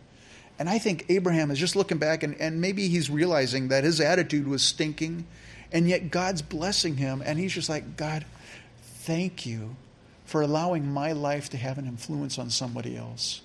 And 0.62 0.70
I 0.70 0.78
think 0.78 1.06
Abraham 1.08 1.50
is 1.50 1.58
just 1.58 1.74
looking 1.74 1.98
back, 1.98 2.22
and, 2.22 2.40
and 2.40 2.60
maybe 2.60 2.86
he's 2.86 3.10
realizing 3.10 3.66
that 3.66 3.82
his 3.82 4.00
attitude 4.00 4.46
was 4.46 4.62
stinking 4.62 5.26
and 5.72 5.88
yet 5.88 6.12
God's 6.12 6.40
blessing 6.40 6.98
him, 6.98 7.20
and 7.26 7.36
he's 7.36 7.52
just 7.52 7.68
like, 7.68 7.96
God, 7.96 8.24
thank 8.80 9.44
you 9.44 9.74
for 10.24 10.40
allowing 10.40 10.86
my 10.86 11.10
life 11.10 11.50
to 11.50 11.56
have 11.56 11.78
an 11.78 11.88
influence 11.88 12.38
on 12.38 12.48
somebody 12.48 12.96
else. 12.96 13.42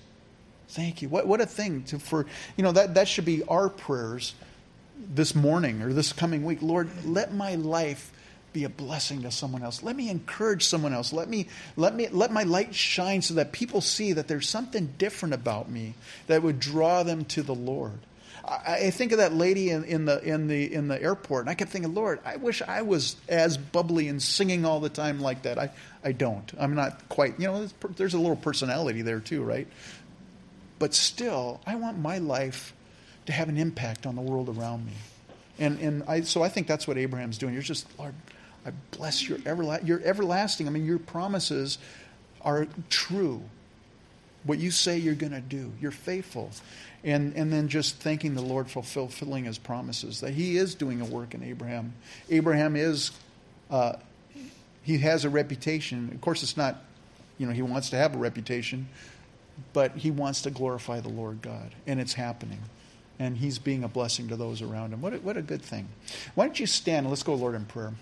Thank 0.68 1.02
you. 1.02 1.08
What, 1.08 1.26
what 1.26 1.40
a 1.40 1.46
thing 1.46 1.82
to, 1.86 1.98
for, 1.98 2.24
you 2.56 2.62
know, 2.62 2.70
that, 2.70 2.94
that 2.94 3.08
should 3.08 3.24
be 3.24 3.42
our 3.48 3.68
prayers 3.68 4.36
this 5.12 5.34
morning 5.34 5.82
or 5.82 5.92
this 5.92 6.12
coming 6.12 6.44
week. 6.44 6.62
Lord, 6.62 6.88
let 7.04 7.34
my 7.34 7.56
life 7.56 8.12
be 8.52 8.64
a 8.64 8.68
blessing 8.68 9.22
to 9.22 9.30
someone 9.30 9.62
else. 9.62 9.82
Let 9.82 9.96
me 9.96 10.08
encourage 10.08 10.64
someone 10.64 10.92
else. 10.92 11.12
Let 11.12 11.28
me 11.28 11.46
let 11.76 11.94
me 11.94 12.08
let 12.08 12.32
my 12.32 12.42
light 12.42 12.74
shine 12.74 13.22
so 13.22 13.34
that 13.34 13.52
people 13.52 13.80
see 13.80 14.12
that 14.14 14.28
there's 14.28 14.48
something 14.48 14.94
different 14.98 15.34
about 15.34 15.70
me 15.70 15.94
that 16.26 16.42
would 16.42 16.58
draw 16.60 17.02
them 17.02 17.24
to 17.26 17.42
the 17.42 17.54
Lord. 17.54 17.98
I, 18.50 18.90
think 18.90 19.12
of 19.12 19.18
that 19.18 19.34
lady 19.34 19.70
in, 19.70 19.84
in, 19.84 20.04
the 20.04 20.22
in 20.22 20.46
the 20.46 20.72
in 20.72 20.88
the 20.88 21.00
airport, 21.00 21.42
and 21.42 21.50
I 21.50 21.54
kept 21.54 21.70
thinking, 21.70 21.94
Lord, 21.94 22.20
I 22.24 22.36
wish 22.36 22.62
I 22.62 22.82
was 22.82 23.16
as 23.28 23.58
bubbly 23.58 24.08
and 24.08 24.22
singing 24.22 24.64
all 24.64 24.80
the 24.80 24.88
time 24.88 25.20
like 25.20 25.42
that. 25.42 25.58
I 25.58 25.70
I 26.02 26.12
don't. 26.12 26.50
I'm 26.58 26.74
not 26.74 27.08
quite. 27.08 27.38
You 27.38 27.48
know, 27.48 27.58
there's, 27.58 27.74
there's 27.96 28.14
a 28.14 28.18
little 28.18 28.36
personality 28.36 29.02
there 29.02 29.20
too, 29.20 29.42
right? 29.42 29.66
But 30.78 30.94
still, 30.94 31.60
I 31.66 31.74
want 31.74 31.98
my 31.98 32.18
life 32.18 32.72
to 33.26 33.32
have 33.32 33.48
an 33.48 33.58
impact 33.58 34.06
on 34.06 34.14
the 34.14 34.22
world 34.22 34.48
around 34.48 34.86
me, 34.86 34.92
and 35.58 35.78
and 35.80 36.02
I 36.04 36.22
so 36.22 36.42
I 36.42 36.48
think 36.48 36.66
that's 36.66 36.88
what 36.88 36.96
Abraham's 36.96 37.38
doing. 37.38 37.52
You're 37.52 37.62
just 37.62 37.86
Lord, 37.98 38.14
I 38.66 38.72
bless 38.90 39.28
your 39.28 39.38
everlasting. 39.46 39.86
Your 39.86 40.00
everlasting. 40.04 40.66
I 40.66 40.70
mean, 40.70 40.84
your 40.84 40.98
promises 40.98 41.78
are 42.42 42.66
true. 42.90 43.42
What 44.44 44.58
you 44.58 44.70
say 44.70 44.98
you're 44.98 45.14
going 45.14 45.32
to 45.32 45.40
do, 45.40 45.72
you're 45.80 45.90
faithful 45.90 46.50
and, 47.04 47.34
and 47.36 47.52
then 47.52 47.68
just 47.68 47.96
thanking 47.96 48.34
the 48.34 48.42
Lord 48.42 48.70
for 48.70 48.82
fulfilling 48.82 49.44
his 49.44 49.58
promises, 49.58 50.20
that 50.20 50.32
he 50.32 50.56
is 50.56 50.74
doing 50.74 51.00
a 51.00 51.04
work 51.04 51.34
in 51.34 51.42
Abraham. 51.42 51.92
Abraham 52.30 52.76
is, 52.76 53.12
uh, 53.70 53.94
he 54.82 54.98
has 54.98 55.24
a 55.24 55.30
reputation. 55.30 56.10
Of 56.12 56.20
course, 56.20 56.42
it's 56.42 56.56
not, 56.56 56.82
you 57.38 57.46
know, 57.46 57.52
he 57.52 57.62
wants 57.62 57.90
to 57.90 57.96
have 57.96 58.14
a 58.14 58.18
reputation, 58.18 58.88
but 59.72 59.92
he 59.96 60.10
wants 60.10 60.42
to 60.42 60.50
glorify 60.50 61.00
the 61.00 61.08
Lord 61.08 61.42
God, 61.42 61.74
and 61.86 62.00
it's 62.00 62.14
happening. 62.14 62.60
And 63.20 63.36
he's 63.36 63.58
being 63.58 63.82
a 63.82 63.88
blessing 63.88 64.28
to 64.28 64.36
those 64.36 64.62
around 64.62 64.92
him. 64.92 65.00
What 65.00 65.14
a, 65.14 65.16
what 65.18 65.36
a 65.36 65.42
good 65.42 65.62
thing. 65.62 65.88
Why 66.36 66.46
don't 66.46 66.58
you 66.58 66.66
stand 66.66 66.98
and 66.98 67.10
let's 67.10 67.24
go, 67.24 67.34
Lord, 67.34 67.56
in 67.56 67.64
prayer. 67.64 67.92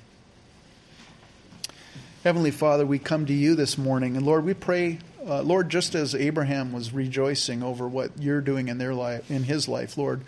Heavenly 2.27 2.51
Father, 2.51 2.85
we 2.85 2.99
come 2.99 3.24
to 3.27 3.33
you 3.33 3.55
this 3.55 3.79
morning, 3.79 4.16
and 4.16 4.27
Lord, 4.27 4.45
we 4.45 4.53
pray 4.53 4.99
uh, 5.24 5.43
Lord, 5.43 5.68
just 5.68 5.95
as 5.95 6.12
Abraham 6.12 6.72
was 6.72 6.93
rejoicing 6.93 7.62
over 7.62 7.87
what 7.87 8.20
you're 8.20 8.41
doing 8.41 8.66
in 8.66 8.79
their 8.79 8.95
life, 8.95 9.31
in 9.31 9.45
his 9.45 9.68
life, 9.68 9.97
Lord, 9.97 10.22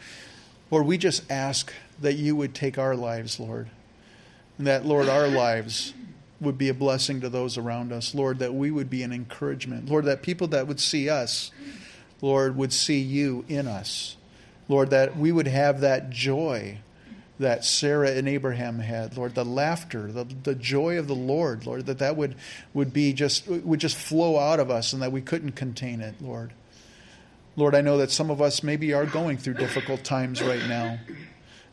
Lord, 0.70 0.86
we 0.86 0.96
just 0.96 1.28
ask 1.28 1.72
that 2.00 2.14
you 2.14 2.36
would 2.36 2.54
take 2.54 2.78
our 2.78 2.94
lives, 2.94 3.40
Lord, 3.40 3.68
and 4.58 4.66
that, 4.68 4.86
Lord, 4.86 5.08
our 5.08 5.26
lives 5.26 5.92
would 6.40 6.56
be 6.56 6.68
a 6.68 6.74
blessing 6.74 7.20
to 7.22 7.28
those 7.28 7.58
around 7.58 7.90
us, 7.90 8.14
Lord, 8.14 8.38
that 8.38 8.54
we 8.54 8.70
would 8.70 8.88
be 8.88 9.02
an 9.02 9.12
encouragement, 9.12 9.88
Lord, 9.88 10.04
that 10.04 10.22
people 10.22 10.46
that 10.46 10.68
would 10.68 10.78
see 10.78 11.10
us, 11.10 11.50
Lord, 12.20 12.54
would 12.54 12.72
see 12.72 13.00
you 13.00 13.44
in 13.48 13.66
us. 13.66 14.16
Lord, 14.68 14.90
that 14.90 15.16
we 15.16 15.32
would 15.32 15.48
have 15.48 15.80
that 15.80 16.10
joy 16.10 16.78
that 17.38 17.64
Sarah 17.64 18.10
and 18.10 18.28
Abraham 18.28 18.80
had, 18.80 19.16
Lord, 19.16 19.34
the 19.34 19.44
laughter, 19.44 20.10
the, 20.10 20.24
the 20.24 20.54
joy 20.54 20.98
of 20.98 21.06
the 21.06 21.14
Lord, 21.14 21.66
Lord, 21.66 21.86
that 21.86 21.98
that 21.98 22.16
would, 22.16 22.34
would 22.74 22.92
be 22.92 23.12
just, 23.12 23.46
would 23.46 23.80
just 23.80 23.96
flow 23.96 24.38
out 24.38 24.58
of 24.58 24.70
us 24.70 24.92
and 24.92 25.02
that 25.02 25.12
we 25.12 25.20
couldn't 25.20 25.52
contain 25.52 26.00
it, 26.00 26.16
Lord. 26.20 26.52
Lord, 27.56 27.74
I 27.74 27.80
know 27.80 27.98
that 27.98 28.10
some 28.10 28.30
of 28.30 28.40
us 28.40 28.62
maybe 28.62 28.92
are 28.92 29.06
going 29.06 29.36
through 29.36 29.54
difficult 29.54 30.04
times 30.04 30.42
right 30.42 30.66
now. 30.68 30.98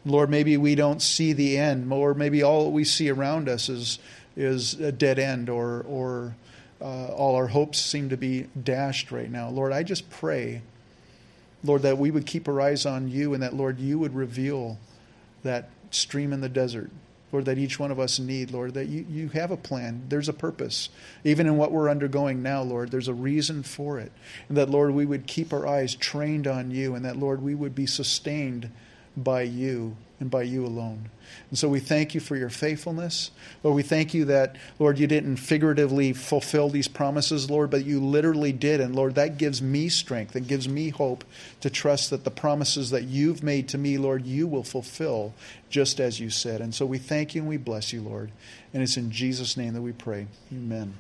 Lord, 0.05 0.29
maybe 0.29 0.55
we 0.57 0.75
don't 0.75 1.01
see 1.01 1.33
the 1.33 1.57
end, 1.57 1.91
or 1.91 2.13
maybe 2.13 2.43
all 2.43 2.71
we 2.71 2.83
see 2.83 3.09
around 3.09 3.49
us 3.49 3.69
is, 3.69 3.97
is 4.35 4.75
a 4.75 4.91
dead 4.91 5.17
end, 5.17 5.49
or, 5.49 5.83
or 5.87 6.35
uh, 6.79 7.07
all 7.07 7.35
our 7.35 7.47
hopes 7.47 7.79
seem 7.79 8.09
to 8.09 8.17
be 8.17 8.47
dashed 8.61 9.11
right 9.11 9.31
now. 9.31 9.49
Lord, 9.49 9.71
I 9.73 9.81
just 9.81 10.09
pray, 10.11 10.61
Lord, 11.63 11.81
that 11.81 11.97
we 11.97 12.11
would 12.11 12.27
keep 12.27 12.47
our 12.47 12.61
eyes 12.61 12.85
on 12.85 13.07
you 13.09 13.33
and 13.33 13.41
that, 13.41 13.55
Lord, 13.55 13.79
you 13.79 13.97
would 13.97 14.13
reveal 14.13 14.77
that 15.45 15.69
stream 15.91 16.33
in 16.33 16.41
the 16.41 16.49
desert. 16.49 16.91
Lord, 17.31 17.45
that 17.45 17.57
each 17.57 17.79
one 17.79 17.91
of 17.91 17.99
us 17.99 18.19
need, 18.19 18.51
Lord, 18.51 18.75
that 18.75 18.87
you, 18.87 19.05
you 19.09 19.29
have 19.29 19.51
a 19.51 19.57
plan. 19.57 20.03
There's 20.07 20.29
a 20.29 20.33
purpose. 20.33 20.89
Even 21.23 21.47
in 21.47 21.57
what 21.57 21.71
we're 21.71 21.89
undergoing 21.89 22.41
now, 22.41 22.61
Lord, 22.61 22.91
there's 22.91 23.07
a 23.07 23.13
reason 23.13 23.63
for 23.63 23.99
it. 23.99 24.11
And 24.47 24.57
that, 24.57 24.69
Lord, 24.69 24.91
we 24.91 25.05
would 25.05 25.27
keep 25.27 25.51
our 25.51 25.67
eyes 25.67 25.95
trained 25.95 26.47
on 26.47 26.71
you 26.71 26.95
and 26.95 27.03
that, 27.03 27.17
Lord, 27.17 27.41
we 27.41 27.55
would 27.55 27.75
be 27.75 27.87
sustained 27.87 28.71
by 29.17 29.41
you 29.41 29.97
and 30.19 30.31
by 30.31 30.43
you 30.43 30.65
alone. 30.65 31.09
And 31.49 31.59
so 31.59 31.67
we 31.67 31.79
thank 31.79 32.13
you 32.13 32.21
for 32.21 32.35
your 32.35 32.49
faithfulness. 32.49 33.31
Lord, 33.63 33.75
we 33.75 33.83
thank 33.83 34.13
you 34.13 34.25
that, 34.25 34.55
Lord, 34.79 34.97
you 34.97 35.07
didn't 35.07 35.37
figuratively 35.37 36.13
fulfill 36.13 36.69
these 36.69 36.87
promises, 36.87 37.49
Lord, 37.49 37.69
but 37.69 37.85
you 37.85 37.99
literally 37.99 38.51
did. 38.51 38.79
And 38.79 38.95
Lord, 38.95 39.15
that 39.15 39.37
gives 39.37 39.61
me 39.61 39.89
strength 39.89 40.35
and 40.35 40.47
gives 40.47 40.69
me 40.69 40.89
hope 40.89 41.23
to 41.61 41.69
trust 41.69 42.09
that 42.11 42.23
the 42.23 42.31
promises 42.31 42.89
that 42.91 43.03
you've 43.03 43.43
made 43.43 43.67
to 43.69 43.77
me, 43.77 43.97
Lord, 43.97 44.25
you 44.25 44.47
will 44.47 44.63
fulfill 44.63 45.33
just 45.69 45.99
as 45.99 46.19
you 46.19 46.29
said. 46.29 46.61
And 46.61 46.73
so 46.73 46.85
we 46.85 46.97
thank 46.97 47.35
you 47.35 47.41
and 47.41 47.49
we 47.49 47.57
bless 47.57 47.91
you, 47.91 48.01
Lord. 48.01 48.31
And 48.73 48.81
it's 48.81 48.97
in 48.97 49.11
Jesus' 49.11 49.57
name 49.57 49.73
that 49.73 49.81
we 49.81 49.91
pray. 49.91 50.27
Amen. 50.51 50.95